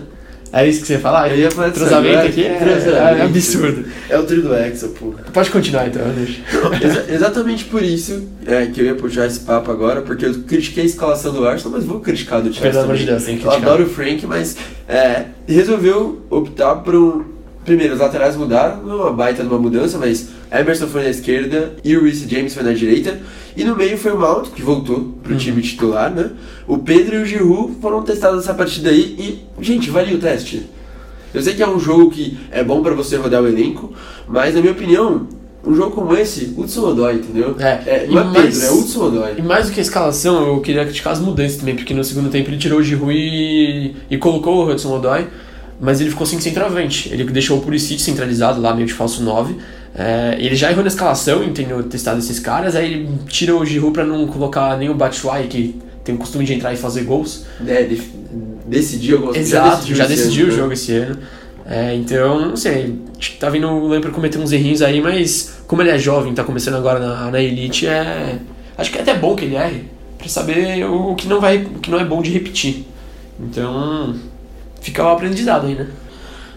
É 0.53 0.69
isso 0.69 0.81
que 0.81 0.87
você 0.89 0.95
ia 0.95 0.99
falar? 0.99 1.31
Eu 1.31 1.37
ia 1.39 1.51
falar 1.51 1.69
agora. 1.69 2.23
aqui 2.25 2.45
é, 2.45 2.57
Entrosamento. 2.57 2.97
é 2.97 3.23
absurdo. 3.23 3.85
É 4.09 4.19
o 4.19 4.25
trio 4.25 4.43
do 4.43 4.55
Hexa, 4.55 4.89
pô. 4.89 5.15
Pode 5.33 5.51
continuar 5.51 5.87
então, 5.87 6.03
deixa. 6.09 6.41
Exa- 6.85 7.05
exatamente 7.09 7.65
por 7.67 7.83
isso 7.83 8.27
é, 8.47 8.67
que 8.67 8.81
eu 8.81 8.87
ia 8.87 8.95
puxar 8.97 9.27
esse 9.27 9.41
papo 9.41 9.71
agora, 9.71 10.03
porque 10.03 10.27
eu 10.27 10.35
critiquei 10.43 10.83
a 10.83 10.87
escalação 10.87 11.33
do 11.33 11.47
Arsenal, 11.47 11.73
mas 11.79 11.85
vou 11.85 12.01
criticar 12.01 12.43
do 12.43 12.53
Chelsea 12.53 12.71
Pelo 12.73 12.83
amor 12.85 12.97
de 12.97 13.05
Deus, 13.07 13.23
tem 13.25 13.39
que 13.39 13.45
Eu 13.45 13.51
criticar. 13.51 13.73
adoro 13.75 13.89
o 13.89 13.91
Frank, 13.91 14.27
mas 14.27 14.57
é, 14.89 15.25
resolveu 15.47 16.21
optar 16.29 16.75
por 16.77 16.95
um... 16.97 17.25
Primeiro, 17.65 17.93
os 17.95 18.01
laterais 18.01 18.37
mudaram, 18.37 18.83
não 18.83 18.93
é 18.99 19.03
uma 19.03 19.13
baita 19.13 19.43
de 19.43 19.49
uma 19.49 19.59
mudança, 19.59 19.99
mas 19.99 20.29
Emerson 20.51 20.87
foi 20.87 21.03
na 21.05 21.11
esquerda 21.11 21.75
e 21.85 21.97
o 21.97 22.03
Reece 22.05 22.27
James 22.29 22.55
foi 22.55 22.63
na 22.63 22.73
direita. 22.73 23.19
E 23.57 23.65
no 23.65 23.77
meio 23.77 23.99
foi 23.99 24.13
o 24.13 24.19
Mount, 24.19 24.49
que 24.51 24.63
voltou 24.63 25.13
pro 25.23 25.33
Uhum. 25.33 25.39
time 25.39 25.61
titular, 25.61 26.11
né? 26.11 26.31
O 26.67 26.79
Pedro 26.79 27.17
e 27.17 27.23
o 27.23 27.27
Giroud 27.27 27.75
foram 27.81 28.03
testados 28.03 28.39
nessa 28.39 28.55
partida 28.55 28.91
aí 28.91 29.15
e, 29.59 29.63
gente, 29.63 29.91
valia 29.91 30.17
o 30.17 30.19
teste. 30.19 30.67
Eu 31.35 31.43
sei 31.43 31.55
que 31.55 31.63
é 31.63 31.69
um 31.69 31.79
jogo 31.79 32.11
que 32.11 32.37
é 32.51 32.65
bom 32.65 32.83
pra 32.83 32.95
você 32.95 33.17
rodar 33.17 33.43
o 33.43 33.47
elenco, 33.47 33.93
mas 34.27 34.55
na 34.55 34.61
minha 34.61 34.73
opinião, 34.73 35.29
um 35.65 35.75
jogo 35.75 35.91
como 35.91 36.17
esse, 36.17 36.55
Hudson 36.57 36.89
Odoi, 36.89 37.17
entendeu? 37.17 37.55
É, 37.59 38.07
não 38.09 38.21
é 38.21 38.23
e 38.23 38.33
Pedro, 38.33 38.41
mais- 38.41 38.63
é 38.65 38.71
Hudson 38.73 39.05
Odoi. 39.05 39.35
E 39.39 39.43
mais 39.43 39.67
do 39.67 39.73
que 39.73 39.79
a 39.81 39.83
escalação, 39.83 40.47
eu 40.49 40.61
queria 40.61 40.85
criticar 40.85 41.13
as 41.13 41.21
mudanças 41.21 41.59
também, 41.59 41.77
porque 41.77 41.93
no 41.93 42.03
segundo 42.03 42.31
tempo 42.31 42.49
ele 42.49 42.57
tirou 42.59 42.79
o 42.79 42.83
Giroud 42.83 43.13
e, 43.15 43.95
e 44.11 44.17
colocou 44.17 44.65
o 44.67 44.71
Hudson 44.71 44.97
Odoi, 44.97 45.27
mas 45.81 46.01
ele 46.01 46.11
ficou 46.11 46.27
sem 46.27 46.39
centroavante. 46.41 47.09
Ele 47.13 47.25
deixou 47.25 47.59
o 47.59 47.63
Pulisic 47.63 48.01
centralizado 48.01 48.61
lá, 48.61 48.75
meio 48.75 48.87
de 48.87 48.93
falso 48.93 49.23
9. 49.23 49.57
É, 49.95 50.37
ele 50.39 50.55
já 50.55 50.71
errou 50.71 50.83
na 50.83 50.89
escalação, 50.89 51.43
em 51.43 51.53
ter 51.53 51.67
testado 51.85 52.19
esses 52.19 52.39
caras, 52.39 52.77
aí 52.77 52.93
ele 52.93 53.09
tira 53.27 53.57
o 53.57 53.65
Giroud 53.65 53.93
pra 53.93 54.05
não 54.05 54.27
colocar 54.27 54.77
nem 54.77 54.89
o 54.89 54.95
Batshuayi, 54.95 55.49
que 55.49 55.81
tem 56.05 56.15
o 56.15 56.19
costume 56.19 56.45
de 56.45 56.55
entrar 56.55 56.73
e 56.73 56.77
fazer 56.77 57.03
gols. 57.05 57.45
É, 57.67 57.89
decidiu 58.67 59.17
algumas 59.17 59.37
Exato, 59.37 59.95
já 59.95 60.05
esse 60.05 60.17
decidiu 60.17 60.47
o 60.47 60.49
né? 60.51 60.57
jogo 60.57 60.73
esse 60.73 60.93
ano. 60.93 61.19
É, 61.67 61.95
então, 61.95 62.49
não 62.49 62.57
sei, 62.57 62.99
acho 63.19 63.33
que 63.33 63.39
tá 63.39 63.49
vindo 63.49 63.69
o 63.69 63.87
Lampard 63.87 64.15
cometer 64.15 64.39
uns 64.39 64.53
errinhos 64.53 64.83
aí, 64.83 65.01
mas 65.01 65.63
como 65.67 65.83
ele 65.83 65.91
é 65.91 65.99
jovem, 65.99 66.35
tá 66.35 66.43
começando 66.43 66.75
agora 66.75 66.99
na, 66.99 67.31
na 67.31 67.41
Elite, 67.41 67.87
é. 67.87 68.39
Acho 68.77 68.91
que 68.91 68.99
é 68.99 69.03
até 69.03 69.15
bom 69.15 69.37
que 69.37 69.45
ele 69.45 69.57
erre, 69.57 69.85
pra 70.19 70.29
saber 70.29 70.85
o 70.85 71.15
que 71.15 71.29
não, 71.29 71.41
vai, 71.41 71.59
o 71.59 71.79
que 71.79 71.91
não 71.91 72.01
é 72.01 72.05
bom 72.05 72.23
de 72.23 72.31
repetir. 72.31 72.87
Então, 73.39 74.17
fica 74.81 75.05
o 75.05 75.09
aprendizado 75.09 75.67
aí, 75.67 75.75
né? 75.75 75.87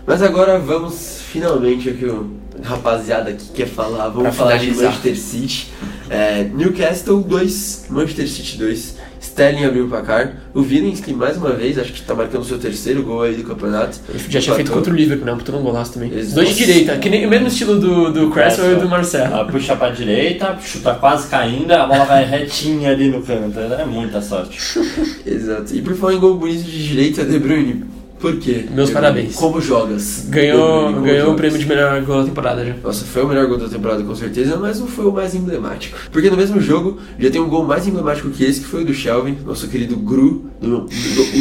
Mas 0.06 0.22
agora 0.22 0.60
vamos 0.60 1.22
finalmente 1.32 1.90
o 1.90 1.96
que 1.96 2.06
o 2.06 2.30
rapaziada 2.62 3.30
aqui 3.30 3.46
quer 3.54 3.68
falar. 3.68 4.10
Vamos 4.10 4.24
Pra 4.24 4.32
falar 4.32 4.58
de 4.58 4.66
finalizar. 4.66 4.86
Manchester 4.92 5.18
City. 5.18 5.68
É, 6.10 6.44
Newcastle 6.44 7.22
2, 7.22 7.86
Manchester 7.90 8.28
City 8.30 8.58
2. 8.58 9.04
Sterling 9.22 9.64
abriu 9.64 9.86
o 9.86 9.90
placar. 9.90 10.34
O 10.54 10.62
Vilinski, 10.62 11.14
mais 11.14 11.38
uma 11.38 11.54
vez, 11.54 11.80
acho 11.80 11.94
que 11.94 12.02
tá 12.02 12.14
marcando 12.14 12.42
o 12.42 12.46
seu 12.46 12.60
terceiro 12.60 13.02
gol 13.04 13.24
aí 13.24 13.34
do 13.36 13.44
campeonato. 13.44 13.98
Ele 14.10 14.20
já 14.30 14.42
tinha 14.42 14.56
feito 14.56 14.72
contra 14.72 14.92
o 14.92 14.96
Liverpool, 14.96 15.26
né? 15.26 15.32
Um 15.32 15.38
puta 15.38 15.52
num 15.54 15.64
golaço 15.64 15.94
também. 15.94 16.10
Dois 16.10 16.50
de 16.50 16.56
direita, 16.56 16.98
que 16.98 17.10
nem 17.10 17.26
o 17.26 17.30
mesmo 17.30 17.48
estilo 17.48 17.80
do, 17.80 18.12
do 18.12 18.30
Cresswell 18.30 18.78
e 18.78 18.82
do 18.82 18.90
Marcelo. 18.90 19.34
Ela 19.34 19.46
puxa 19.46 19.76
pra 19.76 19.90
direita, 19.90 20.58
chuta 20.62 20.94
quase 20.96 21.30
caindo, 21.30 21.72
a 21.72 21.86
bola 21.88 22.04
vai 22.04 22.26
retinha 22.26 22.92
ali 22.92 23.10
no 23.10 23.24
canto. 23.24 23.58
É 23.58 23.86
muita 23.86 24.22
sorte. 24.22 24.60
Exato. 25.26 25.74
E 25.74 25.82
por 25.82 25.96
falar 25.96 26.14
em 26.16 26.20
gol 26.20 26.38
bonito 26.38 26.64
de 26.64 26.88
direita, 26.88 27.24
De 27.24 27.40
Bruyne. 27.40 27.86
Por 28.24 28.38
quê? 28.38 28.66
Meus 28.72 28.90
Bruyne, 28.90 28.94
parabéns. 28.94 29.36
Como 29.36 29.60
jogas? 29.60 30.26
Ganhou, 30.30 30.94
como 30.94 31.02
ganhou 31.06 31.34
o 31.34 31.36
prêmio 31.36 31.60
de 31.60 31.66
melhor 31.66 32.02
gol 32.04 32.20
da 32.22 32.24
temporada 32.24 32.66
já. 32.66 32.74
Nossa, 32.82 33.04
foi 33.04 33.22
o 33.22 33.28
melhor 33.28 33.46
gol 33.48 33.58
da 33.58 33.68
temporada 33.68 34.02
com 34.02 34.16
certeza, 34.16 34.56
mas 34.56 34.80
não 34.80 34.88
foi 34.88 35.06
o 35.06 35.12
mais 35.12 35.36
emblemático. 35.36 35.98
Porque 36.10 36.30
no 36.30 36.38
mesmo 36.38 36.62
jogo 36.62 36.98
já 37.20 37.30
tem 37.30 37.42
um 37.42 37.50
gol 37.50 37.66
mais 37.66 37.86
emblemático 37.86 38.30
que 38.30 38.46
esse, 38.46 38.62
que 38.62 38.66
foi 38.66 38.84
o 38.84 38.86
do 38.86 38.94
Shelvin, 38.94 39.38
nosso 39.46 39.68
querido 39.68 39.98
Gru, 39.98 40.50
do- 40.62 40.86
do- 40.86 40.88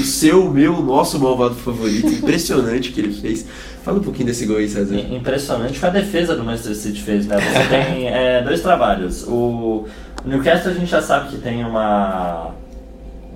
o 0.01 0.05
seu, 0.05 0.51
meu, 0.51 0.83
nosso 0.83 1.21
malvado 1.21 1.55
favorito. 1.55 2.09
Impressionante 2.09 2.91
que 2.91 3.01
ele 3.01 3.13
fez. 3.15 3.47
Fala 3.85 3.99
um 3.99 4.03
pouquinho 4.03 4.27
desse 4.27 4.45
gol 4.45 4.57
aí, 4.57 4.69
César. 4.69 4.97
Impressionante 4.97 5.79
que 5.79 5.87
a 5.87 5.91
defesa 5.91 6.35
do 6.35 6.43
Manchester 6.43 6.75
City 6.75 7.01
fez, 7.01 7.27
né? 7.29 7.37
Você 7.37 7.69
tem 7.69 8.09
é, 8.09 8.43
dois 8.43 8.61
trabalhos. 8.61 9.25
O 9.29 9.87
Newcastle 10.25 10.73
a 10.73 10.75
gente 10.75 10.91
já 10.91 11.01
sabe 11.01 11.31
que 11.31 11.37
tem 11.39 11.65
uma 11.65 12.51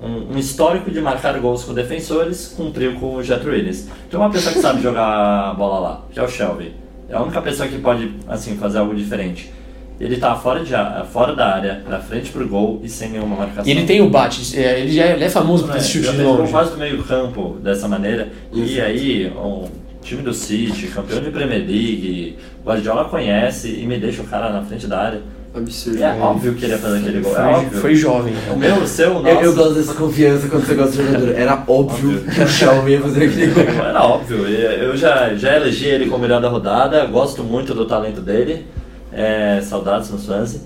um, 0.01 0.33
um 0.35 0.37
histórico 0.37 0.89
de 0.91 0.99
marcar 1.01 1.39
gols 1.39 1.63
com 1.63 1.73
defensores, 1.73 2.53
cumpriu 2.55 2.93
com 2.95 3.15
o 3.15 3.23
Jet 3.23 3.45
Willis. 3.47 3.89
Tem 4.09 4.19
uma 4.19 4.29
pessoa 4.29 4.53
que 4.53 4.61
sabe 4.61 4.81
jogar 4.81 5.05
a 5.49 5.53
bola 5.57 5.79
lá, 5.79 6.05
que 6.11 6.19
é 6.19 6.23
o 6.23 6.27
Shelby. 6.27 6.73
É 7.09 7.15
a 7.15 7.21
única 7.21 7.41
pessoa 7.41 7.67
que 7.67 7.77
pode 7.79 8.11
assim 8.27 8.57
fazer 8.57 8.79
algo 8.79 8.93
diferente. 8.93 9.51
Ele 9.99 10.17
tá 10.17 10.35
fora, 10.35 10.63
de, 10.63 10.75
a- 10.75 11.03
fora 11.11 11.35
da 11.35 11.47
área, 11.55 11.81
na 11.89 11.97
frente 11.99 12.29
pro 12.31 12.47
gol 12.47 12.79
e 12.83 12.89
sem 12.89 13.09
nenhuma 13.09 13.35
marcação. 13.35 13.65
E 13.65 13.71
ele 13.71 13.85
tem 13.85 13.99
o 14.01 14.09
bate, 14.09 14.55
é, 14.59 14.81
ele 14.81 14.91
já 14.91 15.05
é, 15.05 15.13
ele 15.13 15.23
é 15.23 15.29
famoso 15.29 15.65
por 15.65 15.73
É, 15.75 15.79
esse 15.79 15.89
chute 15.89 16.11
de 16.11 16.21
longe. 16.21 16.51
quase 16.51 16.71
do 16.71 16.77
meio 16.77 17.01
campo 17.03 17.57
dessa 17.63 17.87
maneira. 17.87 18.27
E 18.53 18.79
aí, 18.79 19.27
um 19.35 19.67
time 20.03 20.21
do 20.21 20.33
City, 20.33 20.87
campeão 20.87 21.19
de 21.19 21.31
Premier 21.31 21.61
League, 21.61 22.37
Guardiola 22.63 23.05
conhece 23.05 23.69
e 23.81 23.87
me 23.87 23.97
deixa 23.97 24.21
o 24.21 24.25
cara 24.27 24.51
na 24.51 24.61
frente 24.61 24.85
da 24.85 24.99
área. 24.99 25.21
Absurdo. 25.57 26.03
É 26.03 26.13
óbvio 26.19 26.53
que 26.53 26.65
ele 26.65 26.73
ia 26.73 26.77
fazer 26.79 26.97
aquele 26.99 27.19
gol, 27.21 27.31
é 27.31 27.35
Foi, 27.35 27.43
óbvio. 27.53 27.79
foi 27.81 27.95
jovem. 27.95 28.33
O 28.53 28.55
meu, 28.57 28.75
o 28.77 28.87
seu, 28.87 29.11
o 29.11 29.21
nosso. 29.21 29.27
Eu, 29.35 29.41
eu 29.41 29.53
gosto 29.55 29.73
dessa 29.73 29.93
confiança 29.93 30.47
quando 30.47 30.65
você 30.65 30.75
gosta 30.75 30.91
de 31.01 31.03
jogador. 31.07 31.35
Era 31.35 31.53
óbvio, 31.67 32.17
Óbvio. 32.17 32.31
que 32.31 32.41
o 32.41 32.47
Shelby 32.47 32.91
ia 32.91 33.01
fazer 33.01 33.25
aquele 33.25 33.47
gol. 33.47 33.63
Era 33.85 34.03
óbvio, 34.03 34.47
eu 34.47 34.95
já, 34.97 35.33
já 35.35 35.55
elegi 35.55 35.85
ele 35.87 36.05
como 36.07 36.21
melhor 36.21 36.39
da 36.41 36.49
rodada, 36.49 37.05
gosto 37.05 37.43
muito 37.43 37.73
do 37.73 37.85
talento 37.85 38.21
dele, 38.21 38.65
é, 39.11 39.59
saudades 39.61 40.09
no 40.11 40.17
Swansea. 40.19 40.61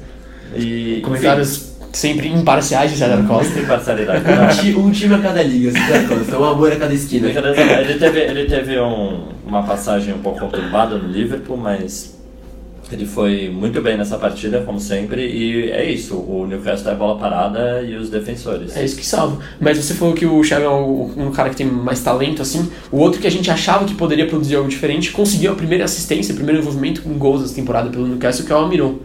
E, 0.56 1.00
Comentários 1.04 1.72
sempre 1.94 2.28
imparciais 2.30 2.92
de 2.92 2.98
César 2.98 3.16
enfim, 3.20 3.28
Costa. 3.28 3.54
Sem 3.54 3.66
parcialidade. 3.66 4.24
Um 4.78 4.92
time 4.92 5.16
a 5.16 5.20
cada 5.20 5.42
liga, 5.44 5.72
César 5.72 6.08
Costa. 6.08 6.38
Um 6.38 6.44
amor 6.46 6.72
a 6.72 6.76
cada 6.76 6.94
esquina. 6.94 7.28
Ele 7.30 7.96
teve, 8.00 8.20
ele 8.20 8.46
teve 8.46 8.80
um- 8.80 9.30
uma 9.46 9.64
passagem 9.64 10.14
um 10.14 10.20
pouco 10.20 10.40
conturbada 10.40 10.98
no 10.98 11.08
Liverpool, 11.10 11.58
mas 11.58 12.18
ele 12.96 13.06
foi 13.06 13.50
muito 13.50 13.82
bem 13.82 13.98
nessa 13.98 14.18
partida, 14.18 14.62
como 14.62 14.80
sempre, 14.80 15.26
e 15.26 15.70
é 15.72 15.90
isso, 15.90 16.16
o 16.16 16.46
Newcastle 16.48 16.92
é 16.92 16.96
bola 16.96 17.18
parada 17.18 17.82
e 17.82 17.96
os 17.96 18.10
defensores. 18.10 18.76
É 18.76 18.84
isso 18.84 18.96
que 18.98 19.06
salva. 19.06 19.38
Mas 19.60 19.78
você 19.78 19.94
falou 19.94 20.14
que 20.14 20.26
o 20.26 20.44
Xavi 20.44 20.64
é 20.66 20.70
um 20.70 21.32
cara 21.32 21.50
que 21.50 21.56
tem 21.56 21.66
mais 21.68 22.02
talento, 22.02 22.42
assim. 22.42 22.70
O 22.92 22.98
outro 22.98 23.22
que 23.22 23.28
a 23.28 23.32
gente 23.32 23.50
achava 23.50 23.86
que 23.86 23.94
poderia 23.94 24.28
produzir 24.28 24.56
algo 24.56 24.70
diferente 24.70 25.12
conseguiu 25.12 25.52
a 25.52 25.56
primeira 25.56 25.86
assistência, 25.86 26.34
o 26.34 26.36
primeiro 26.36 26.60
envolvimento 26.62 27.02
com 27.02 27.14
gols 27.18 27.42
dessa 27.42 27.56
temporada 27.56 27.90
pelo 27.90 28.08
Newcastle, 28.08 28.46
que 28.46 28.52
é 28.52 28.56
o 28.56 28.60
Almiron. 28.60 28.96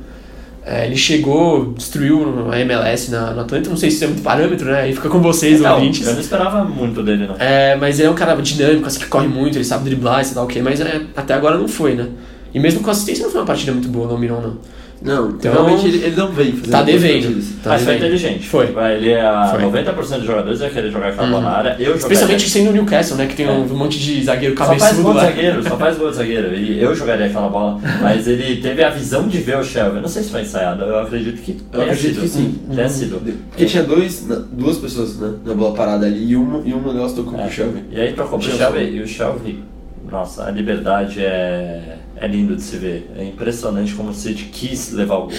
É, 0.68 0.84
ele 0.84 0.96
chegou, 0.96 1.72
destruiu 1.74 2.50
a 2.50 2.58
MLS 2.58 3.08
na, 3.08 3.30
no 3.30 3.42
Atlanta. 3.42 3.70
Não 3.70 3.76
sei 3.76 3.88
se 3.88 3.96
isso 3.96 4.04
é 4.04 4.08
muito 4.08 4.22
parâmetro, 4.22 4.66
né? 4.68 4.80
Aí 4.80 4.92
fica 4.92 5.08
com 5.08 5.20
vocês, 5.20 5.60
Não, 5.60 5.74
ouvintes. 5.74 6.04
eu 6.04 6.12
não 6.14 6.20
esperava 6.20 6.64
muito 6.64 7.04
dele, 7.04 7.28
não. 7.28 7.36
É, 7.38 7.76
mas 7.76 8.00
ele 8.00 8.08
é 8.08 8.10
um 8.10 8.16
cara 8.16 8.34
dinâmico, 8.42 8.84
assim, 8.84 8.98
que 8.98 9.06
corre 9.06 9.28
muito, 9.28 9.56
ele 9.56 9.64
sabe 9.64 9.84
driblar, 9.84 10.24
sei 10.24 10.36
lá 10.36 10.42
o 10.42 10.48
quê, 10.48 10.60
mas 10.60 10.80
é, 10.80 11.02
até 11.14 11.34
agora 11.34 11.56
não 11.56 11.68
foi, 11.68 11.94
né? 11.94 12.08
E 12.56 12.58
mesmo 12.58 12.80
com 12.80 12.90
assistência 12.90 13.22
não 13.24 13.30
foi 13.30 13.40
uma 13.42 13.46
partida 13.46 13.70
muito 13.72 13.88
boa, 13.88 14.06
não 14.06 14.14
Almiron, 14.14 14.40
não. 14.40 14.56
Não, 15.02 15.28
Então, 15.28 15.52
realmente 15.52 15.86
ele, 15.86 15.98
ele 16.06 16.16
não 16.16 16.32
vem 16.32 16.52
fazendo 16.52 16.70
Tá 16.70 16.82
devendo. 16.82 17.62
Tá 17.62 17.70
Mas 17.70 17.82
foi 17.82 17.96
inteligente. 17.96 18.48
Foi. 18.48 18.74
Ele 18.96 19.10
é 19.10 19.20
a 19.20 19.48
Foi. 19.48 19.60
90% 19.62 20.16
dos 20.16 20.24
jogadores 20.26 20.58
vai 20.60 20.70
querer 20.70 20.90
jogar 20.90 21.08
aquela 21.08 21.28
bola 21.28 21.42
na 21.42 21.50
área. 21.50 21.76
Eu 21.78 21.94
Especialmente 21.96 22.48
jogaria- 22.48 22.48
sendo 22.48 22.70
o 22.70 22.72
Newcastle, 22.72 23.18
né? 23.18 23.26
Que 23.26 23.36
tem 23.36 23.46
É. 23.46 23.50
um 23.50 23.66
monte 23.76 23.98
de 23.98 24.24
zagueiro 24.24 24.56
Só 24.56 24.64
faz 24.64 24.80
cabeçudo 24.82 25.02
gol 25.04 25.12
lá. 25.12 25.24
zagueiro, 25.26 25.62
só 25.62 25.76
faz 25.76 25.98
gol 25.98 26.10
de 26.10 26.16
zagueiro. 26.16 26.54
E 26.56 26.80
eu 26.82 26.94
jogaria 26.94 27.26
aquela 27.26 27.48
bola. 27.50 27.78
Mas 28.00 28.26
ele 28.26 28.56
teve 28.62 28.82
a 28.82 28.88
visão 28.88 29.28
de 29.28 29.36
ver 29.36 29.58
o 29.58 29.62
Shelby. 29.62 29.96
Eu 29.96 30.02
não 30.02 30.08
sei 30.08 30.22
se 30.22 30.30
foi 30.30 30.40
ensaiado, 30.40 30.82
eu 30.82 30.98
acredito 31.00 31.42
que 31.42 31.50
Eu 31.52 31.80
tenha 31.80 31.92
acredito 31.92 32.14
sido. 32.14 32.22
que 32.22 32.28
sim. 32.30 32.58
Tenha 32.74 32.88
sido. 32.88 33.20
Porque 33.50 33.66
tinha 33.66 33.82
dois, 33.82 34.26
duas 34.50 34.78
pessoas 34.78 35.18
né, 35.18 35.30
na 35.44 35.52
bola 35.52 35.74
parada 35.74 36.06
ali 36.06 36.30
e 36.30 36.34
uma, 36.36 36.62
e 36.66 36.72
uma 36.72 36.94
delas 36.94 37.12
tocou 37.12 37.38
É. 37.38 37.42
pro 37.42 37.52
Shelby. 37.52 37.82
E 37.92 38.00
aí 38.00 38.14
trocou 38.14 38.38
pro. 38.38 38.50
Shelby. 38.50 38.78
E 38.96 39.02
o 39.02 39.06
Shelby, 39.06 39.62
nossa, 40.10 40.44
a 40.44 40.50
liberdade 40.50 41.20
é, 41.20 41.98
é 42.16 42.26
lindo 42.26 42.56
de 42.56 42.62
se 42.62 42.76
ver. 42.76 43.10
É 43.18 43.24
impressionante 43.24 43.94
como 43.94 44.10
o 44.10 44.14
City 44.14 44.44
quis 44.52 44.92
levar 44.92 45.16
o 45.16 45.22
gol. 45.26 45.32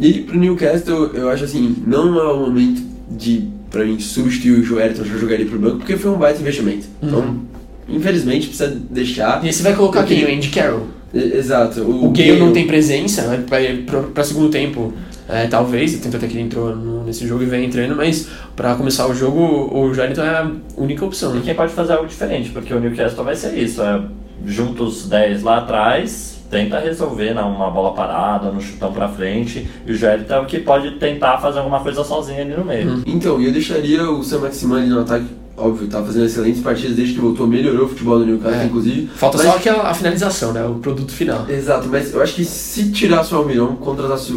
E 0.00 0.20
pro 0.22 0.36
Newcastle, 0.38 1.10
eu 1.14 1.28
acho 1.30 1.44
assim, 1.44 1.76
não 1.86 2.18
é 2.18 2.32
o 2.32 2.40
momento 2.40 2.82
de, 3.10 3.48
pra 3.70 3.84
mim, 3.84 3.98
substituir 4.00 4.58
o 4.58 4.62
Joelton 4.64 5.04
já 5.04 5.16
jogar 5.16 5.34
ele 5.34 5.44
pro 5.46 5.58
banco, 5.58 5.76
porque 5.78 5.96
foi 5.96 6.10
um 6.10 6.18
baita 6.18 6.40
investimento. 6.40 6.86
Então, 7.02 7.40
infelizmente, 7.88 8.48
precisa 8.48 8.68
deixar. 8.90 9.42
E 9.44 9.46
aí 9.46 9.52
você 9.52 9.62
vai 9.62 9.74
colocar 9.74 10.00
Porque- 10.00 10.16
quem? 10.16 10.24
O 10.24 10.36
Andy 10.36 10.48
Carroll. 10.48 10.86
Exato. 11.14 11.80
O 11.82 12.10
Gale 12.10 12.40
não 12.40 12.52
tem 12.52 12.66
presença, 12.66 13.22
né? 13.28 13.44
Pra, 13.46 13.58
pra, 13.86 14.02
pra 14.08 14.24
segundo 14.24 14.48
tempo, 14.50 14.92
é, 15.28 15.46
talvez, 15.46 15.94
tanto 15.98 16.16
até 16.16 16.26
que 16.26 16.34
ele 16.34 16.42
entrou 16.42 16.74
no- 16.76 17.04
nesse 17.04 17.26
jogo 17.26 17.42
e 17.42 17.46
vem 17.46 17.64
entrando, 17.66 17.96
mas 17.96 18.28
pra 18.54 18.74
começar 18.74 19.06
o 19.06 19.14
jogo, 19.14 19.70
o 19.76 19.92
Joelito 19.94 20.20
é 20.20 20.28
a 20.28 20.50
única 20.76 21.04
opção, 21.04 21.32
E 21.32 21.36
né? 21.36 21.42
quem 21.44 21.54
pode 21.54 21.72
fazer 21.72 21.94
algo 21.94 22.06
diferente, 22.06 22.50
porque 22.50 22.72
o 22.74 22.80
Newcastle 22.80 23.24
vai 23.24 23.34
ser 23.34 23.56
isso. 23.58 23.82
É, 23.82 24.02
junta 24.46 24.82
os 24.82 25.06
10 25.08 25.42
lá 25.42 25.58
atrás, 25.58 26.34
tenta 26.50 26.78
resolver 26.78 27.32
numa 27.34 27.70
bola 27.70 27.92
parada, 27.94 28.50
no 28.50 28.60
chutão 28.60 28.92
pra 28.92 29.08
frente. 29.08 29.66
E 29.86 29.92
o 29.92 29.94
Joelito 29.96 30.32
é 30.32 30.38
o 30.38 30.44
que 30.46 30.58
pode 30.60 30.92
tentar 30.92 31.38
fazer 31.38 31.58
alguma 31.60 31.80
coisa 31.80 32.04
sozinho 32.04 32.40
ali 32.42 32.54
no 32.54 32.64
meio. 32.64 33.02
Então, 33.06 33.40
e 33.40 33.46
eu 33.46 33.52
deixaria 33.52 34.08
o 34.10 34.22
Sam 34.22 34.40
Maximan 34.40 34.78
ali 34.80 34.88
no 34.90 35.00
ataque. 35.00 35.26
Óbvio, 35.56 35.86
tá 35.86 36.02
fazendo 36.02 36.26
excelentes 36.26 36.60
partidas 36.60 36.96
desde 36.96 37.14
que 37.14 37.20
voltou, 37.20 37.46
melhorou 37.46 37.86
o 37.86 37.88
futebol 37.88 38.18
do 38.18 38.26
Newcastle, 38.26 38.60
É. 38.60 38.64
inclusive. 38.66 39.06
Falta 39.14 39.38
Mas- 39.38 39.46
só 39.46 39.56
aquela 39.56 39.88
a 39.88 39.94
finalização, 39.94 40.52
né? 40.52 40.64
O 40.64 40.74
produto 40.74 41.12
final. 41.12 41.46
Exato, 41.48 41.86
mas 41.88 42.12
eu 42.12 42.20
acho 42.20 42.34
que 42.34 42.44
se 42.44 42.90
tirasse 42.90 43.32
o 43.32 43.36
Almirão, 43.38 43.76
contratasse 43.76 44.32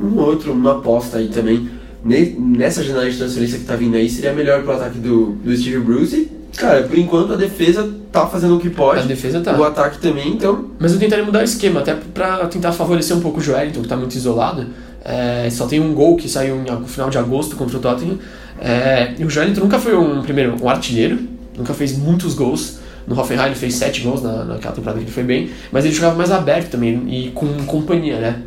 um 0.00 0.18
outro, 0.18 0.52
uma 0.52 0.72
aposta 0.72 1.18
aí 1.18 1.28
também, 1.28 1.68
ne- 2.04 2.34
nessa 2.38 2.82
janela 2.82 3.08
de 3.10 3.16
transferência 3.16 3.58
que 3.58 3.64
tá 3.64 3.76
vindo 3.76 3.96
aí, 3.96 4.08
seria 4.08 4.32
melhor 4.32 4.62
pro 4.62 4.72
ataque 4.72 4.98
do, 4.98 5.32
do 5.32 5.56
Steve 5.56 5.78
Bruce. 5.80 6.30
Cara, 6.56 6.82
por 6.84 6.96
enquanto 6.96 7.34
a 7.34 7.36
defesa 7.36 7.88
tá 8.10 8.26
fazendo 8.26 8.56
o 8.56 8.60
que 8.60 8.70
pode. 8.70 9.00
A 9.00 9.04
defesa 9.04 9.40
tá. 9.40 9.58
O 9.58 9.62
ataque 9.64 9.98
também, 9.98 10.32
então. 10.32 10.70
Mas 10.78 10.92
eu 10.92 10.98
tentaria 10.98 11.24
mudar 11.24 11.40
o 11.40 11.44
esquema, 11.44 11.80
até 11.80 11.94
pra 11.94 12.46
tentar 12.46 12.72
favorecer 12.72 13.14
um 13.14 13.20
pouco 13.20 13.40
o 13.40 13.42
Joelinton, 13.42 13.82
que 13.82 13.88
tá 13.88 13.96
muito 13.96 14.14
isolado. 14.14 14.66
É, 15.04 15.48
só 15.50 15.66
tem 15.66 15.80
um 15.80 15.92
gol 15.92 16.16
que 16.16 16.28
saiu 16.28 16.56
no 16.56 16.86
final 16.86 17.10
de 17.10 17.18
agosto 17.18 17.56
contra 17.56 17.76
o 17.76 17.80
Tottenham. 17.80 18.18
É, 18.58 19.12
e 19.18 19.24
o 19.24 19.28
Joelinton 19.28 19.60
nunca 19.60 19.78
foi 19.78 19.94
um, 19.94 20.22
primeiro, 20.22 20.56
um 20.62 20.68
artilheiro, 20.68 21.18
nunca 21.56 21.74
fez 21.74 21.96
muitos 21.96 22.32
gols. 22.32 22.78
No 23.06 23.16
Hoffenheim 23.20 23.46
ele 23.46 23.54
fez 23.54 23.74
sete 23.74 24.00
gols 24.00 24.22
na, 24.22 24.44
naquela 24.44 24.74
temporada 24.74 24.98
que 24.98 25.04
ele 25.04 25.12
foi 25.12 25.22
bem, 25.22 25.50
mas 25.70 25.84
ele 25.84 25.94
jogava 25.94 26.16
mais 26.16 26.30
aberto 26.32 26.70
também 26.70 27.04
e 27.06 27.30
com 27.32 27.46
companhia, 27.66 28.18
né? 28.18 28.42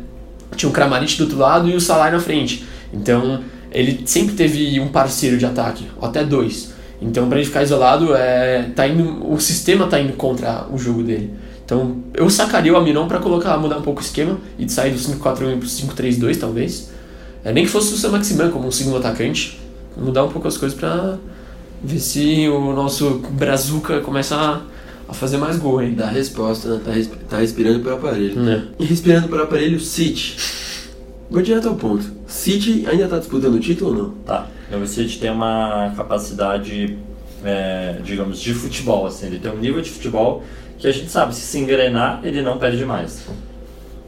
Tinha 0.56 0.68
o 0.68 0.72
Kramaric 0.72 1.16
do 1.16 1.24
outro 1.24 1.38
lado 1.38 1.68
e 1.68 1.74
o 1.74 1.80
Salah 1.80 2.10
na 2.10 2.20
frente. 2.20 2.64
Então 2.92 3.40
ele 3.70 4.02
sempre 4.04 4.34
teve 4.34 4.80
um 4.80 4.88
parceiro 4.88 5.38
de 5.38 5.46
ataque, 5.46 5.86
ou 5.96 6.08
até 6.08 6.24
dois. 6.24 6.72
Então 7.00 7.28
pra 7.28 7.38
ele 7.38 7.46
ficar 7.46 7.62
isolado, 7.62 8.14
é, 8.14 8.70
tá 8.74 8.86
indo, 8.86 9.32
o 9.32 9.38
sistema 9.40 9.86
tá 9.86 10.00
indo 10.00 10.12
contra 10.14 10.66
o 10.70 10.76
jogo 10.76 11.02
dele. 11.02 11.32
Então 11.64 11.98
eu 12.14 12.28
sacaria 12.28 12.72
o 12.72 12.76
Almirão 12.76 13.06
pra 13.06 13.18
colocar, 13.18 13.56
mudar 13.56 13.78
um 13.78 13.82
pouco 13.82 14.00
o 14.00 14.04
esquema 14.04 14.38
e 14.58 14.68
sair 14.68 14.92
do 14.92 14.98
5-4-1 14.98 15.58
pro 15.58 15.68
5-3-2 15.68 16.38
talvez. 16.38 16.90
É, 17.44 17.52
nem 17.52 17.64
que 17.64 17.70
fosse 17.70 17.94
o 17.94 17.96
Sam 17.96 18.10
Maximan 18.10 18.50
como 18.50 18.66
um 18.66 18.72
segundo 18.72 18.98
atacante. 18.98 19.58
Mudar 19.96 20.24
um 20.24 20.28
pouco 20.28 20.46
as 20.46 20.56
coisas 20.56 20.76
pra 20.76 21.16
ver 21.82 21.98
se 21.98 22.48
o 22.48 22.72
nosso 22.72 23.22
Brazuca 23.30 24.00
começa 24.00 24.36
a, 24.36 24.60
a 25.10 25.14
fazer 25.14 25.36
mais 25.36 25.56
gol, 25.58 25.82
hein? 25.82 25.94
Dá 25.96 26.06
resposta, 26.08 26.68
né? 26.68 26.80
Tá, 26.84 26.92
resp- 26.92 27.14
tá 27.28 27.38
respirando 27.38 27.80
por 27.80 27.92
aparelho. 27.92 28.40
Né? 28.40 28.64
E 28.78 28.84
respirando 28.84 29.28
por 29.28 29.40
aparelho, 29.40 29.78
City. 29.80 30.36
Vou 31.30 31.42
direto 31.42 31.68
ao 31.68 31.74
ponto. 31.74 32.04
City 32.26 32.84
ainda 32.88 33.06
tá 33.08 33.18
disputando 33.18 33.54
o 33.54 33.60
título 33.60 33.90
ou 33.90 33.96
não? 34.02 34.10
Tá. 34.24 34.46
O 34.82 34.86
City 34.86 35.18
tem 35.18 35.30
uma 35.30 35.92
capacidade, 35.96 36.96
é, 37.44 37.96
digamos, 38.04 38.40
de 38.40 38.54
futebol, 38.54 39.06
assim. 39.06 39.26
Ele 39.26 39.38
tem 39.38 39.50
um 39.50 39.58
nível 39.58 39.80
de 39.82 39.90
futebol 39.90 40.42
que 40.78 40.86
a 40.86 40.92
gente 40.92 41.10
sabe, 41.10 41.34
se 41.34 41.40
se 41.42 41.58
engrenar, 41.58 42.20
ele 42.24 42.40
não 42.42 42.56
perde 42.58 42.84
mais. 42.84 43.22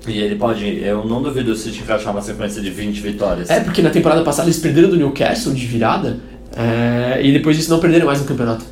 E 0.08 0.18
ele 0.18 0.34
pode, 0.36 0.64
eu 0.82 1.04
não 1.04 1.22
duvido 1.22 1.52
o 1.52 1.56
City 1.56 1.80
encaixar 1.80 2.12
uma 2.12 2.22
sequência 2.22 2.60
de 2.62 2.70
20 2.70 3.00
vitórias. 3.00 3.50
É, 3.50 3.60
porque 3.60 3.82
na 3.82 3.90
temporada 3.90 4.22
passada 4.22 4.48
eles 4.48 4.58
perderam 4.58 4.88
do 4.88 4.96
Newcastle 4.96 5.52
de 5.54 5.64
virada 5.66 6.18
é, 6.56 7.20
e 7.22 7.32
depois 7.32 7.56
disso 7.56 7.70
não 7.70 7.78
perderam 7.78 8.06
mais 8.06 8.20
no 8.20 8.26
campeonato. 8.26 8.64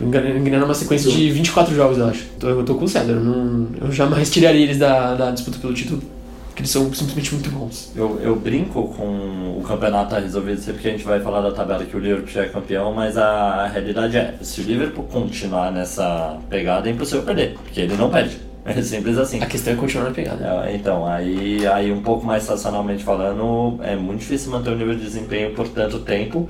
Engrenaram 0.00 0.64
uma 0.64 0.74
sequência 0.74 1.10
de 1.10 1.30
24 1.30 1.74
jogos, 1.74 1.98
eu 1.98 2.06
acho. 2.06 2.26
Então 2.36 2.50
eu 2.50 2.64
tô 2.64 2.74
com 2.74 2.84
o 2.84 2.88
Cedar, 2.88 3.10
eu, 3.10 3.20
não, 3.20 3.68
eu 3.80 3.92
jamais 3.92 4.30
tiraria 4.30 4.62
eles 4.62 4.78
da, 4.78 5.14
da 5.14 5.30
disputa 5.30 5.58
pelo 5.58 5.72
título. 5.72 6.02
porque 6.48 6.62
eles 6.62 6.70
são 6.70 6.92
simplesmente 6.92 7.32
muito 7.34 7.50
bons. 7.50 7.92
Eu, 7.94 8.18
eu 8.22 8.34
brinco 8.36 8.88
com 8.88 9.58
o 9.58 9.62
campeonato 9.66 10.10
tá 10.10 10.18
resolvido 10.20 10.60
sempre 10.60 10.82
que 10.82 10.88
a 10.88 10.90
gente 10.90 11.04
vai 11.04 11.20
falar 11.20 11.40
da 11.40 11.52
tabela 11.52 11.84
que 11.84 11.96
o 11.96 12.00
Liverpool 12.00 12.28
já 12.28 12.42
é 12.42 12.48
campeão, 12.48 12.92
mas 12.92 13.16
a 13.16 13.66
realidade 13.68 14.16
é, 14.16 14.34
se 14.42 14.60
o 14.60 14.64
Liverpool 14.64 15.04
continuar 15.04 15.70
nessa 15.72 16.38
pegada, 16.50 16.88
é 16.88 16.92
impossível 16.92 17.22
perder, 17.22 17.54
porque 17.54 17.80
ele 17.80 17.96
não 17.96 18.10
perde. 18.10 18.36
É 18.66 18.80
simples 18.80 19.18
assim. 19.18 19.42
A 19.42 19.46
questão 19.46 19.74
é 19.74 19.76
continuar 19.76 20.04
na 20.06 20.10
pegada. 20.10 20.64
É, 20.66 20.74
Então, 20.74 21.06
aí, 21.06 21.66
aí 21.66 21.92
um 21.92 22.00
pouco 22.00 22.24
mais 22.24 22.48
racionalmente 22.48 23.04
falando, 23.04 23.78
é 23.82 23.94
muito 23.94 24.20
difícil 24.20 24.50
manter 24.50 24.70
o 24.70 24.76
nível 24.76 24.94
de 24.94 25.02
desempenho 25.02 25.54
por 25.54 25.68
tanto 25.68 25.98
tempo. 25.98 26.48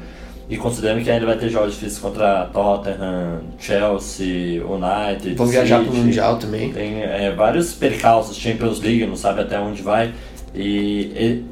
E 0.48 0.56
considerando 0.56 1.02
que 1.02 1.10
ainda 1.10 1.24
vai 1.24 1.38
ter 1.38 1.48
jogos 1.48 1.72
difíceis 1.72 1.98
contra 1.98 2.44
Tottenham, 2.52 3.40
Chelsea, 3.58 4.62
United. 4.62 5.34
Vão 5.34 5.46
viajar 5.46 5.82
pro 5.82 5.92
City. 5.92 6.04
Mundial 6.04 6.38
também. 6.38 6.72
Tem 6.72 7.02
é, 7.02 7.32
vários 7.34 7.72
percalços, 7.72 8.36
Champions 8.36 8.80
League, 8.80 9.06
não 9.06 9.16
sabe 9.16 9.40
até 9.40 9.58
onde 9.58 9.82
vai. 9.82 10.12
E, 10.54 10.64
e 10.68 11.44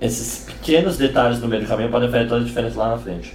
esses 0.00 0.44
pequenos 0.46 0.96
detalhes 0.96 1.40
no 1.40 1.48
meio 1.48 1.62
do 1.62 1.68
caminho 1.68 1.90
podem 1.90 2.10
fazer 2.10 2.28
toda 2.28 2.42
a 2.42 2.44
diferença 2.44 2.78
lá 2.78 2.90
na 2.90 2.98
frente. 2.98 3.34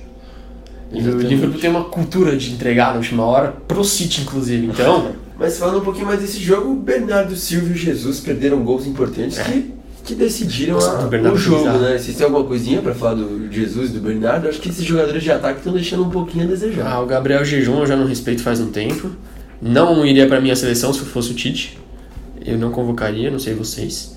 E 0.92 1.02
o 1.02 1.20
Liverpool 1.20 1.60
tem 1.60 1.70
uma 1.70 1.86
cultura 1.86 2.36
de 2.36 2.52
entregar 2.52 2.92
na 2.92 2.98
última 2.98 3.26
hora 3.26 3.54
pro 3.68 3.84
City, 3.84 4.22
inclusive. 4.22 4.68
Então, 4.68 5.12
Mas 5.42 5.58
falando 5.58 5.80
um 5.80 5.84
pouquinho 5.84 6.06
mais 6.06 6.22
desse 6.22 6.40
jogo, 6.40 6.76
Bernardo 6.76 7.36
Silva 7.36 7.74
e 7.74 7.76
Jesus 7.76 8.20
perderam 8.20 8.64
gols 8.64 8.86
importantes 8.86 9.40
que, 9.40 9.74
que 10.04 10.16
decidiram 10.16 10.76
Nossa, 10.76 10.92
a- 11.04 11.32
o 11.32 11.38
jogo, 11.38 11.66
né? 11.80 11.98
Vocês 11.98 12.16
têm 12.18 12.26
alguma 12.26 12.44
coisinha 12.44 12.82
pra 12.82 12.94
falar 12.94 13.16
do 13.16 13.52
Jesus 13.52 13.90
e 13.92 13.94
do 13.94 14.00
Bernardo? 14.00 14.48
Acho 14.48 14.60
que 14.60 14.70
esses 14.70 14.84
jogadores 14.84 15.22
de 15.24 15.32
ataque 15.32 15.60
estão 15.60 15.74
deixando 15.74 16.04
um 16.04 16.10
pouquinho 16.10 16.46
a 16.46 16.48
desejar. 16.48 16.88
ah, 16.92 17.00
o 17.02 17.06
Gabriel 17.06 17.44
Jejum 17.46 17.80
eu 17.80 17.86
já 17.86 17.96
não 17.96 18.06
respeito 18.08 18.42
faz 18.42 18.60
um 18.60 18.70
tempo. 18.72 19.12
Não 19.62 20.06
iria 20.06 20.28
pra 20.28 20.42
minha 20.42 20.56
seleção 20.56 20.92
se 20.92 21.00
eu 21.00 21.06
fosse 21.06 21.32
o 21.32 21.34
Tite. 21.36 21.78
Eu 22.44 22.58
não 22.58 22.72
convocaria, 22.72 23.30
não 23.30 23.38
sei 23.40 23.54
vocês. 23.54 24.16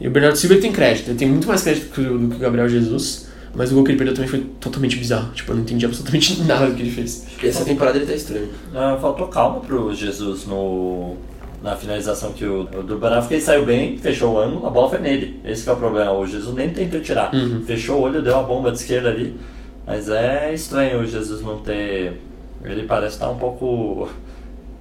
E 0.00 0.06
o 0.06 0.10
Bernardo 0.10 0.36
Silva 0.36 0.54
ele 0.54 0.62
tem 0.62 0.70
crédito, 0.72 1.08
ele 1.10 1.18
tem 1.18 1.28
muito 1.28 1.48
mais 1.48 1.62
crédito 1.62 1.90
que 1.92 2.00
o- 2.00 2.16
do 2.18 2.28
que 2.28 2.36
o 2.36 2.38
Gabriel 2.38 2.68
Jesus. 2.68 3.26
Mas 3.56 3.72
o 3.72 3.74
gol 3.74 3.82
que 3.82 3.90
ele 3.90 3.98
perdeu 3.98 4.14
também 4.14 4.28
foi 4.30 4.40
totalmente 4.60 4.96
bizarro. 4.96 5.32
Tipo, 5.32 5.50
eu 5.50 5.56
não 5.56 5.62
entendi 5.62 5.84
absolutamente 5.84 6.40
nada 6.46 6.66
do 6.66 6.74
que 6.76 6.82
ele 6.82 6.90
fez. 6.92 7.24
Essa 7.42 7.64
temporada 7.64 7.96
ele 7.98 8.06
tá 8.06 8.12
estranho. 8.14 8.48
Ah, 8.72 8.96
faltou 9.00 9.26
calma 9.26 9.58
pro 9.60 9.92
Jesus 9.92 10.46
no, 10.46 11.16
na 11.62 11.74
finalização 11.76 12.32
que 12.32 12.44
o, 12.44 12.62
o 12.62 12.82
do 12.82 12.98
Banaf, 12.98 13.30
ele 13.30 13.40
saiu 13.40 13.64
bem, 13.64 13.98
fechou 13.98 14.34
o 14.34 14.38
ângulo, 14.38 14.66
a 14.66 14.70
bola 14.70 14.90
foi 14.90 14.98
nele. 14.98 15.40
Esse 15.44 15.64
que 15.64 15.70
é 15.70 15.72
o 15.72 15.76
problema. 15.76 16.12
O 16.12 16.26
Jesus 16.26 16.54
nem 16.54 16.70
tentou 16.70 17.00
tirar. 17.00 17.34
Uhum. 17.34 17.62
Fechou 17.66 17.98
o 17.98 18.02
olho, 18.02 18.22
deu 18.22 18.36
a 18.38 18.42
bomba 18.42 18.70
de 18.70 18.78
esquerda 18.78 19.08
ali. 19.08 19.38
Mas 19.86 20.08
é 20.08 20.52
estranho 20.52 21.00
o 21.00 21.06
Jesus 21.06 21.42
não 21.42 21.58
ter. 21.58 22.20
Ele 22.64 22.82
parece 22.84 23.14
estar 23.14 23.30
um 23.30 23.38
pouco 23.38 24.08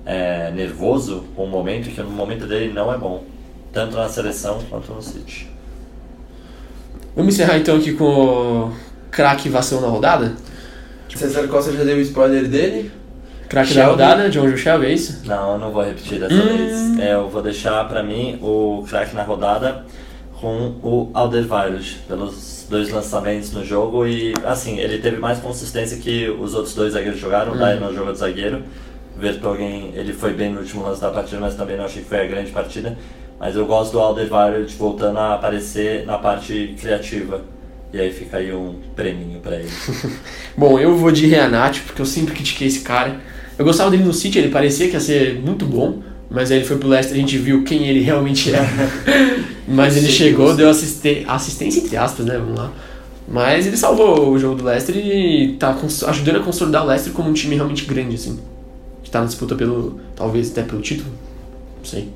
é, 0.06 0.52
nervoso 0.52 1.24
com 1.36 1.46
o 1.46 1.48
momento, 1.48 1.90
que 1.90 2.02
no 2.02 2.10
momento 2.10 2.46
dele 2.46 2.74
não 2.74 2.94
é 2.94 2.98
bom. 2.98 3.24
Tanto 3.74 3.96
na 3.96 4.08
seleção 4.08 4.60
quanto 4.70 4.92
no 4.94 5.02
City. 5.02 5.48
Vamos 7.16 7.34
encerrar 7.34 7.58
então 7.58 7.78
aqui 7.78 7.94
com 7.94 8.06
o 8.06 8.72
craque 9.10 9.50
vacilão 9.50 9.82
na 9.82 9.88
rodada? 9.88 10.34
César 11.16 11.48
Costa 11.48 11.72
já 11.72 11.84
deu 11.84 11.98
o 11.98 12.02
spoiler 12.02 12.48
dele. 12.48 12.92
Craque 13.50 13.74
da 13.74 13.86
rodada, 13.88 14.30
John 14.30 14.48
Joe 14.50 14.58
Shelby, 14.58 14.86
é 14.88 14.93
isso? 14.93 15.22
Não, 15.26 15.54
eu 15.54 15.58
não 15.60 15.72
vou 15.72 15.84
repetir 15.84 16.20
dessa 16.20 16.34
Hum. 16.34 16.58
vez. 16.58 17.00
É, 17.00 17.14
eu 17.14 17.30
vou 17.30 17.41
deixar 17.41 17.88
pra 17.88 18.04
mim 18.04 18.38
o 18.41 18.84
craque 18.89 19.16
na 19.16 19.24
rodada 19.24 19.86
com 20.39 20.76
o 20.84 21.10
Alderweireld, 21.14 22.00
pelos 22.08 22.66
dois 22.70 22.89
lançamentos 22.91 23.52
no 23.54 23.66
jogo 23.66 24.06
e 24.06 24.34
assim, 24.45 24.78
ele 24.78 24.98
teve 25.00 25.18
mais 25.18 25.39
consistência 25.39 25.98
que 25.98 26.28
os 26.30 26.54
outros 26.54 26.76
dois 26.76 26.93
zagueiros 26.93 27.20
jogaram, 27.20 27.54
o 27.54 27.58
Dyer 27.58 27.80
não 27.80 27.93
jogou 27.93 28.12
de 28.14 28.20
zagueiro. 28.20 28.64
Vertonghen, 29.18 29.93
ele 29.95 30.14
foi 30.14 30.34
bem 30.34 30.52
no 30.52 30.60
último 30.60 30.84
lance 30.84 31.02
da 31.02 31.10
partida, 31.10 31.41
mas 31.41 31.56
também 31.56 31.76
não 31.76 31.86
achei 31.86 32.04
que 32.04 32.08
foi 32.10 32.22
a 32.22 32.28
grande 32.28 32.52
partida. 32.52 32.95
Mas 33.39 33.56
eu 33.56 33.66
gosto 33.66 33.93
do 33.93 34.00
Alderweireld 34.00 34.72
voltando 34.76 35.18
a 35.18 35.34
aparecer 35.36 36.06
na 36.06 36.18
parte 36.20 36.76
criativa. 36.80 37.41
E 37.93 38.00
aí 38.00 38.12
fica 38.12 38.38
aí 38.38 38.54
um 38.54 38.76
prêmio 38.95 39.39
pra 39.39 39.56
ele. 39.56 39.70
Bom, 40.56 40.78
eu 40.78 40.95
vou 40.95 41.12
de 41.12 41.26
Reanati, 41.26 41.82
porque 41.82 42.02
eu 42.02 42.06
sempre 42.06 42.36
critiquei 42.36 42.68
esse 42.68 42.82
cara. 42.82 43.16
Eu 43.58 43.66
gostava 43.66 43.89
dele 43.89 44.03
no 44.03 44.14
City, 44.14 44.38
ele 44.39 44.49
parecia 44.49 44.88
que 44.88 44.93
ia 44.93 44.99
ser 44.99 45.39
muito 45.39 45.66
bom, 45.66 46.01
mas 46.30 46.51
aí 46.51 46.58
ele 46.60 46.66
foi 46.66 46.78
pro 46.78 46.88
Leicester 46.88 47.16
e 47.18 47.20
a 47.20 47.22
gente 47.22 47.38
viu 47.38 47.64
quem 47.64 47.88
ele 47.88 48.01
realmente 48.01 48.53
é. 48.53 48.60
mas 49.68 49.97
ele 49.97 50.08
chegou, 50.10 50.55
deu 50.55 50.70
assiste- 50.70 51.26
assistência 51.28 51.80
entre 51.80 51.97
aspas, 51.97 52.26
né? 52.26 52.38
Vamos 52.38 52.58
lá. 52.58 52.72
Mas 53.28 53.66
ele 53.68 53.76
salvou 53.76 54.30
o 54.32 54.39
jogo 54.39 54.55
do 54.55 54.64
Leicester 54.64 54.95
e 54.95 55.55
tá 55.60 55.76
ajudando 56.08 56.38
a 56.38 56.39
consolidar 56.43 56.84
o 56.84 56.88
Leicester 56.88 57.12
como 57.14 57.30
um 57.30 57.34
time 57.34 57.55
realmente 57.55 57.84
grande, 57.86 58.16
assim. 58.16 58.39
Que 59.03 59.10
tá 59.10 59.20
na 59.20 59.26
disputa 59.26 59.55
pelo. 59.55 59.99
talvez 60.16 60.51
até 60.51 60.62
pelo 60.64 60.82
título. 60.82 61.10
Não 61.80 61.86
sei. 61.86 62.10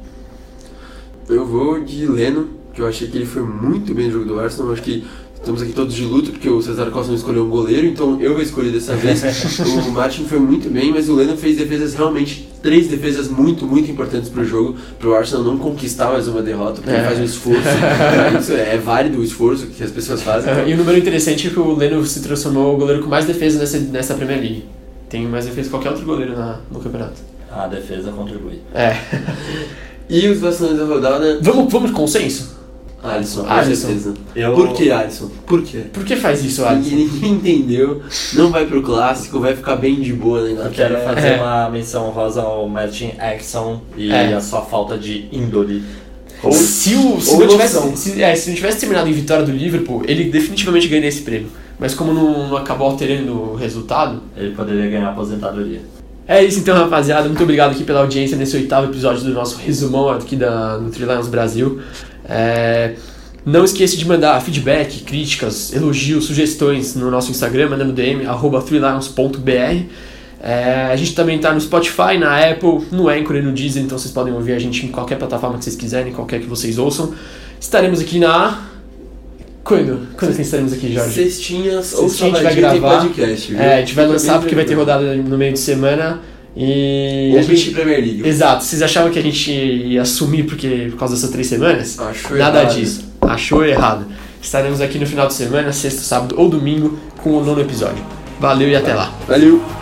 Eu 1.27 1.45
vou 1.45 1.83
de 1.83 2.05
Leno, 2.07 2.49
que 2.73 2.81
eu 2.81 2.87
achei 2.87 3.07
que 3.07 3.17
ele 3.17 3.25
foi 3.25 3.41
muito 3.41 3.93
bem 3.93 4.07
no 4.07 4.13
jogo 4.13 4.25
do 4.25 4.39
Arsenal. 4.39 4.71
Acho 4.73 4.81
que 4.81 5.03
estamos 5.41 5.61
aqui 5.61 5.73
todos 5.73 5.93
de 5.95 6.05
luto, 6.05 6.31
porque 6.31 6.47
o 6.47 6.61
César 6.61 6.85
Costa 6.91 7.09
não 7.09 7.17
escolheu 7.17 7.43
um 7.43 7.49
goleiro, 7.49 7.87
então 7.87 8.21
eu 8.21 8.33
vou 8.33 8.41
escolher 8.41 8.71
dessa 8.71 8.95
vez. 8.95 9.21
o 9.87 9.91
Martin 9.91 10.23
foi 10.25 10.39
muito 10.39 10.69
bem, 10.69 10.91
mas 10.91 11.09
o 11.09 11.15
Leno 11.15 11.35
fez 11.35 11.57
defesas 11.57 11.95
realmente, 11.95 12.47
três 12.61 12.87
defesas 12.87 13.27
muito, 13.27 13.65
muito 13.65 13.89
importantes 13.89 14.29
pro 14.29 14.45
jogo, 14.45 14.75
pro 14.99 15.15
Arsenal 15.15 15.43
não 15.43 15.57
conquistar 15.57 16.11
mais 16.11 16.27
uma 16.27 16.41
derrota, 16.43 16.75
porque 16.81 16.91
É. 16.91 16.99
ele 16.99 17.05
faz 17.05 17.19
um 17.19 17.23
esforço. 17.23 17.61
Isso 18.39 18.53
é 18.53 18.77
válido 18.77 19.19
o 19.19 19.23
esforço 19.23 19.65
que 19.67 19.83
as 19.83 19.91
pessoas 19.91 20.21
fazem. 20.21 20.51
E 20.69 20.73
o 20.73 20.77
número 20.77 20.97
interessante 20.97 21.47
é 21.47 21.49
que 21.49 21.59
o 21.59 21.75
Leno 21.75 22.05
se 22.05 22.21
transformou 22.21 22.75
o 22.75 22.77
goleiro 22.77 23.01
com 23.01 23.09
mais 23.09 23.25
defesa 23.25 23.57
nessa, 23.59 23.79
nessa 23.79 24.13
Premier 24.13 24.39
League. 24.39 24.65
Tem 25.09 25.25
mais 25.27 25.45
defesa 25.45 25.65
que 25.65 25.71
qualquer 25.71 25.89
outro 25.89 26.05
goleiro 26.05 26.37
na, 26.37 26.59
no 26.71 26.79
campeonato. 26.79 27.19
A 27.51 27.67
defesa 27.67 28.11
contribui. 28.11 28.61
É. 28.73 28.95
E 30.13 30.27
os 30.27 30.39
vacilantes 30.39 30.77
da 30.77 30.83
rodada, 30.83 31.39
Vamos, 31.41 31.71
vamos 31.71 31.91
de 31.91 31.95
consenso? 31.95 32.59
Alisson, 33.03 33.43
com 33.43 33.49
Alisson. 33.49 33.87
certeza. 33.87 34.13
Eu- 34.35 34.53
Por 34.53 34.73
que 34.73 34.91
Alisson? 34.91 35.29
Por 35.47 35.61
quê? 35.63 35.79
Por 35.91 36.03
que 36.05 36.15
faz 36.15 36.43
isso, 36.45 36.63
Alisson? 36.65 36.95
ninguém 36.95 37.31
entendeu, 37.31 38.01
não 38.33 38.51
vai 38.51 38.65
pro 38.65 38.81
clássico, 38.81 39.39
vai 39.39 39.55
ficar 39.55 39.75
bem 39.75 39.95
de 39.99 40.13
boa 40.13 40.41
na 40.53 40.65
Eu 40.65 40.71
quero 40.71 40.97
fazer 40.99 41.27
É. 41.29 41.37
uma 41.41 41.69
menção 41.69 42.09
rosa 42.11 42.41
ao 42.41 42.67
Martin 42.69 43.13
Axon 43.19 43.81
e 43.97 44.11
É. 44.11 44.33
a 44.33 44.41
sua 44.41 44.61
falta 44.61 44.97
de 44.97 45.25
índole. 45.31 45.83
Ou- 46.43 46.51
se, 46.51 46.95
o, 46.95 47.19
se, 47.21 47.37
não 47.37 47.47
tivesse, 47.47 47.97
se, 47.97 48.21
é, 48.23 48.35
se 48.35 48.49
não 48.49 48.55
tivesse 48.55 48.79
terminado 48.79 49.07
em 49.07 49.13
vitória 49.13 49.45
do 49.45 49.51
Liverpool, 49.51 50.03
ele 50.07 50.25
definitivamente 50.25 50.87
ganharia 50.87 51.09
esse 51.09 51.21
prêmio. 51.21 51.49
Mas 51.79 51.93
como 51.95 52.13
não, 52.13 52.49
não 52.49 52.57
acabou 52.57 52.87
alterando 52.87 53.31
o 53.33 53.55
resultado, 53.55 54.21
Ele 54.37 54.53
poderia 54.55 54.87
ganhar 54.89 55.09
aposentadoria. 55.09 55.81
é 56.27 56.43
isso 56.43 56.59
então, 56.59 56.75
rapaziada. 56.75 57.27
Muito 57.27 57.41
obrigado 57.43 57.71
aqui 57.71 57.83
pela 57.83 58.01
audiência 58.01 58.37
nesse 58.37 58.55
oitavo 58.55 58.87
episódio 58.91 59.23
do 59.23 59.31
nosso 59.33 59.57
resumão 59.57 60.09
aqui 60.09 60.35
da 60.35 60.77
Lions 60.97 61.27
Brasil. 61.27 61.79
É, 62.32 62.93
não 63.45 63.65
esqueça 63.65 63.97
de 63.97 64.07
mandar 64.07 64.39
feedback, 64.41 65.01
críticas, 65.03 65.73
elogios, 65.73 66.25
sugestões 66.25 66.95
no 66.95 67.11
nosso 67.11 67.32
Instagram, 67.32 67.69
mandando 67.69 67.89
no 67.89 67.93
DM, 67.93 68.25
arroba 68.25 68.61
freelions.br. 68.61 69.86
É, 70.43 70.89
a 70.91 70.95
gente 70.95 71.13
também 71.13 71.38
tá 71.39 71.53
no 71.53 71.59
Spotify, 71.59 72.17
na 72.19 72.49
Apple, 72.49 72.88
no 72.91 73.09
Anchor 73.09 73.36
e 73.36 73.41
no 73.41 73.51
Deezer, 73.51 73.84
então 73.84 73.97
vocês 73.97 74.13
podem 74.13 74.34
ouvir 74.34 74.53
a 74.53 74.59
gente 74.59 74.86
em 74.86 74.89
qualquer 74.89 75.17
plataforma 75.17 75.57
que 75.57 75.65
vocês 75.65 75.75
quiserem, 75.75 76.13
qualquer 76.13 76.39
que 76.39 76.47
vocês 76.47 76.77
ouçam. 76.77 77.13
Estaremos 77.59 77.99
aqui 77.99 78.17
na... 78.17 78.67
Quando? 79.63 80.07
Quando 80.17 80.36
que 80.36 80.41
estaremos 80.41 80.73
aqui, 80.73 80.91
Jorge? 80.93 81.13
Cestinhas 81.13 81.93
ou 81.93 82.09
Sextinha 82.09 82.32
a 82.32 82.36
gente 82.36 82.43
vai 82.43 82.55
gravar. 82.55 83.01
podcast? 83.01 83.55
É, 83.55 83.75
a 83.75 83.79
gente 83.82 83.93
vai 83.93 84.07
lançar 84.07 84.39
porque 84.39 84.55
vai 84.55 84.65
ter 84.65 84.73
rodada 84.73 85.15
no 85.15 85.38
meio 85.38 85.53
de 85.53 85.59
semana 85.59 86.19
e 86.55 87.31
Ou 87.33 87.39
a 87.39 87.41
gente... 87.41 87.55
gente 87.57 87.71
Premier 87.71 87.99
League. 87.99 88.27
Exato, 88.27 88.63
vocês 88.63 88.81
achavam 88.81 89.09
que 89.11 89.19
a 89.19 89.21
gente 89.21 89.51
ia 89.51 90.03
sumir 90.05 90.45
porque, 90.45 90.87
por 90.91 90.99
causa 90.99 91.15
dessas 91.15 91.29
três 91.29 91.47
semanas? 91.47 91.97
Achou 91.99 92.37
Nada 92.37 92.61
errado. 92.61 92.75
disso. 92.75 93.05
Achou 93.21 93.65
errado. 93.65 94.05
Estaremos 94.41 94.81
aqui 94.81 94.97
no 94.99 95.05
final 95.05 95.27
de 95.27 95.33
semana, 95.33 95.71
sexta, 95.71 96.01
sábado 96.01 96.35
ou 96.37 96.49
domingo, 96.49 96.97
com 97.17 97.31
o 97.37 97.43
nono 97.43 97.61
episódio. 97.61 98.03
Valeu 98.39 98.67
e 98.69 98.75
até 98.75 98.93
lá. 98.93 99.13
Valeu! 99.27 99.80